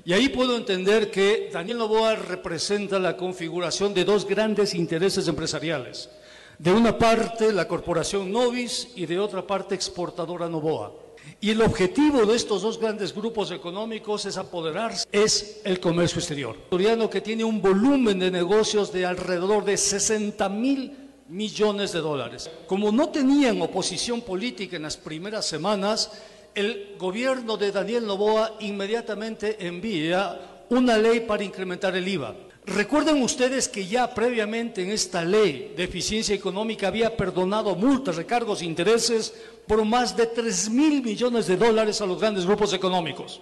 Y 0.03 0.14
ahí 0.14 0.30
puedo 0.30 0.57
entender 0.57 1.11
que 1.11 1.49
Daniel 1.53 1.77
Novoa 1.77 2.15
representa 2.15 2.98
la 2.98 3.15
configuración 3.18 3.94
de 3.94 4.03
dos 4.03 4.27
grandes 4.27 4.73
intereses 4.73 5.27
empresariales. 5.27 6.10
De 6.57 6.72
una 6.72 6.98
parte 6.98 7.53
la 7.53 7.68
corporación 7.68 8.32
Novis 8.32 8.90
y 8.95 9.06
de 9.06 9.19
otra 9.19 9.45
parte 9.45 9.76
exportadora 9.76 10.48
Novoa. 10.48 11.05
Y 11.41 11.52
el 11.52 11.61
objetivo 11.61 12.26
de 12.26 12.35
estos 12.35 12.61
dos 12.61 12.80
grandes 12.80 13.14
grupos 13.14 13.52
económicos 13.52 14.26
es 14.26 14.38
apoderarse, 14.38 15.07
es 15.11 15.61
el 15.64 15.80
comercio 15.80 16.19
exterior. 16.19 16.56
Ecuatoriano 16.56 17.10
que 17.10 17.22
tiene 17.22 17.43
un 17.43 17.61
volumen 17.61 18.19
de 18.19 18.31
negocios 18.31 18.91
de 18.91 19.06
alrededor 19.06 19.64
de 19.64 19.77
60 19.77 20.49
mil 20.49 20.97
millones 21.30 21.91
de 21.91 21.99
dólares. 21.99 22.49
Como 22.68 22.91
no 22.91 23.10
tenían 23.10 23.61
oposición 23.61 24.22
política 24.22 24.76
en 24.76 24.84
las 24.84 24.97
primeras 24.97 25.45
semanas, 25.45 26.11
el 26.53 26.95
gobierno 26.97 27.57
de 27.57 27.72
Daniel 27.72 28.06
Novoa 28.06 28.56
inmediatamente 28.61 29.68
envía 29.68 30.64
una 30.69 30.97
ley 30.97 31.22
para 31.22 31.43
incrementar 31.43 31.95
el 31.95 32.07
IVA. 32.07 32.35
Recuerden 32.68 33.22
ustedes 33.22 33.70
que 33.70 33.86
ya 33.86 34.12
previamente 34.14 34.82
en 34.82 34.92
esta 34.92 35.24
ley 35.24 35.74
de 35.78 35.84
eficiencia 35.84 36.34
económica 36.34 36.88
había 36.88 37.16
perdonado 37.16 37.76
multas, 37.76 38.16
recargos 38.16 38.62
e 38.62 38.66
intereses 38.66 39.34
por 39.68 39.86
más 39.86 40.18
de 40.18 40.26
3 40.26 40.70
mil 40.72 41.04
millones 41.04 41.46
de 41.46 41.58
dólares 41.58 42.02
a 42.02 42.08
los 42.08 42.20
grandes 42.20 42.46
grupos 42.46 42.74
económicos. 42.74 43.40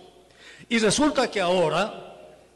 Y 0.68 0.78
resulta 0.80 1.32
que 1.32 1.40
ahora 1.40 2.04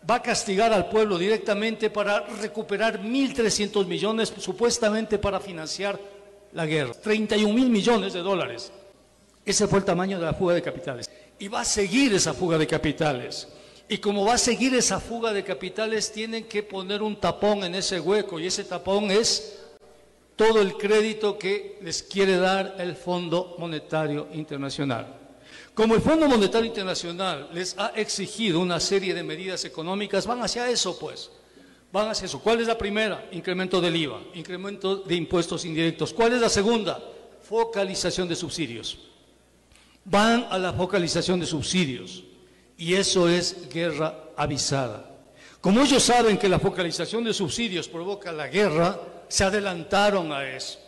va 0.10 0.15
a 0.15 0.22
castigar 0.22 0.73
al 0.73 0.89
pueblo 0.89 1.18
directamente 1.18 1.89
para 1.89 2.19
recuperar 2.41 3.02
1.300 3.02 3.85
millones, 3.85 4.34
supuestamente 4.38 5.18
para 5.18 5.39
financiar 5.39 5.98
la 6.52 6.65
guerra. 6.65 6.94
31 6.94 7.53
mil 7.53 7.69
millones 7.69 8.11
de 8.11 8.19
dólares. 8.19 8.73
Ese 9.45 9.68
fue 9.68 9.80
el 9.80 9.85
tamaño 9.85 10.19
de 10.19 10.26
la 10.26 10.34
fuga 10.34 10.53
de 10.53 10.61
capitales. 10.61 11.10
Y 11.39 11.48
va 11.48 11.61
a 11.61 11.65
seguir 11.65 12.14
esa 12.14 12.34
fuga 12.34 12.57
de 12.57 12.68
capitales. 12.68 13.48
Y 13.89 13.99
como 13.99 14.26
va 14.26 14.34
a 14.34 14.38
seguir 14.38 14.76
esa 14.76 14.99
fuga 14.99 15.31
de 15.31 15.43
capitales, 15.43 16.11
tienen 16.11 16.43
que 16.45 16.61
poner 16.61 17.01
un 17.01 17.15
tapón 17.15 17.64
en 17.64 17.76
ese 17.76 17.99
hueco. 17.99 18.39
Y 18.39 18.47
ese 18.47 18.65
tapón 18.65 19.11
es 19.11 19.59
todo 20.35 20.61
el 20.61 20.73
crédito 20.77 21.38
que 21.38 21.80
les 21.81 22.03
quiere 22.03 22.38
dar 22.38 22.76
el 22.80 22.95
Fondo 22.95 23.55
Monetario 23.57 24.27
Internacional. 24.34 25.15
Como 25.73 25.95
el 25.95 26.01
Fondo 26.01 26.27
Monetario 26.27 26.68
Internacional 26.68 27.49
les 27.53 27.77
ha 27.77 27.88
exigido 27.95 28.59
una 28.59 28.80
serie 28.80 29.14
de 29.14 29.23
medidas 29.23 29.64
económicas, 29.64 30.27
van 30.27 30.41
hacia 30.41 30.69
eso, 30.69 30.99
pues. 30.99 31.31
Van 31.91 32.07
a 32.07 32.11
hacer 32.11 32.26
eso. 32.26 32.39
¿Cuál 32.39 32.59
es 32.59 32.68
la 32.68 32.77
primera? 32.77 33.30
Incremento 33.31 33.80
del 33.80 33.95
IVA, 33.95 34.22
incremento 34.34 34.97
de 34.97 35.15
impuestos 35.15 35.64
indirectos. 35.64 36.14
¿Cuál 36.14 36.34
es 36.34 36.41
la 36.41 36.49
segunda? 36.49 37.01
Focalización 37.41 38.27
de 38.27 38.35
subsidios. 38.35 38.99
Van 40.03 40.45
a 40.49 40.57
la 40.57 40.73
focalización 40.73 41.39
de 41.39 41.45
subsidios. 41.45 42.23
Y 42.77 42.93
eso 42.93 43.27
es 43.27 43.69
guerra 43.69 44.15
avisada. 44.35 45.09
Como 45.59 45.81
ellos 45.81 46.03
saben 46.03 46.37
que 46.37 46.47
la 46.47 46.59
focalización 46.59 47.23
de 47.23 47.33
subsidios 47.33 47.87
provoca 47.87 48.31
la 48.31 48.47
guerra, 48.47 48.99
se 49.27 49.43
adelantaron 49.43 50.31
a 50.31 50.47
eso. 50.47 50.79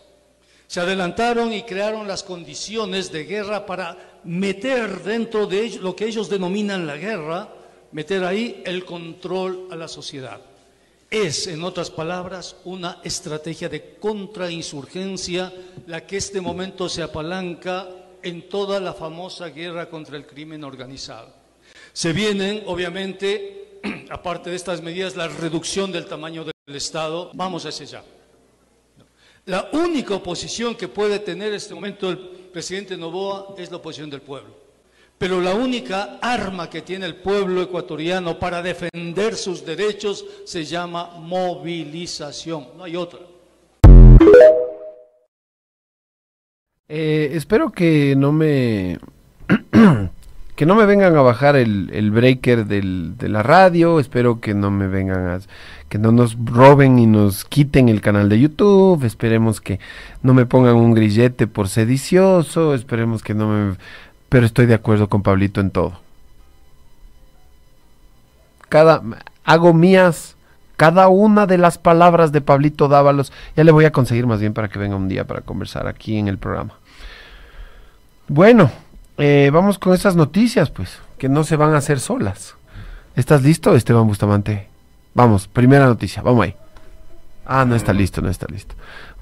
Se 0.68 0.80
adelantaron 0.80 1.52
y 1.52 1.64
crearon 1.64 2.08
las 2.08 2.22
condiciones 2.22 3.12
de 3.12 3.24
guerra 3.24 3.66
para 3.66 4.22
meter 4.24 5.02
dentro 5.04 5.48
de 5.48 5.80
lo 5.82 5.96
que 5.96 6.06
ellos 6.06 6.30
denominan 6.30 6.86
la 6.86 6.96
guerra, 6.96 7.50
meter 7.92 8.24
ahí 8.24 8.62
el 8.66 8.86
control 8.86 9.68
a 9.72 9.76
la 9.76 9.88
sociedad. 9.88 10.40
Es, 11.10 11.48
en 11.48 11.64
otras 11.64 11.90
palabras, 11.90 12.56
una 12.66 13.00
estrategia 13.04 13.68
de 13.68 13.96
contrainsurgencia 13.96 15.52
la 15.88 16.06
que 16.06 16.18
este 16.18 16.40
momento 16.40 16.88
se 16.88 17.02
apalanca 17.02 17.90
en 18.22 18.48
toda 18.48 18.80
la 18.80 18.94
famosa 18.94 19.48
guerra 19.48 19.90
contra 19.90 20.18
el 20.18 20.28
crimen 20.28 20.64
organizado. 20.64 21.39
Se 21.94 22.14
vienen, 22.14 22.64
obviamente, 22.66 23.80
aparte 24.10 24.50
de 24.50 24.56
estas 24.56 24.82
medidas, 24.82 25.16
la 25.16 25.28
reducción 25.28 25.92
del 25.92 26.06
tamaño 26.06 26.44
del 26.44 26.76
Estado. 26.76 27.32
Vamos 27.34 27.66
a 27.66 27.70
ese 27.70 27.86
ya. 27.86 28.04
La 29.46 29.70
única 29.74 30.14
oposición 30.14 30.76
que 30.76 30.88
puede 30.88 31.20
tener 31.20 31.50
en 31.50 31.56
este 31.56 31.74
momento 31.74 32.10
el 32.10 32.18
presidente 32.18 32.96
Novoa 32.96 33.56
es 33.58 33.72
la 33.72 33.78
oposición 33.78 34.10
del 34.10 34.22
pueblo. 34.22 34.54
Pero 35.18 35.42
la 35.42 35.54
única 35.54 36.20
arma 36.22 36.70
que 36.70 36.82
tiene 36.82 37.06
el 37.06 37.16
pueblo 37.16 37.62
ecuatoriano 37.62 38.40
para 38.40 38.62
defender 38.62 39.36
sus 39.36 39.66
derechos 39.66 40.26
se 40.46 40.64
llama 40.64 41.16
movilización. 41.18 42.68
No 42.78 42.84
hay 42.84 42.96
otra. 42.96 43.20
Eh, 46.88 47.32
espero 47.34 47.72
que 47.72 48.16
no 48.16 48.32
me 48.32 48.98
que 50.60 50.66
no 50.66 50.76
me 50.76 50.86
vengan 50.86 51.16
a 51.16 51.22
bajar 51.22 51.56
el, 51.56 51.90
el 51.94 52.12
breaker 52.12 52.66
del, 52.66 53.18
de 53.18 53.30
la 53.30 53.44
radio, 53.44 53.98
espero 53.98 54.42
que 54.42 54.54
no 54.54 54.72
me 54.72 54.88
vengan 54.90 55.30
a 55.30 55.40
que 55.88 55.98
no 55.98 56.12
nos 56.12 56.36
roben 56.44 57.00
y 57.00 57.08
nos 57.08 57.46
quiten 57.46 57.88
el 57.88 58.02
canal 58.02 58.28
de 58.28 58.42
YouTube, 58.42 59.06
esperemos 59.06 59.62
que 59.62 59.80
no 60.22 60.34
me 60.34 60.46
pongan 60.46 60.76
un 60.76 60.94
grillete 60.94 61.48
por 61.48 61.70
sedicioso, 61.70 62.74
esperemos 62.74 63.24
que 63.24 63.34
no 63.36 63.48
me 63.48 63.78
pero 64.28 64.46
estoy 64.46 64.66
de 64.66 64.74
acuerdo 64.74 65.08
con 65.08 65.24
Pablito 65.24 65.62
en 65.62 65.72
todo. 65.72 66.02
Cada 68.68 69.02
hago 69.46 69.74
mías 69.74 70.36
cada 70.76 71.08
una 71.08 71.46
de 71.46 71.58
las 71.58 71.78
palabras 71.78 72.34
de 72.34 72.42
Pablito 72.42 72.90
Dávalos. 72.90 73.32
Ya 73.56 73.64
le 73.64 73.72
voy 73.72 73.86
a 73.86 73.94
conseguir 73.94 74.28
más 74.28 74.42
bien 74.42 74.54
para 74.54 74.68
que 74.68 74.78
venga 74.78 74.98
un 74.98 75.08
día 75.08 75.26
para 75.26 75.40
conversar 75.40 75.88
aquí 75.88 76.18
en 76.18 76.28
el 76.28 76.38
programa. 76.38 76.74
Bueno, 78.28 78.70
eh, 79.20 79.50
vamos 79.52 79.78
con 79.78 79.94
esas 79.94 80.16
noticias, 80.16 80.70
pues, 80.72 81.00
que 81.18 81.30
no 81.30 81.44
se 81.44 81.56
van 81.56 81.74
a 81.74 81.78
hacer 81.78 82.00
solas. 82.00 82.56
¿Estás 83.16 83.44
listo, 83.44 83.76
Esteban 83.76 84.08
Bustamante? 84.08 84.70
Vamos, 85.14 85.48
primera 85.48 85.86
noticia, 85.86 86.22
vamos 86.22 86.46
ahí. 86.46 86.56
Ah, 87.46 87.66
no 87.66 87.76
está 87.76 87.94
listo, 87.94 88.22
no 88.22 88.30
está 88.30 88.48
listo. 88.50 88.76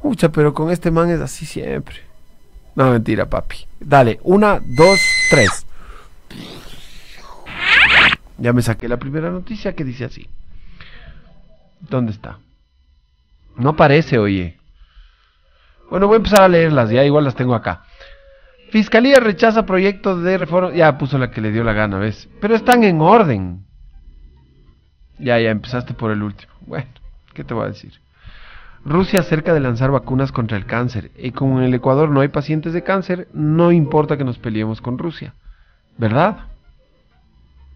Mucha, 0.03 0.31
pero 0.31 0.53
con 0.53 0.69
este 0.69 0.91
man 0.91 1.09
es 1.09 1.19
así 1.19 1.45
siempre. 1.45 1.97
No, 2.75 2.91
mentira, 2.91 3.25
papi. 3.25 3.65
Dale, 3.79 4.19
una, 4.23 4.61
dos, 4.63 4.99
tres. 5.29 5.65
Ya 8.37 8.53
me 8.53 8.61
saqué 8.61 8.87
la 8.87 8.97
primera 8.97 9.31
noticia 9.31 9.73
que 9.73 9.83
dice 9.83 10.05
así. 10.05 10.29
¿Dónde 11.79 12.11
está? 12.11 12.37
No 13.55 13.69
aparece, 13.69 14.19
oye. 14.19 14.57
Bueno, 15.89 16.07
voy 16.07 16.15
a 16.15 16.17
empezar 16.17 16.41
a 16.41 16.47
leerlas, 16.47 16.91
ya 16.91 17.03
igual 17.03 17.23
las 17.23 17.35
tengo 17.35 17.55
acá. 17.55 17.86
Fiscalía 18.71 19.19
rechaza 19.19 19.65
proyecto 19.65 20.19
de 20.19 20.37
reforma. 20.37 20.73
Ya 20.73 20.97
puso 20.97 21.17
la 21.17 21.31
que 21.31 21.41
le 21.41 21.51
dio 21.51 21.63
la 21.63 21.73
gana, 21.73 21.97
¿ves? 21.97 22.29
Pero 22.41 22.55
están 22.55 22.83
en 22.83 23.01
orden. 23.01 23.65
Ya, 25.19 25.39
ya 25.39 25.49
empezaste 25.49 25.93
por 25.93 26.11
el 26.11 26.21
último. 26.21 26.51
Bueno, 26.61 26.87
¿qué 27.33 27.43
te 27.43 27.53
voy 27.53 27.65
a 27.65 27.69
decir? 27.69 27.93
Rusia 28.85 29.23
cerca 29.23 29.53
de 29.53 29.59
lanzar 29.59 29.91
vacunas 29.91 30.31
contra 30.31 30.57
el 30.57 30.65
cáncer. 30.65 31.11
Y 31.17 31.31
como 31.31 31.59
en 31.59 31.65
el 31.65 31.73
Ecuador 31.73 32.09
no 32.09 32.21
hay 32.21 32.27
pacientes 32.27 32.73
de 32.73 32.83
cáncer, 32.83 33.27
no 33.33 33.71
importa 33.71 34.17
que 34.17 34.23
nos 34.23 34.37
peleemos 34.37 34.81
con 34.81 34.97
Rusia. 34.97 35.33
¿Verdad? 35.97 36.37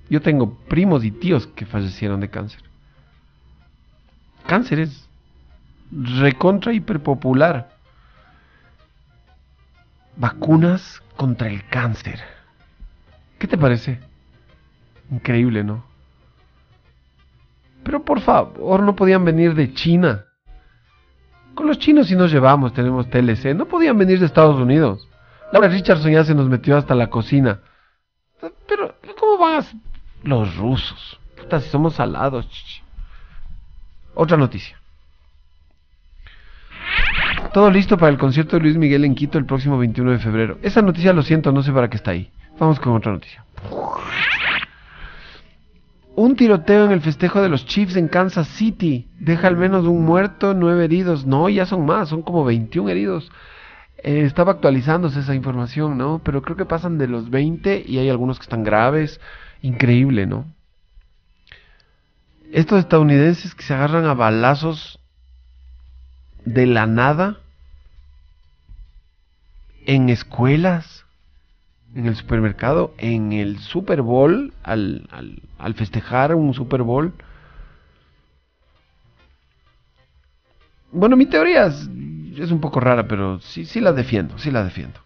Yo 0.10 0.22
tengo 0.22 0.58
primos 0.68 1.04
y 1.04 1.12
tíos 1.12 1.48
que 1.48 1.66
fallecieron 1.66 2.20
de 2.20 2.30
cáncer. 2.30 2.62
Cáncer 4.46 4.80
es 4.80 5.08
recontra 5.92 6.74
hiperpopular. 6.74 7.70
Vacunas 10.16 11.02
contra 11.18 11.48
el 11.50 11.66
cáncer. 11.68 12.20
¿Qué 13.40 13.48
te 13.48 13.58
parece? 13.58 14.00
Increíble, 15.10 15.64
¿no? 15.64 15.84
Pero 17.84 18.04
por 18.04 18.22
favor, 18.22 18.82
no 18.82 18.96
podían 18.96 19.26
venir 19.26 19.56
de 19.56 19.74
China. 19.74 20.26
Con 21.56 21.68
los 21.68 21.80
chinos 21.80 22.08
sí 22.08 22.16
nos 22.16 22.32
llevamos, 22.32 22.74
tenemos 22.74 23.10
TLC. 23.10 23.56
No 23.56 23.66
podían 23.66 23.98
venir 23.98 24.20
de 24.20 24.26
Estados 24.26 24.60
Unidos. 24.60 25.08
Laura 25.52 25.68
Richardson 25.68 26.12
ya 26.12 26.24
se 26.24 26.36
nos 26.36 26.48
metió 26.48 26.78
hasta 26.78 26.96
la 26.96 27.10
cocina. 27.10 27.60
Pero, 28.68 28.96
¿cómo 29.20 29.38
van 29.38 29.64
los 30.24 30.56
rusos? 30.56 31.20
Puta, 31.38 31.60
si 31.60 31.70
somos 31.70 31.96
salados. 31.96 32.48
Otra 34.14 34.38
noticia. 34.38 34.81
Todo 37.54 37.70
listo 37.70 37.98
para 37.98 38.12
el 38.12 38.18
concierto 38.18 38.56
de 38.56 38.64
Luis 38.64 38.78
Miguel 38.78 39.04
en 39.04 39.14
Quito 39.14 39.38
el 39.38 39.46
próximo 39.46 39.78
21 39.78 40.12
de 40.12 40.20
febrero. 40.20 40.58
Esa 40.62 40.82
noticia 40.82 41.12
lo 41.12 41.22
siento, 41.22 41.52
no 41.52 41.64
sé 41.64 41.74
para 41.74 41.90
qué 41.90 41.98
está 41.98 42.12
ahí. 42.12 42.32
Vamos 42.58 42.80
con 42.80 42.94
otra 42.94 43.12
noticia. 43.12 43.44
Un 46.16 46.36
tiroteo 46.36 46.86
en 46.86 46.92
el 46.92 47.02
festejo 47.02 47.42
de 47.42 47.50
los 47.50 47.66
Chiefs 47.66 47.96
en 47.96 48.08
Kansas 48.08 48.48
City 48.48 49.10
deja 49.20 49.48
al 49.48 49.58
menos 49.58 49.86
un 49.86 50.06
muerto, 50.06 50.54
nueve 50.54 50.86
heridos. 50.86 51.26
No, 51.26 51.50
ya 51.50 51.66
son 51.66 51.86
más, 51.86 52.10
son 52.10 52.22
como 52.22 52.46
21 52.46 52.90
heridos. 52.90 53.32
Eh, 54.04 54.22
estaba 54.22 54.54
actualizándose 54.54 55.20
esa 55.20 55.36
información, 55.36 55.98
¿no? 55.98 56.22
Pero 56.24 56.42
creo 56.42 56.56
que 56.56 56.66
pasan 56.66 56.98
de 56.98 57.08
los 57.08 57.30
20 57.30 57.84
y 57.86 57.98
hay 57.98 58.10
algunos 58.10 58.40
que 58.40 58.44
están 58.44 58.64
graves. 58.64 59.20
Increíble, 59.62 60.26
¿no? 60.26 60.46
Estos 62.54 62.80
estadounidenses 62.80 63.56
que 63.56 63.64
se 63.64 63.74
agarran 63.74 64.06
a 64.06 64.14
balazos 64.14 65.01
de 66.46 66.66
la 66.66 66.88
nada 66.88 67.38
en 69.86 70.10
escuelas, 70.10 71.06
en 71.96 72.06
el 72.06 72.16
supermercado, 72.16 72.94
en 72.98 73.34
el 73.34 73.60
Super 73.60 74.02
Bowl, 74.02 74.54
al, 74.64 75.08
al, 75.58 75.74
festejar 75.74 76.36
un 76.36 76.54
Super 76.54 76.84
Bowl. 76.84 77.14
Bueno, 80.92 81.16
mi 81.16 81.26
teoría 81.26 81.66
es, 81.66 81.90
es, 82.38 82.52
un 82.52 82.62
poco 82.62 82.80
rara, 82.80 83.08
pero 83.08 83.40
sí, 83.40 83.66
sí 83.66 83.80
la 83.82 83.94
defiendo, 83.94 84.38
sí 84.38 84.52
la 84.52 84.64
defiendo. 84.64 85.00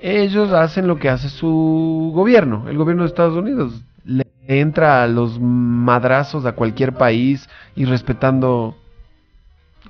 Ellos 0.00 0.52
hacen 0.52 0.86
lo 0.86 0.98
que 0.98 1.08
hace 1.08 1.28
su 1.28 2.12
gobierno, 2.14 2.68
el 2.68 2.76
gobierno 2.76 3.02
de 3.02 3.08
Estados 3.08 3.36
Unidos. 3.36 3.82
Le 4.04 4.24
entra 4.46 5.02
a 5.02 5.08
los 5.08 5.40
madrazos 5.40 6.46
a 6.46 6.52
cualquier 6.52 6.94
país 6.94 7.48
y 7.74 7.84
respetando 7.84 8.76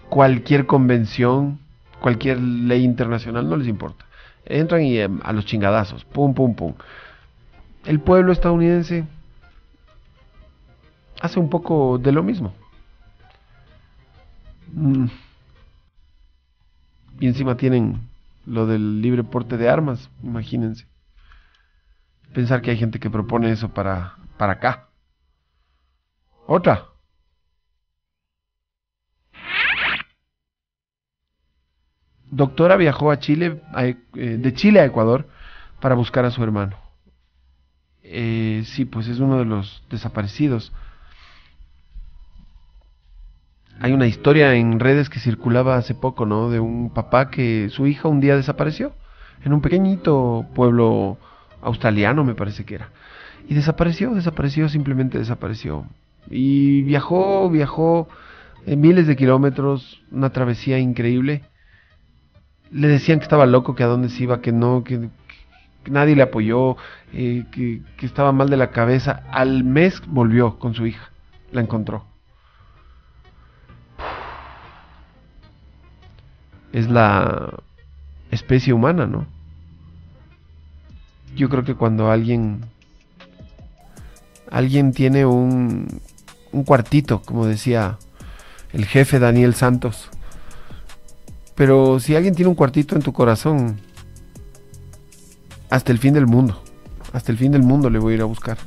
cualquier 0.09 0.66
convención, 0.66 1.59
cualquier 2.01 2.40
ley 2.40 2.85
internacional, 2.85 3.48
no 3.48 3.56
les 3.56 3.68
importa. 3.68 4.06
Entran 4.44 4.82
y 4.82 4.98
em, 4.98 5.20
a 5.22 5.32
los 5.32 5.44
chingadazos, 5.44 6.05
pum, 6.05 6.35
pum, 6.35 6.55
pum. 6.55 6.74
El 7.85 8.01
pueblo 8.01 8.32
estadounidense 8.32 9.05
hace 11.20 11.39
un 11.39 11.51
poco 11.51 11.98
de 11.98 12.12
lo 12.12 12.22
mismo. 12.22 12.55
Mm. 14.72 15.06
Y 17.20 17.26
encima 17.26 17.56
tienen 17.56 18.01
lo 18.47 18.66
del 18.66 19.02
libre 19.02 19.24
porte 19.24 19.56
de 19.56 19.68
armas, 19.68 20.10
imagínense. 20.22 20.86
Pensar 22.32 22.62
que 22.62 22.70
hay 22.70 22.76
gente 22.76 23.01
que 23.01 23.10
propone 23.10 23.51
eso 23.51 23.68
para, 23.68 24.16
para 24.36 24.55
acá. 24.55 24.89
Otra. 26.47 26.86
Doctora 32.30 32.76
viajó 32.76 33.10
a 33.10 33.18
Chile, 33.18 33.60
eh, 33.78 33.96
de 34.14 34.55
Chile 34.55 34.80
a 34.80 34.84
Ecuador, 34.84 35.28
para 35.80 35.94
buscar 35.94 36.24
a 36.24 36.30
su 36.30 36.42
hermano. 36.42 36.76
Eh, 38.02 38.62
sí, 38.66 38.84
pues 38.84 39.09
es 39.09 39.18
uno 39.20 39.38
de 39.38 39.44
los 39.44 39.82
desaparecidos. 39.90 40.72
Hay 43.80 43.92
una 43.92 44.06
historia 44.06 44.55
en 44.55 44.80
redes 44.80 45.09
que 45.09 45.20
circulaba 45.20 45.76
hace 45.76 45.94
poco, 45.94 46.26
¿no? 46.26 46.50
De 46.50 46.59
un 46.59 46.90
papá 46.90 47.30
que 47.30 47.68
su 47.70 47.86
hija 47.86 48.09
un 48.09 48.20
día 48.20 48.36
desapareció 48.36 48.92
en 49.44 49.52
un 49.52 49.60
pequeñito 49.60 50.46
pueblo 50.55 51.18
australiano, 51.62 52.24
me 52.24 52.34
parece 52.34 52.64
que 52.64 52.76
era. 52.76 52.90
Y 53.48 53.55
desapareció, 53.55 54.14
desapareció, 54.14 54.68
simplemente 54.68 55.18
desapareció. 55.18 55.86
Y 56.30 56.82
viajó, 56.82 57.48
viajó 57.50 58.09
eh, 58.66 58.76
miles 58.76 59.06
de 59.06 59.16
kilómetros, 59.16 60.02
una 60.10 60.30
travesía 60.30 60.78
increíble. 60.78 61.42
Le 62.70 62.88
decían 62.88 63.18
que 63.18 63.24
estaba 63.24 63.46
loco, 63.46 63.74
que 63.74 63.82
a 63.82 63.86
dónde 63.86 64.08
se 64.08 64.22
iba, 64.24 64.40
que 64.40 64.52
no, 64.52 64.84
que, 64.84 65.08
nadie 65.86 66.16
le 66.16 66.22
apoyó, 66.22 66.76
eh, 67.12 67.44
que, 67.50 67.82
que 67.96 68.06
estaba 68.06 68.32
mal 68.32 68.50
de 68.50 68.56
la 68.56 68.70
cabeza. 68.70 69.22
Al 69.30 69.64
mes 69.64 70.02
volvió 70.06 70.58
con 70.58 70.74
su 70.74 70.86
hija, 70.86 71.10
la 71.52 71.60
encontró. 71.60 72.04
Es 76.72 76.88
la 76.90 77.54
especie 78.30 78.72
humana, 78.72 79.06
¿no? 79.06 79.26
Yo 81.34 81.48
creo 81.48 81.64
que 81.64 81.74
cuando 81.74 82.10
alguien 82.10 82.64
alguien 84.50 84.92
tiene 84.92 85.26
un, 85.26 86.00
un 86.52 86.64
cuartito, 86.64 87.20
como 87.22 87.46
decía 87.46 87.98
el 88.72 88.86
jefe 88.86 89.18
Daniel 89.18 89.54
Santos. 89.54 90.10
Pero 91.59 91.98
si 91.98 92.14
alguien 92.14 92.36
tiene 92.36 92.48
un 92.48 92.55
cuartito 92.55 92.94
en 92.94 93.02
tu 93.02 93.12
corazón, 93.12 93.80
hasta 95.68 95.90
el 95.90 95.98
fin 95.98 96.14
del 96.14 96.28
mundo, 96.28 96.62
hasta 97.12 97.32
el 97.32 97.36
fin 97.36 97.51
del 97.51 97.64
mundo 97.64 97.90
le 97.90 97.98
voy 97.98 98.12
a 98.12 98.16
ir 98.16 98.22
a 98.22 98.26
buscar. 98.26 98.59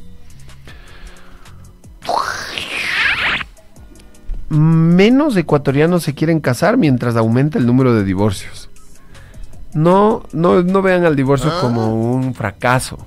Menos 4.49 5.37
ecuatorianos 5.37 6.03
se 6.03 6.13
quieren 6.13 6.41
casar 6.41 6.75
mientras 6.75 7.15
aumenta 7.15 7.57
el 7.57 7.65
número 7.65 7.93
de 7.93 8.03
divorcios. 8.03 8.69
No, 9.73 10.23
no, 10.33 10.61
no 10.61 10.81
vean 10.81 11.05
al 11.05 11.15
divorcio 11.15 11.49
como 11.61 11.95
un 11.95 12.33
fracaso. 12.35 12.97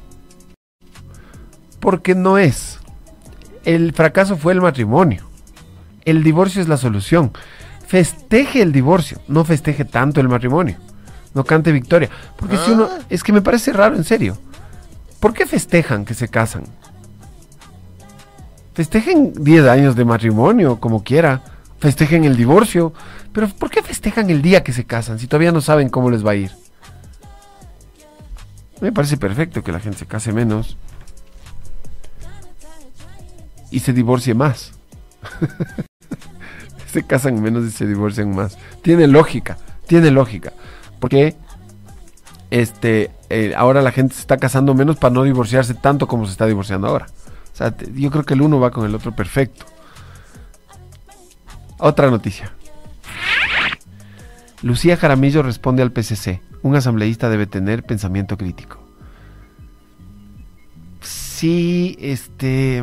Porque 1.79 2.15
no 2.15 2.39
es. 2.39 2.79
El 3.67 3.93
fracaso 3.93 4.39
fue 4.39 4.55
el 4.55 4.63
matrimonio. 4.63 5.29
El 6.07 6.23
divorcio 6.23 6.63
es 6.63 6.69
la 6.69 6.79
solución. 6.79 7.33
Festeje 7.87 8.63
el 8.63 8.73
divorcio, 8.73 9.21
no 9.29 9.45
festeje 9.45 9.85
tanto 9.85 10.21
el 10.21 10.29
matrimonio. 10.29 10.77
No 11.35 11.45
cante 11.45 11.73
victoria. 11.73 12.09
Porque 12.37 12.57
si 12.57 12.71
uno. 12.71 12.89
Es 13.11 13.23
que 13.23 13.33
me 13.33 13.43
parece 13.43 13.73
raro, 13.73 13.97
en 13.97 14.05
serio. 14.05 14.39
¿Por 15.21 15.35
qué 15.35 15.47
festejan 15.47 16.05
que 16.05 16.15
se 16.15 16.29
casan? 16.29 16.65
Festejen 18.75 19.33
10 19.33 19.67
años 19.67 19.97
de 19.97 20.05
matrimonio, 20.05 20.81
como 20.81 21.03
quiera. 21.03 21.43
Festejen 21.81 22.25
el 22.25 22.37
divorcio. 22.37 22.93
Pero 23.33 23.49
¿por 23.49 23.71
qué 23.71 23.83
festejan 23.83 24.31
el 24.31 24.43
día 24.43 24.63
que 24.63 24.73
se 24.73 24.85
casan 24.85 25.19
si 25.19 25.27
todavía 25.27 25.53
no 25.53 25.61
saben 25.61 25.89
cómo 25.89 26.11
les 26.11 26.25
va 26.25 26.33
a 26.33 26.37
ir? 26.37 26.53
Me 28.81 28.93
parece 28.93 29.17
perfecto 29.17 29.63
que 29.63 29.73
la 29.73 29.81
gente 29.81 29.99
se 29.99 30.07
case 30.07 30.33
menos 30.33 30.77
y 33.71 33.81
se 33.81 33.93
divorcie 33.93 34.35
más. 34.35 34.73
se 36.95 37.03
casan 37.03 37.43
menos 37.43 37.65
y 37.65 37.71
se 37.71 37.87
divorcian 37.87 38.35
más. 38.35 38.57
Tiene 38.83 39.09
lógica, 39.09 39.59
tiene 39.87 40.13
lógica. 40.13 40.53
Porque 41.01 41.35
este, 42.51 43.11
eh, 43.31 43.53
ahora 43.57 43.83
la 43.83 43.91
gente 43.91 44.15
se 44.15 44.21
está 44.21 44.37
casando 44.37 44.75
menos 44.75 44.97
para 44.97 45.13
no 45.13 45.25
divorciarse 45.25 45.75
tanto 45.75 46.07
como 46.07 46.25
se 46.27 46.33
está 46.33 46.47
divorciando 46.47 46.87
ahora. 46.87 47.07
O 47.53 47.57
sea, 47.57 47.75
yo 47.95 48.11
creo 48.11 48.25
que 48.25 48.35
el 48.35 48.43
uno 48.43 48.61
va 48.61 48.71
con 48.71 48.87
el 48.87 48.95
otro 48.95 49.15
perfecto. 49.15 49.67
Otra 51.79 52.11
noticia. 52.11 52.53
Lucía 54.63 54.97
Jaramillo 54.97 55.43
responde 55.43 55.83
al 55.83 55.91
PCC. 55.91 56.41
Un 56.63 56.77
asambleísta 56.77 57.29
debe 57.29 57.47
tener 57.47 57.83
pensamiento 57.83 58.39
crítico. 58.39 58.79
Sí, 61.01 61.97
este... 62.01 62.83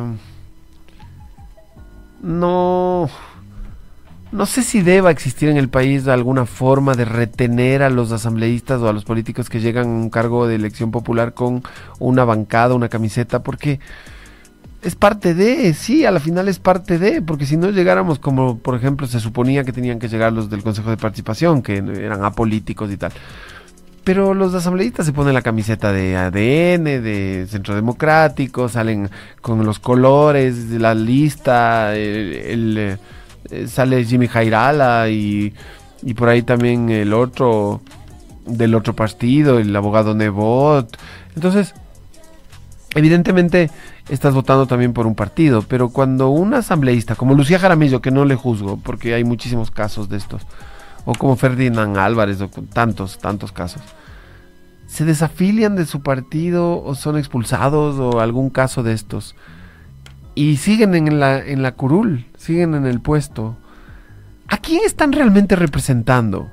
No... 2.20 3.10
No 4.32 4.46
sé 4.46 4.62
si 4.62 4.80
deba 4.80 5.10
existir 5.10 5.50
en 5.50 5.58
el 5.58 5.68
país 5.68 6.08
alguna 6.08 6.46
forma 6.46 6.94
de 6.94 7.04
retener 7.04 7.82
a 7.82 7.90
los 7.90 8.12
asambleístas 8.12 8.80
o 8.80 8.88
a 8.88 8.92
los 8.94 9.04
políticos 9.04 9.50
que 9.50 9.60
llegan 9.60 9.84
a 9.84 9.90
un 9.90 10.08
cargo 10.08 10.46
de 10.46 10.54
elección 10.54 10.90
popular 10.90 11.34
con 11.34 11.62
una 11.98 12.24
bancada, 12.24 12.74
una 12.74 12.88
camiseta, 12.88 13.42
porque 13.42 13.78
es 14.80 14.94
parte 14.94 15.34
de, 15.34 15.74
sí, 15.74 16.06
a 16.06 16.10
la 16.10 16.18
final 16.18 16.48
es 16.48 16.58
parte 16.58 16.98
de, 16.98 17.20
porque 17.20 17.44
si 17.44 17.58
no 17.58 17.70
llegáramos 17.70 18.18
como, 18.18 18.58
por 18.58 18.74
ejemplo, 18.74 19.06
se 19.06 19.20
suponía 19.20 19.64
que 19.64 19.72
tenían 19.72 19.98
que 19.98 20.08
llegar 20.08 20.32
los 20.32 20.48
del 20.48 20.62
Consejo 20.62 20.88
de 20.88 20.96
Participación, 20.96 21.60
que 21.60 21.76
eran 21.76 22.24
apolíticos 22.24 22.90
y 22.90 22.96
tal. 22.96 23.12
Pero 24.02 24.32
los 24.32 24.54
asambleístas 24.54 25.04
se 25.04 25.12
ponen 25.12 25.34
la 25.34 25.42
camiseta 25.42 25.92
de 25.92 26.16
ADN, 26.16 26.84
de 26.84 27.46
Centro 27.48 27.74
Democrático, 27.74 28.68
salen 28.70 29.10
con 29.42 29.64
los 29.64 29.78
colores 29.78 30.70
la 30.70 30.94
lista, 30.94 31.94
el, 31.94 32.32
el, 32.32 32.98
eh, 33.50 33.66
sale 33.66 34.04
Jimmy 34.04 34.28
Jairala 34.28 35.08
y, 35.08 35.54
y 36.02 36.14
por 36.14 36.28
ahí 36.28 36.42
también 36.42 36.90
el 36.90 37.12
otro 37.12 37.80
del 38.46 38.74
otro 38.74 38.94
partido, 38.94 39.58
el 39.58 39.74
abogado 39.74 40.14
Nebot. 40.14 40.96
Entonces, 41.34 41.74
evidentemente 42.94 43.70
estás 44.08 44.34
votando 44.34 44.66
también 44.66 44.92
por 44.92 45.06
un 45.06 45.14
partido, 45.14 45.62
pero 45.62 45.90
cuando 45.90 46.28
un 46.30 46.54
asambleísta 46.54 47.14
como 47.14 47.34
Lucía 47.34 47.58
Jaramillo, 47.58 48.02
que 48.02 48.10
no 48.10 48.24
le 48.24 48.34
juzgo, 48.34 48.78
porque 48.78 49.14
hay 49.14 49.24
muchísimos 49.24 49.70
casos 49.70 50.08
de 50.08 50.16
estos, 50.16 50.42
o 51.04 51.14
como 51.14 51.36
Ferdinand 51.36 51.96
Álvarez, 51.96 52.40
o 52.40 52.48
tantos, 52.48 53.18
tantos 53.18 53.52
casos, 53.52 53.82
se 54.86 55.04
desafilian 55.04 55.74
de 55.74 55.86
su 55.86 56.02
partido 56.02 56.82
o 56.82 56.94
son 56.94 57.16
expulsados 57.16 57.98
o 57.98 58.20
algún 58.20 58.50
caso 58.50 58.82
de 58.82 58.92
estos 58.92 59.34
y 60.34 60.56
siguen 60.56 60.94
en 60.94 61.20
la, 61.20 61.38
en 61.38 61.62
la 61.62 61.72
curul, 61.72 62.26
siguen 62.36 62.74
en 62.74 62.86
el 62.86 63.00
puesto. 63.00 63.56
¿A 64.48 64.58
quién 64.58 64.82
están 64.84 65.12
realmente 65.12 65.56
representando? 65.56 66.50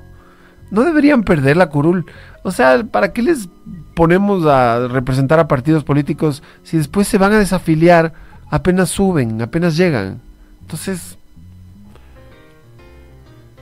No 0.70 0.82
deberían 0.84 1.22
perder 1.22 1.56
la 1.56 1.68
curul. 1.68 2.06
O 2.42 2.52
sea, 2.52 2.84
¿para 2.84 3.12
qué 3.12 3.22
les 3.22 3.48
ponemos 3.94 4.46
a 4.46 4.88
representar 4.88 5.38
a 5.38 5.48
partidos 5.48 5.84
políticos 5.84 6.42
si 6.62 6.76
después 6.76 7.08
se 7.08 7.18
van 7.18 7.32
a 7.32 7.38
desafiliar 7.38 8.12
apenas 8.50 8.90
suben, 8.90 9.42
apenas 9.42 9.76
llegan? 9.76 10.20
Entonces, 10.62 11.18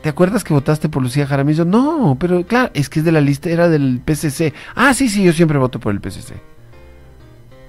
¿te 0.03 0.09
acuerdas 0.09 0.45
que 0.45 0.55
votaste 0.55 0.89
por 0.89 1.03
Lucía 1.03 1.27
Jaramillo? 1.27 1.65
No, 1.65 2.17
pero 2.21 2.45
claro, 2.47 2.71
es 2.75 2.89
que 2.89 2.99
es 2.99 3.05
de 3.05 3.13
la 3.13 3.21
lista, 3.21 3.49
era 3.49 3.69
del 3.69 4.01
PCC. 4.05 4.53
Ah, 4.75 4.93
sí, 4.95 5.09
sí, 5.09 5.25
yo 5.25 5.33
siempre 5.33 5.59
voto 5.59 5.81
por 5.81 5.93
el 5.93 6.01
PCC. 6.01 6.35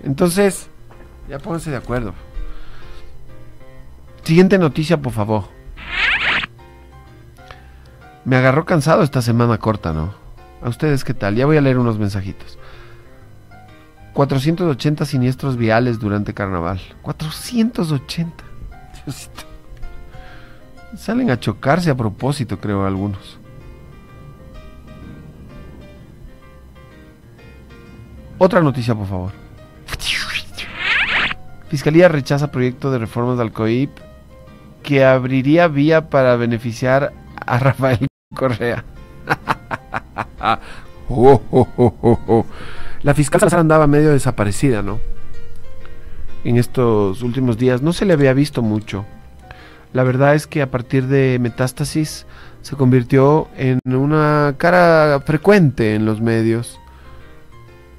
Entonces, 0.03 0.67
ya 1.29 1.39
pónganse 1.39 1.71
de 1.71 1.77
acuerdo. 1.77 2.13
Siguiente 4.29 4.59
noticia, 4.59 5.01
por 5.01 5.11
favor. 5.11 5.45
Me 8.25 8.35
agarró 8.35 8.63
cansado 8.63 9.01
esta 9.01 9.23
semana 9.23 9.57
corta, 9.57 9.91
¿no? 9.91 10.13
¿A 10.61 10.69
ustedes 10.69 11.03
qué 11.03 11.15
tal? 11.15 11.35
Ya 11.35 11.47
voy 11.47 11.57
a 11.57 11.61
leer 11.61 11.79
unos 11.79 11.97
mensajitos. 11.97 12.59
480 14.13 15.05
siniestros 15.05 15.57
viales 15.57 15.97
durante 15.97 16.35
carnaval. 16.35 16.79
480. 17.01 18.43
Diosito. 19.03 19.41
Salen 20.95 21.31
a 21.31 21.39
chocarse 21.39 21.89
a 21.89 21.97
propósito, 21.97 22.59
creo, 22.59 22.85
algunos. 22.85 23.39
Otra 28.37 28.61
noticia, 28.61 28.93
por 28.93 29.07
favor. 29.07 29.31
Fiscalía 31.67 32.07
rechaza 32.07 32.51
proyecto 32.51 32.91
de 32.91 32.99
reformas 32.99 33.39
del 33.39 33.51
COIP 33.51 34.08
que 34.83 35.05
abriría 35.05 35.67
vía 35.67 36.09
para 36.09 36.35
beneficiar 36.35 37.13
a 37.45 37.59
Rafael 37.59 38.07
Correa. 38.35 38.83
Oh, 41.11 41.41
oh, 41.49 41.67
oh. 42.27 42.45
La 43.01 43.15
fiscal 43.15 43.39
Salazar 43.39 43.61
andaba 43.61 43.87
medio 43.87 44.11
desaparecida, 44.11 44.83
¿no? 44.83 44.99
En 46.43 46.57
estos 46.57 47.23
últimos 47.23 47.57
días 47.57 47.81
no 47.81 47.93
se 47.93 48.05
le 48.05 48.13
había 48.13 48.33
visto 48.33 48.61
mucho. 48.61 49.05
La 49.91 50.03
verdad 50.03 50.35
es 50.35 50.45
que 50.45 50.61
a 50.61 50.69
partir 50.69 51.07
de 51.07 51.39
Metástasis 51.41 52.27
se 52.61 52.75
convirtió 52.75 53.47
en 53.57 53.79
una 53.85 54.53
cara 54.57 55.19
frecuente 55.25 55.95
en 55.95 56.05
los 56.05 56.21
medios. 56.21 56.79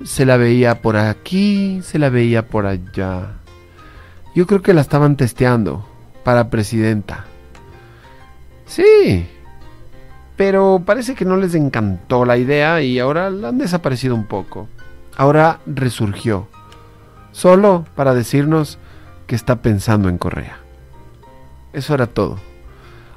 Se 0.05 0.25
la 0.25 0.37
veía 0.37 0.81
por 0.81 0.97
aquí, 0.97 1.81
se 1.83 1.99
la 1.99 2.11
veía 2.11 2.47
por 2.47 2.67
allá. 2.67 3.33
Yo 4.37 4.47
creo 4.47 4.63
que 4.63 4.73
la 4.73 4.83
estaban 4.83 5.17
testeando 5.17 5.90
para 6.25 6.51
presidenta. 6.51 7.25
Sí, 8.67 9.27
pero 10.37 10.83
parece 10.87 11.15
que 11.15 11.25
no 11.25 11.37
les 11.37 11.55
encantó 11.55 12.25
la 12.25 12.37
idea 12.39 12.81
y 12.83 12.99
ahora 12.99 13.31
la 13.31 13.49
han 13.49 13.59
desaparecido 13.59 14.15
un 14.15 14.27
poco. 14.27 14.69
Ahora 15.17 15.61
resurgió, 15.67 16.49
solo 17.33 17.85
para 17.95 18.15
decirnos 18.15 18.79
que 19.27 19.35
está 19.35 19.57
pensando 19.63 20.09
en 20.09 20.19
Correa. 20.19 20.59
Eso 21.73 21.95
era 21.95 22.07
todo. 22.07 22.39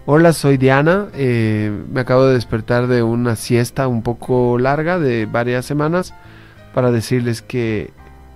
Hola, 0.06 0.34
soy 0.34 0.58
Diana. 0.58 1.08
eh, 1.14 1.72
me 1.92 2.02
acabo 2.02 2.26
de 2.26 2.34
despertar 2.34 2.88
de 2.88 3.04
una 3.04 3.36
siesta 3.38 3.88
un 3.88 4.04
poco 4.04 4.60
larga 4.60 5.00
de 5.00 5.26
varias 5.26 5.66
semanas 5.66 6.14
para 6.74 6.92
decirles 6.92 7.42
que 7.42 7.92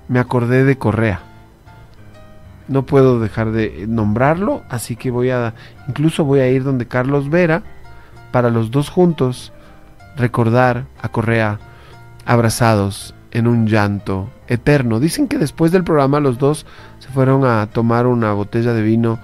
me 0.07 0.19
acordé 0.19 0.63
de 0.63 0.77
Correa. 0.77 1.19
No 2.67 2.85
puedo 2.85 3.19
dejar 3.19 3.51
de 3.51 3.85
nombrarlo, 3.87 4.63
así 4.69 4.95
que 4.95 5.11
voy 5.11 5.29
a, 5.29 5.53
incluso 5.87 6.25
voy 6.25 6.39
a 6.39 6.49
ir 6.49 6.63
donde 6.63 6.87
Carlos 6.87 7.29
Vera 7.29 7.63
para 8.31 8.49
los 8.49 8.71
dos 8.71 8.89
juntos 8.89 9.53
recordar 10.15 10.85
a 11.01 11.09
Correa 11.09 11.59
abrazados 12.25 13.13
en 13.31 13.47
un 13.47 13.67
llanto 13.67 14.29
eterno. 14.47 14.99
Dicen 14.99 15.27
que 15.27 15.37
después 15.37 15.71
del 15.71 15.83
programa 15.83 16.19
los 16.19 16.37
dos 16.37 16.65
se 16.99 17.09
fueron 17.09 17.45
a 17.45 17.67
tomar 17.67 18.05
una 18.05 18.33
botella 18.33 18.73
de 18.73 18.81
vino 18.81 19.19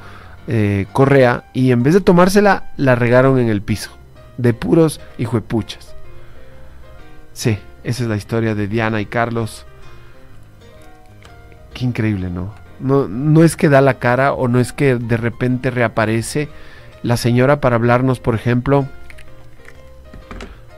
eh, 0.47 0.87
Correa 0.91 1.45
y 1.53 1.71
en 1.71 1.83
vez 1.83 1.93
de 1.93 2.01
tomársela 2.01 2.71
la 2.77 2.95
regaron 2.95 3.39
en 3.39 3.49
el 3.49 3.61
piso 3.61 3.91
de 4.37 4.53
puros 4.53 4.99
hijuepuchas. 5.17 5.95
Sí, 7.33 7.57
esa 7.83 8.03
es 8.03 8.09
la 8.09 8.15
historia 8.15 8.55
de 8.55 8.67
Diana 8.67 9.01
y 9.01 9.05
Carlos. 9.05 9.65
Qué 11.73 11.85
increíble, 11.85 12.29
¿no? 12.29 12.62
No, 12.83 13.07
no 13.07 13.43
es 13.43 13.55
que 13.55 13.69
da 13.69 13.79
la 13.79 13.95
cara 13.95 14.33
o 14.33 14.47
no 14.47 14.59
es 14.59 14.73
que 14.73 14.95
de 14.97 15.15
repente 15.17 15.71
reaparece 15.71 16.49
la 17.01 17.15
señora 17.15 17.61
para 17.61 17.77
hablarnos, 17.77 18.19
por 18.19 18.35
ejemplo, 18.35 18.85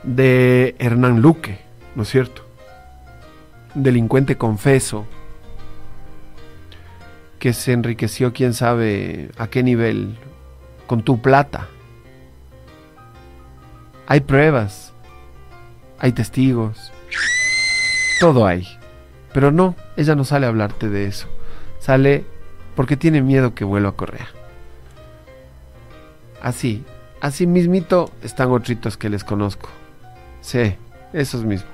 de 0.04 0.76
Hernán 0.78 1.20
Luque, 1.20 1.58
¿no 1.96 2.04
es 2.04 2.08
cierto? 2.08 2.42
Delincuente 3.74 4.36
confeso, 4.36 5.04
que 7.40 7.52
se 7.52 7.72
enriqueció 7.72 8.32
quién 8.32 8.54
sabe 8.54 9.30
a 9.36 9.48
qué 9.48 9.64
nivel 9.64 10.16
con 10.86 11.02
tu 11.02 11.20
plata. 11.20 11.66
Hay 14.06 14.20
pruebas, 14.20 14.92
hay 15.98 16.12
testigos, 16.12 16.92
todo 18.20 18.46
hay. 18.46 18.66
Pero 19.32 19.50
no, 19.50 19.74
ella 19.96 20.14
no 20.14 20.24
sale 20.24 20.46
a 20.46 20.50
hablarte 20.50 20.88
de 20.88 21.06
eso. 21.06 21.28
Sale 21.86 22.24
porque 22.74 22.96
tiene 22.96 23.22
miedo 23.22 23.54
que 23.54 23.64
vuelva 23.64 23.90
a 23.90 23.92
Correa. 23.92 24.26
Así, 26.42 26.84
así 27.20 27.46
mismito 27.46 28.10
están 28.24 28.50
otritos 28.50 28.96
que 28.96 29.08
les 29.08 29.22
conozco. 29.22 29.68
Sí, 30.40 30.74
esos 31.12 31.44
mismos. 31.44 31.70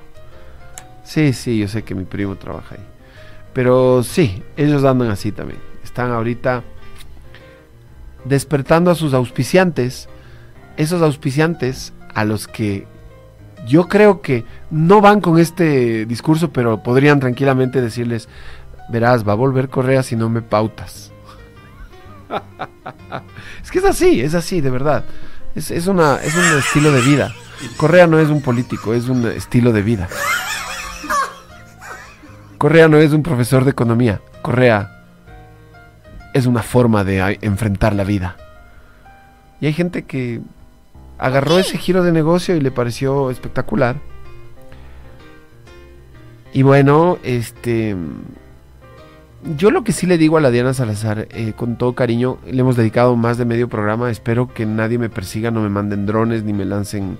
Sí, 1.03 1.33
sí, 1.33 1.57
yo 1.57 1.67
sé 1.67 1.81
que 1.81 1.95
mi 1.95 2.03
primo 2.03 2.35
trabaja 2.35 2.75
ahí. 2.75 2.85
Pero 3.53 4.03
sí, 4.03 4.43
ellos 4.55 4.83
andan 4.83 5.09
así 5.09 5.31
también. 5.31 5.59
Están 5.83 6.11
ahorita 6.11 6.61
despertando 8.23 8.91
a 8.91 8.95
sus 8.95 9.15
auspiciantes. 9.15 10.09
Esos 10.77 11.01
auspiciantes 11.01 11.91
a 12.13 12.23
los 12.23 12.47
que 12.47 12.85
yo 13.65 13.87
creo 13.87 14.21
que 14.21 14.45
no 14.69 15.01
van 15.01 15.21
con 15.21 15.39
este 15.39 16.05
discurso, 16.05 16.51
pero 16.53 16.83
podrían 16.83 17.19
tranquilamente 17.19 17.81
decirles, 17.81 18.29
verás, 18.89 19.27
va 19.27 19.33
a 19.33 19.35
volver 19.35 19.69
Correa 19.69 20.03
si 20.03 20.15
no 20.15 20.29
me 20.29 20.41
pautas. 20.41 21.11
es 23.63 23.71
que 23.71 23.79
es 23.79 23.85
así, 23.85 24.21
es 24.21 24.33
así, 24.33 24.61
de 24.61 24.69
verdad. 24.69 25.03
Es, 25.55 25.71
es, 25.71 25.87
una, 25.87 26.17
es 26.17 26.35
un 26.35 26.57
estilo 26.57 26.91
de 26.91 27.01
vida. 27.01 27.33
Correa 27.77 28.07
no 28.07 28.19
es 28.19 28.29
un 28.29 28.41
político, 28.41 28.93
es 28.93 29.07
un 29.07 29.25
estilo 29.27 29.71
de 29.71 29.81
vida. 29.81 30.07
Correa 32.57 32.87
no 32.87 32.97
es 32.97 33.11
un 33.11 33.23
profesor 33.23 33.63
de 33.65 33.71
economía. 33.71 34.21
Correa 34.41 35.05
es 36.33 36.45
una 36.45 36.63
forma 36.63 37.03
de 37.03 37.37
enfrentar 37.41 37.93
la 37.93 38.03
vida. 38.03 38.37
Y 39.61 39.67
hay 39.67 39.73
gente 39.73 40.03
que 40.03 40.41
agarró 41.17 41.59
ese 41.59 41.77
giro 41.77 42.03
de 42.03 42.11
negocio 42.11 42.55
y 42.55 42.61
le 42.61 42.71
pareció 42.71 43.29
espectacular. 43.29 43.97
Y 46.53 46.63
bueno, 46.63 47.17
este. 47.23 47.95
Yo 49.45 49.71
lo 49.71 49.83
que 49.83 49.91
sí 49.91 50.07
le 50.07 50.17
digo 50.17 50.37
a 50.37 50.41
la 50.41 50.51
Diana 50.51 50.73
Salazar, 50.73 51.27
eh, 51.31 51.51
con 51.53 51.75
todo 51.77 51.95
cariño, 51.95 52.37
le 52.49 52.61
hemos 52.61 52.77
dedicado 52.77 53.17
más 53.17 53.37
de 53.37 53.43
medio 53.43 53.67
programa. 53.67 54.09
Espero 54.09 54.47
que 54.47 54.65
nadie 54.65 54.97
me 54.97 55.09
persiga, 55.09 55.51
no 55.51 55.61
me 55.61 55.67
manden 55.67 56.05
drones, 56.05 56.45
ni 56.45 56.53
me 56.53 56.63
lancen 56.63 57.17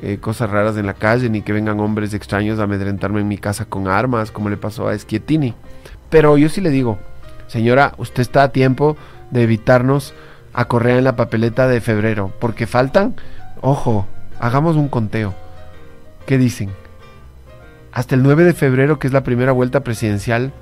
eh, 0.00 0.18
cosas 0.20 0.50
raras 0.50 0.76
en 0.76 0.86
la 0.86 0.94
calle, 0.94 1.30
ni 1.30 1.42
que 1.42 1.52
vengan 1.52 1.78
hombres 1.78 2.14
extraños 2.14 2.58
a 2.58 2.64
amedrentarme 2.64 3.20
en 3.20 3.28
mi 3.28 3.38
casa 3.38 3.64
con 3.64 3.86
armas, 3.86 4.32
como 4.32 4.50
le 4.50 4.56
pasó 4.56 4.88
a 4.88 4.98
Schiettini. 4.98 5.54
Pero 6.10 6.36
yo 6.36 6.48
sí 6.48 6.60
le 6.60 6.70
digo, 6.70 6.98
señora, 7.46 7.94
usted 7.96 8.22
está 8.22 8.42
a 8.42 8.52
tiempo 8.52 8.96
de 9.30 9.44
evitarnos 9.44 10.14
a 10.52 10.64
Correa 10.64 10.98
en 10.98 11.04
la 11.04 11.14
papeleta 11.14 11.68
de 11.68 11.80
febrero, 11.80 12.32
porque 12.40 12.66
faltan, 12.66 13.14
ojo, 13.60 14.08
hagamos 14.40 14.74
un 14.74 14.88
conteo. 14.88 15.32
¿Qué 16.26 16.38
dicen? 16.38 16.70
Hasta 17.92 18.16
el 18.16 18.24
9 18.24 18.42
de 18.42 18.52
febrero, 18.52 18.98
que 18.98 19.06
es 19.06 19.12
la 19.12 19.22
primera 19.22 19.52
vuelta 19.52 19.84
presidencial, 19.84 20.52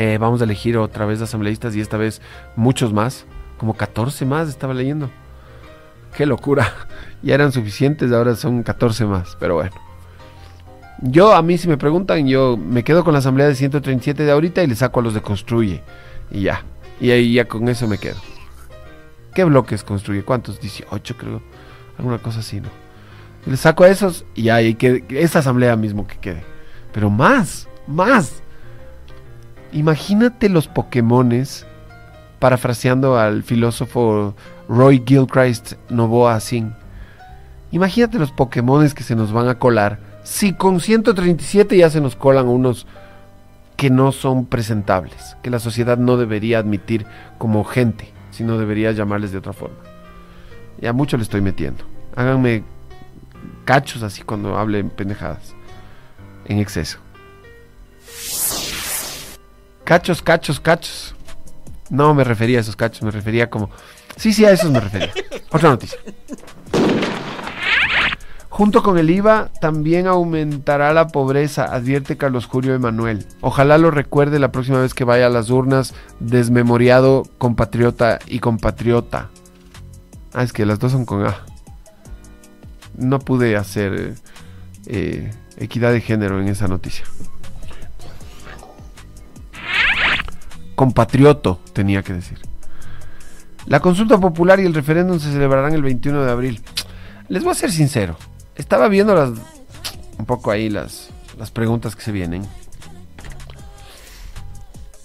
eh, 0.00 0.16
vamos 0.16 0.40
a 0.40 0.44
elegir 0.44 0.78
otra 0.78 1.06
vez 1.06 1.20
asambleístas 1.20 1.74
y 1.74 1.80
esta 1.80 1.96
vez 1.96 2.22
muchos 2.54 2.92
más, 2.92 3.26
como 3.58 3.74
14 3.74 4.24
más 4.26 4.48
estaba 4.48 4.72
leyendo. 4.72 5.10
Qué 6.16 6.24
locura. 6.24 6.72
Ya 7.20 7.34
eran 7.34 7.50
suficientes, 7.50 8.12
ahora 8.12 8.36
son 8.36 8.62
14 8.62 9.04
más, 9.04 9.36
pero 9.40 9.56
bueno. 9.56 9.72
Yo, 11.02 11.34
a 11.34 11.42
mí 11.42 11.58
si 11.58 11.66
me 11.66 11.76
preguntan, 11.76 12.28
yo 12.28 12.56
me 12.56 12.84
quedo 12.84 13.02
con 13.02 13.12
la 13.12 13.18
asamblea 13.18 13.48
de 13.48 13.56
137 13.56 14.22
de 14.22 14.30
ahorita 14.30 14.62
y 14.62 14.68
le 14.68 14.76
saco 14.76 15.00
a 15.00 15.02
los 15.02 15.14
de 15.14 15.20
Construye. 15.20 15.82
Y 16.30 16.42
ya. 16.42 16.62
Y 17.00 17.10
ahí 17.10 17.32
ya 17.32 17.46
con 17.46 17.68
eso 17.68 17.88
me 17.88 17.98
quedo. 17.98 18.18
¿Qué 19.34 19.42
bloques 19.42 19.82
construye? 19.82 20.22
¿Cuántos? 20.22 20.60
18 20.60 21.16
creo. 21.16 21.42
Alguna 21.98 22.18
cosa 22.18 22.38
así, 22.38 22.60
¿no? 22.60 22.68
Le 23.46 23.56
saco 23.56 23.82
a 23.82 23.88
esos 23.88 24.24
y 24.36 24.48
y 24.48 24.74
que 24.74 25.04
esa 25.10 25.40
asamblea 25.40 25.74
mismo 25.74 26.06
que 26.06 26.18
quede. 26.18 26.44
Pero 26.92 27.10
más, 27.10 27.68
más. 27.88 28.44
Imagínate 29.72 30.48
los 30.48 30.66
Pokémones, 30.66 31.66
parafraseando 32.38 33.18
al 33.18 33.42
filósofo 33.42 34.34
Roy 34.68 35.02
Gilchrist 35.06 35.74
Novoa 35.90 36.40
Singh. 36.40 36.72
Imagínate 37.70 38.18
los 38.18 38.32
Pokémones 38.32 38.94
que 38.94 39.02
se 39.02 39.14
nos 39.14 39.32
van 39.32 39.48
a 39.48 39.58
colar. 39.58 39.98
Si 40.22 40.54
con 40.54 40.80
137 40.80 41.76
ya 41.76 41.90
se 41.90 42.00
nos 42.00 42.16
colan 42.16 42.48
unos 42.48 42.86
que 43.76 43.90
no 43.90 44.10
son 44.12 44.46
presentables, 44.46 45.36
que 45.42 45.50
la 45.50 45.58
sociedad 45.58 45.98
no 45.98 46.16
debería 46.16 46.58
admitir 46.58 47.06
como 47.38 47.62
gente, 47.64 48.12
sino 48.30 48.58
debería 48.58 48.92
llamarles 48.92 49.32
de 49.32 49.38
otra 49.38 49.52
forma. 49.52 49.76
Ya 50.80 50.92
mucho 50.92 51.16
le 51.16 51.22
estoy 51.22 51.42
metiendo. 51.42 51.84
Háganme 52.16 52.64
cachos 53.64 54.02
así 54.02 54.22
cuando 54.22 54.56
hablen 54.56 54.90
pendejadas. 54.90 55.54
En 56.46 56.58
exceso. 56.58 56.98
Cachos, 59.88 60.20
cachos, 60.20 60.60
cachos. 60.60 61.14
No 61.88 62.12
me 62.12 62.22
refería 62.22 62.58
a 62.58 62.60
esos 62.60 62.76
cachos, 62.76 63.00
me 63.00 63.10
refería 63.10 63.48
como... 63.48 63.70
Sí, 64.16 64.34
sí, 64.34 64.44
a 64.44 64.50
esos 64.50 64.70
me 64.70 64.80
refería. 64.80 65.10
Otra 65.50 65.70
noticia. 65.70 65.98
Junto 68.50 68.82
con 68.82 68.98
el 68.98 69.08
IVA 69.08 69.50
también 69.62 70.06
aumentará 70.06 70.92
la 70.92 71.08
pobreza, 71.08 71.64
advierte 71.74 72.18
Carlos 72.18 72.44
Julio 72.44 72.74
Emanuel. 72.74 73.24
Ojalá 73.40 73.78
lo 73.78 73.90
recuerde 73.90 74.38
la 74.38 74.52
próxima 74.52 74.78
vez 74.78 74.92
que 74.92 75.04
vaya 75.04 75.24
a 75.24 75.30
las 75.30 75.48
urnas, 75.48 75.94
desmemoriado 76.20 77.22
compatriota 77.38 78.18
y 78.26 78.40
compatriota. 78.40 79.30
Ah, 80.34 80.42
es 80.42 80.52
que 80.52 80.66
las 80.66 80.78
dos 80.80 80.92
son 80.92 81.06
con 81.06 81.26
A. 81.26 81.46
No 82.94 83.20
pude 83.20 83.56
hacer 83.56 84.16
eh, 84.84 85.30
equidad 85.56 85.92
de 85.92 86.02
género 86.02 86.42
en 86.42 86.48
esa 86.48 86.68
noticia. 86.68 87.06
Compatrioto, 90.78 91.58
tenía 91.72 92.04
que 92.04 92.12
decir. 92.12 92.38
La 93.66 93.80
consulta 93.80 94.16
popular 94.16 94.60
y 94.60 94.64
el 94.64 94.74
referéndum 94.74 95.18
se 95.18 95.32
celebrarán 95.32 95.74
el 95.74 95.82
21 95.82 96.24
de 96.24 96.30
abril. 96.30 96.62
Les 97.28 97.42
voy 97.42 97.50
a 97.50 97.56
ser 97.56 97.72
sincero. 97.72 98.16
Estaba 98.54 98.86
viendo 98.86 99.12
las, 99.12 99.30
un 100.20 100.24
poco 100.24 100.52
ahí 100.52 100.70
las, 100.70 101.10
las 101.36 101.50
preguntas 101.50 101.96
que 101.96 102.02
se 102.02 102.12
vienen. 102.12 102.46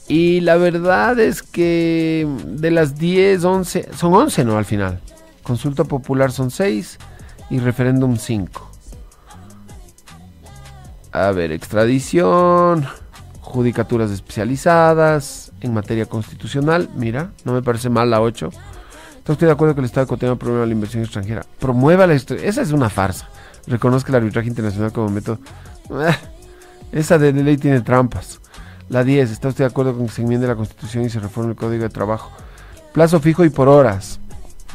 Y 0.07 0.41
la 0.41 0.57
verdad 0.57 1.19
es 1.19 1.41
que 1.41 2.27
de 2.45 2.69
las 2.69 2.99
10, 2.99 3.43
11, 3.43 3.89
son 3.97 4.13
11, 4.13 4.45
¿no? 4.45 4.59
Al 4.59 4.65
final. 4.65 4.99
Consulta 5.41 5.85
popular 5.85 6.31
son 6.31 6.51
6 6.51 6.99
y 7.49 7.57
referéndum 7.57 8.17
5. 8.17 8.69
A 11.13 11.31
ver, 11.31 11.51
extradición, 11.51 12.85
judicaturas 13.43 14.09
especializadas 14.09 15.51
en 15.59 15.73
materia 15.73 16.05
constitucional. 16.05 16.89
Mira, 16.95 17.31
no 17.43 17.51
me 17.53 17.61
parece 17.61 17.89
mal 17.89 18.09
la 18.09 18.21
8. 18.21 18.49
Estoy 19.19 19.47
de 19.47 19.51
acuerdo 19.51 19.75
que 19.75 19.81
el 19.81 19.85
Estado 19.85 20.05
ecuatoriano 20.05 20.39
promueva 20.39 20.65
la 20.65 20.71
inversión 20.71 21.03
extranjera. 21.03 21.45
Promueva 21.59 22.07
la 22.07 22.13
Esa 22.13 22.61
es 22.61 22.71
una 22.71 22.89
farsa. 22.89 23.29
Reconozca 23.67 24.11
el 24.11 24.15
arbitraje 24.15 24.47
internacional 24.47 24.91
como 24.91 25.09
método. 25.09 25.39
Esa 26.91 27.17
de 27.17 27.33
ley 27.33 27.57
tiene 27.57 27.81
trampas. 27.81 28.39
La 28.89 29.03
10. 29.03 29.31
¿Está 29.31 29.49
usted 29.49 29.65
de 29.65 29.69
acuerdo 29.69 29.95
con 29.95 30.07
que 30.07 30.13
se 30.13 30.21
enmiende 30.21 30.47
la 30.47 30.55
Constitución 30.55 31.03
y 31.03 31.09
se 31.09 31.19
reforme 31.19 31.51
el 31.51 31.55
Código 31.57 31.83
de 31.83 31.89
Trabajo? 31.89 32.31
Plazo 32.93 33.19
fijo 33.19 33.43
y 33.43 33.49
por 33.49 33.67
horas. 33.67 34.19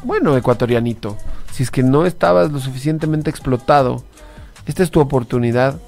Bueno, 0.03 0.36
ecuatorianito, 0.36 1.16
si 1.53 1.62
es 1.62 1.70
que 1.70 1.82
no 1.82 2.07
estabas 2.07 2.53
lo 2.53 2.61
suficientemente 2.61 3.31
explotado, 3.31 4.05
esta 4.66 4.82
es 4.82 4.90
tu 4.90 5.01
oportunidad 5.01 5.81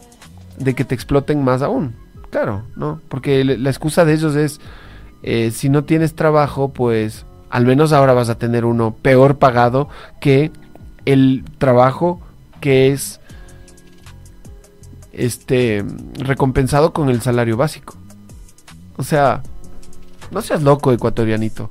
de 0.58 0.74
que 0.74 0.84
te 0.84 0.94
exploten 0.94 1.44
más 1.44 1.62
aún. 1.62 1.94
Claro, 2.30 2.62
¿no? 2.76 3.00
Porque 3.08 3.44
la 3.44 3.70
excusa 3.70 4.04
de 4.04 4.14
ellos 4.14 4.36
es, 4.36 4.60
eh, 5.22 5.50
si 5.50 5.68
no 5.68 5.84
tienes 5.84 6.14
trabajo, 6.14 6.68
pues 6.68 7.26
al 7.50 7.66
menos 7.66 7.92
ahora 7.92 8.14
vas 8.14 8.28
a 8.28 8.38
tener 8.38 8.64
uno 8.64 8.94
peor 8.94 9.38
pagado 9.38 9.88
que 10.20 10.52
el 11.04 11.44
trabajo 11.58 12.20
que 12.60 12.92
es 12.92 13.20
este 15.12 15.84
recompensado 16.14 16.92
con 16.92 17.08
el 17.08 17.20
salario 17.20 17.56
básico. 17.56 17.96
O 18.96 19.02
sea, 19.02 19.42
no 20.30 20.40
seas 20.42 20.62
loco, 20.62 20.92
ecuatorianito. 20.92 21.70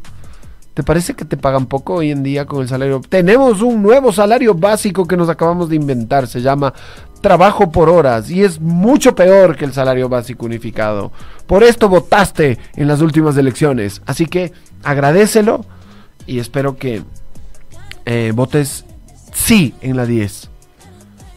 ¿Te 0.73 0.84
parece 0.84 1.14
que 1.14 1.26
te 1.26 1.38
pagan 1.38 1.65
poco 1.65 1.95
hoy 1.95 2.11
en 2.11 2.23
día 2.23 2.45
con 2.45 2.61
el 2.61 2.68
salario? 2.68 3.02
Tenemos 3.07 3.61
un 3.61 3.81
nuevo 3.81 4.11
salario 4.14 4.53
básico 4.53 5.06
que 5.06 5.18
nos 5.18 5.30
acabamos 5.30 5.69
de 5.69 5.76
inventar. 5.76 6.27
Se 6.27 6.41
llama 6.41 6.73
trabajo 7.21 7.71
por 7.71 7.89
horas 7.89 8.29
y 8.29 8.43
es 8.43 8.59
mucho 8.59 9.15
peor 9.15 9.55
que 9.55 9.65
el 9.65 9.73
salario 9.73 10.09
básico 10.09 10.45
unificado. 10.45 11.11
Por 11.47 11.63
esto 11.63 11.89
votaste 11.89 12.57
en 12.75 12.87
las 12.87 13.01
últimas 13.01 13.37
elecciones. 13.37 14.01
Así 14.05 14.25
que 14.25 14.53
agradecelo 14.83 15.65
y 16.25 16.39
espero 16.39 16.77
que 16.77 17.03
eh, 18.05 18.31
votes 18.33 18.85
sí 19.33 19.73
en 19.81 19.97
la 19.97 20.05
10. 20.05 20.49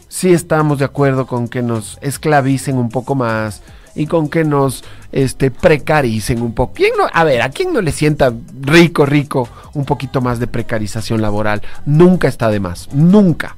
Sí 0.09 0.33
estamos 0.33 0.79
de 0.79 0.85
acuerdo 0.85 1.27
con 1.27 1.49
que 1.49 1.63
nos 1.63 1.99
esclavicen 2.03 2.77
un 2.77 2.91
poco 2.91 3.15
más 3.15 3.63
y 3.95 4.07
con 4.07 4.29
que 4.29 4.45
nos 4.45 4.85
este, 5.11 5.51
precaricen 5.51 6.43
un 6.43 6.55
poco. 6.55 6.75
¿Quién 6.75 6.93
no, 6.97 7.05
a 7.13 7.25
ver, 7.25 7.43
¿a 7.43 7.51
quién 7.51 7.73
no 7.73 7.81
le 7.81 7.93
sienta 7.93 8.33
rico, 8.61 9.07
rico 9.07 9.49
un 9.75 9.85
poquito 9.85 10.21
más 10.21 10.39
de 10.39 10.47
precarización 10.47 11.23
laboral? 11.23 11.63
Nunca 11.87 12.29
está 12.29 12.49
de 12.51 12.61
más, 12.61 12.89
nunca. 12.93 13.57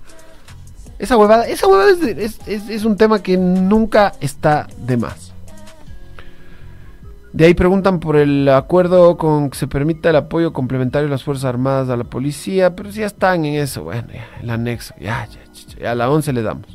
Esa 1.04 1.18
huevada, 1.18 1.46
esa 1.46 1.68
huevada 1.68 1.90
es, 1.90 2.40
es, 2.46 2.84
un 2.86 2.96
tema 2.96 3.22
que 3.22 3.36
nunca 3.36 4.14
está 4.20 4.68
de 4.78 4.96
más. 4.96 5.34
De 7.34 7.44
ahí 7.44 7.52
preguntan 7.52 8.00
por 8.00 8.16
el 8.16 8.48
acuerdo 8.48 9.18
con 9.18 9.50
que 9.50 9.58
se 9.58 9.66
permita 9.66 10.08
el 10.08 10.16
apoyo 10.16 10.54
complementario 10.54 11.06
de 11.06 11.10
las 11.10 11.22
Fuerzas 11.22 11.44
Armadas 11.44 11.90
a 11.90 11.98
la 11.98 12.04
policía, 12.04 12.74
pero 12.74 12.90
si 12.90 13.00
ya 13.00 13.06
están 13.06 13.44
en 13.44 13.56
eso, 13.56 13.84
bueno, 13.84 14.08
ya, 14.14 14.26
el 14.40 14.48
anexo, 14.48 14.94
ya, 14.98 15.26
ya, 15.26 15.40
ya, 15.52 15.78
ya 15.78 15.90
a 15.90 15.94
la 15.94 16.08
11 16.08 16.32
le 16.32 16.40
damos. 16.40 16.68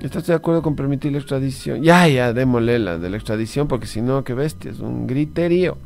¿Estás 0.00 0.26
de 0.28 0.32
acuerdo 0.32 0.62
con 0.62 0.74
permitir 0.74 1.12
la 1.12 1.18
extradición? 1.18 1.82
Ya, 1.82 2.08
ya, 2.08 2.32
démosle 2.32 2.78
la 2.78 2.96
de 2.96 3.10
la 3.10 3.18
extradición, 3.18 3.68
porque 3.68 3.86
si 3.86 4.00
no, 4.00 4.24
qué 4.24 4.32
bestia, 4.32 4.70
es 4.70 4.80
un 4.80 5.06
griterío. 5.06 5.76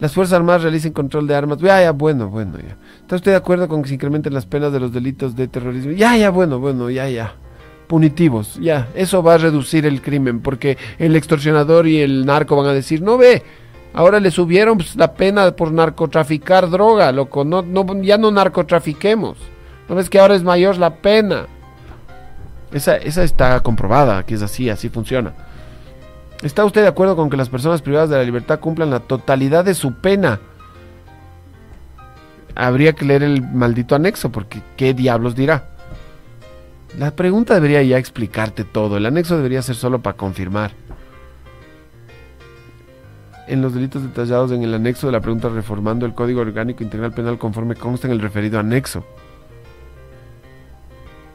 Las 0.00 0.14
Fuerzas 0.14 0.38
Armadas 0.38 0.62
realicen 0.62 0.94
control 0.94 1.26
de 1.26 1.34
armas. 1.34 1.58
Ya, 1.58 1.82
ya, 1.82 1.90
bueno, 1.90 2.30
bueno, 2.30 2.56
ya. 2.56 2.78
¿Está 3.08 3.16
usted 3.16 3.30
de 3.30 3.38
acuerdo 3.38 3.68
con 3.68 3.80
que 3.80 3.88
se 3.88 3.94
incrementen 3.94 4.34
las 4.34 4.44
penas 4.44 4.70
de 4.70 4.80
los 4.80 4.92
delitos 4.92 5.34
de 5.34 5.48
terrorismo? 5.48 5.92
Ya, 5.92 6.14
ya, 6.18 6.28
bueno, 6.28 6.58
bueno, 6.58 6.90
ya, 6.90 7.08
ya. 7.08 7.36
Punitivos, 7.86 8.58
ya. 8.60 8.88
Eso 8.94 9.22
va 9.22 9.32
a 9.32 9.38
reducir 9.38 9.86
el 9.86 10.02
crimen, 10.02 10.42
porque 10.42 10.76
el 10.98 11.16
extorsionador 11.16 11.86
y 11.86 12.02
el 12.02 12.26
narco 12.26 12.54
van 12.54 12.66
a 12.66 12.74
decir, 12.74 13.00
no 13.00 13.16
ve, 13.16 13.42
ahora 13.94 14.20
le 14.20 14.30
subieron 14.30 14.76
pues, 14.76 14.94
la 14.94 15.14
pena 15.14 15.52
por 15.52 15.72
narcotraficar 15.72 16.68
droga, 16.68 17.10
loco. 17.10 17.46
No, 17.46 17.62
no, 17.62 17.86
ya 18.02 18.18
no 18.18 18.30
narcotrafiquemos. 18.30 19.38
¿No 19.88 19.94
ves 19.94 20.10
que 20.10 20.20
ahora 20.20 20.34
es 20.34 20.42
mayor 20.42 20.76
la 20.76 20.96
pena? 20.96 21.46
Esa, 22.72 22.98
esa 22.98 23.22
está 23.22 23.58
comprobada, 23.60 24.22
que 24.26 24.34
es 24.34 24.42
así, 24.42 24.68
así 24.68 24.90
funciona. 24.90 25.32
¿Está 26.42 26.62
usted 26.62 26.82
de 26.82 26.88
acuerdo 26.88 27.16
con 27.16 27.30
que 27.30 27.38
las 27.38 27.48
personas 27.48 27.80
privadas 27.80 28.10
de 28.10 28.18
la 28.18 28.24
libertad 28.24 28.60
cumplan 28.60 28.90
la 28.90 29.00
totalidad 29.00 29.64
de 29.64 29.72
su 29.72 29.94
pena? 29.94 30.40
Habría 32.58 32.92
que 32.92 33.04
leer 33.04 33.22
el 33.22 33.40
maldito 33.40 33.94
anexo, 33.94 34.32
porque 34.32 34.60
¿qué 34.76 34.92
diablos 34.92 35.36
dirá? 35.36 35.68
La 36.98 37.12
pregunta 37.12 37.54
debería 37.54 37.84
ya 37.84 37.98
explicarte 37.98 38.64
todo. 38.64 38.96
El 38.96 39.06
anexo 39.06 39.36
debería 39.36 39.62
ser 39.62 39.76
solo 39.76 40.00
para 40.00 40.16
confirmar. 40.16 40.72
En 43.46 43.62
los 43.62 43.74
delitos 43.74 44.02
detallados 44.02 44.50
en 44.50 44.64
el 44.64 44.74
anexo 44.74 45.06
de 45.06 45.12
la 45.12 45.20
pregunta 45.20 45.48
reformando 45.48 46.04
el 46.04 46.14
Código 46.14 46.40
Orgánico 46.40 46.82
Integral 46.82 47.12
Penal 47.12 47.38
conforme 47.38 47.76
consta 47.76 48.08
en 48.08 48.14
el 48.14 48.20
referido 48.20 48.58
anexo. 48.58 49.04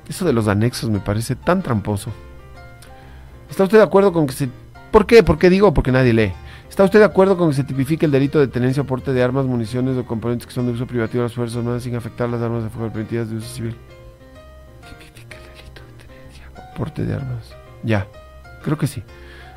Eso 0.10 0.26
de 0.26 0.34
los 0.34 0.50
anexos 0.50 0.90
me 0.90 1.00
parece 1.00 1.38
tan 1.38 1.62
tramposo. 1.62 2.12
¿Está 3.50 3.64
usted 3.64 3.78
de 3.78 3.86
acuerdo 3.86 4.12
con 4.12 4.28
que 4.28 4.34
se... 4.34 4.50
¿Por 4.92 5.06
qué? 5.06 5.24
¿Por 5.24 5.40
qué 5.40 5.50
digo? 5.50 5.74
Porque 5.74 5.94
nadie 5.94 6.12
lee. 6.12 6.34
¿Está 6.74 6.86
usted 6.86 6.98
de 6.98 7.06
acuerdo 7.06 7.38
con 7.38 7.52
que 7.52 7.56
se 7.56 7.64
tipifique 7.64 8.08
el 8.08 8.12
delito 8.12 8.40
de 8.40 8.48
tenencia 8.48 8.82
o 8.82 8.86
porte 8.88 9.14
de 9.14 9.22
armas, 9.22 9.46
municiones 9.46 9.96
o 9.96 10.04
componentes 10.08 10.48
que 10.48 10.54
son 10.54 10.66
de 10.66 10.72
uso 10.72 10.88
privativo 10.88 11.22
de 11.22 11.30
las 11.30 11.36
Fuerzas 11.36 11.58
Armadas 11.60 11.84
sin 11.84 11.96
afectar 11.96 12.28
las 12.28 12.42
armas 12.42 12.64
de 12.64 12.72
fuego 12.72 12.92
permitidas 12.92 13.30
de 13.30 13.36
uso 13.36 13.48
civil? 13.48 13.76
Tipifica 14.82 15.38
el 15.38 15.44
delito 15.54 15.82
de 15.86 16.04
tenencia 16.04 16.50
o 16.58 16.76
porte 16.76 17.06
de 17.06 17.14
armas. 17.14 17.54
Ya, 17.84 18.08
creo 18.64 18.76
que 18.76 18.88
sí. 18.88 19.04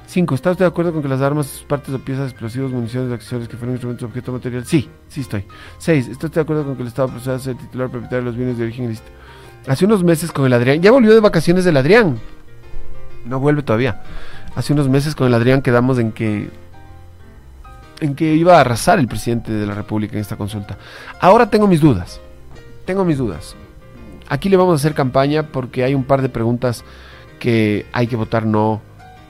5. 0.05 0.34
¿Está 0.34 0.51
usted 0.51 0.66
de 0.66 0.68
acuerdo 0.68 0.93
con 0.93 1.01
que 1.01 1.09
las 1.09 1.22
armas, 1.22 1.64
partes 1.66 1.94
o 1.94 1.98
piezas, 2.01 2.32
explosivos, 2.32 2.70
municiones, 2.70 3.10
accesorios 3.10 3.48
que 3.48 3.56
fueron 3.56 3.76
instrumentos 3.76 4.06
de 4.06 4.10
objeto 4.10 4.32
material? 4.32 4.66
Sí, 4.66 4.90
sí 5.09 5.22
estoy. 5.22 5.47
6. 5.78 6.09
¿Está 6.09 6.26
usted 6.26 6.43
de 6.43 6.43
acuerdo 6.43 6.64
con 6.66 6.76
que 6.76 6.82
el 6.82 6.88
Estado 6.88 7.09
proceda 7.09 7.36
a 7.36 7.38
ser 7.38 7.56
titular 7.56 7.88
propietario 7.88 8.18
de 8.18 8.24
los 8.26 8.36
bienes 8.36 8.59
de 8.59 8.64
origen 8.64 8.84
ilícito? 8.84 9.09
Hace 9.66 9.86
unos 9.86 10.05
meses 10.05 10.30
con 10.32 10.44
el 10.44 10.52
Adrián, 10.52 10.82
ya 10.82 10.90
volvió 10.90 11.14
de 11.14 11.20
vacaciones 11.20 11.64
del 11.64 11.78
Adrián. 11.78 12.18
No 13.24 13.40
vuelve 13.40 13.62
todavía. 13.62 14.02
Hace 14.55 14.74
unos 14.74 14.90
meses 14.90 15.14
con 15.14 15.26
el 15.26 15.32
Adrián 15.32 15.62
quedamos 15.62 15.98
en 15.98 16.12
que 16.12 16.51
en 18.01 18.14
que 18.14 18.35
iba 18.35 18.56
a 18.56 18.60
arrasar 18.60 18.98
el 18.98 19.09
presidente 19.09 19.52
de 19.52 19.66
la 19.66 19.74
República 19.74 20.14
en 20.14 20.20
esta 20.20 20.36
consulta. 20.36 20.77
Ahora 21.20 21.51
tengo 21.51 21.66
mis 21.66 21.81
dudas. 21.81 22.20
Tengo 22.85 23.05
mis 23.05 23.18
dudas. 23.18 23.56
Aquí 24.28 24.48
le 24.48 24.56
vamos 24.56 24.73
a 24.73 24.77
hacer 24.77 24.94
campaña 24.94 25.44
porque 25.44 25.85
hay 25.85 25.94
un 25.94 26.05
par 26.05 26.23
de 26.23 26.28
preguntas 26.28 26.85
que 27.39 27.86
hay 27.93 28.06
que 28.06 28.16
votar 28.16 28.47
no, 28.47 28.81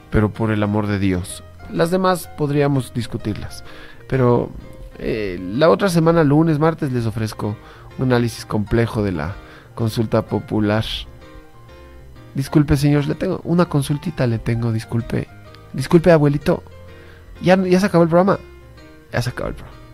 pero 0.09 0.31
por 0.31 0.51
el 0.51 0.63
amor 0.63 0.87
de 0.87 0.99
Dios. 0.99 1.43
Las 1.71 1.91
demás 1.91 2.29
podríamos 2.37 2.93
discutirlas. 2.93 3.63
Pero 4.07 4.49
eh, 4.97 5.39
la 5.41 5.69
otra 5.69 5.89
semana, 5.89 6.23
lunes, 6.23 6.59
martes, 6.59 6.91
les 6.91 7.05
ofrezco 7.05 7.55
un 7.97 8.05
análisis 8.07 8.45
complejo 8.45 9.03
de 9.03 9.11
la 9.11 9.35
consulta 9.75 10.23
popular. 10.23 10.85
Disculpe, 12.33 12.77
señor, 12.77 13.07
le 13.07 13.15
tengo 13.15 13.41
una 13.43 13.65
consultita, 13.65 14.27
le 14.27 14.39
tengo, 14.39 14.71
disculpe. 14.71 15.27
Disculpe, 15.73 16.11
abuelito. 16.11 16.63
Ya, 17.41 17.55
ya 17.57 17.79
se 17.79 17.85
acabó 17.85 18.03
el 18.03 18.09
programa. 18.09 18.39
Ya 19.17 19.21
se 19.23 19.31
acabó 19.31 19.49
el 19.49 19.55
programa. 19.55 19.86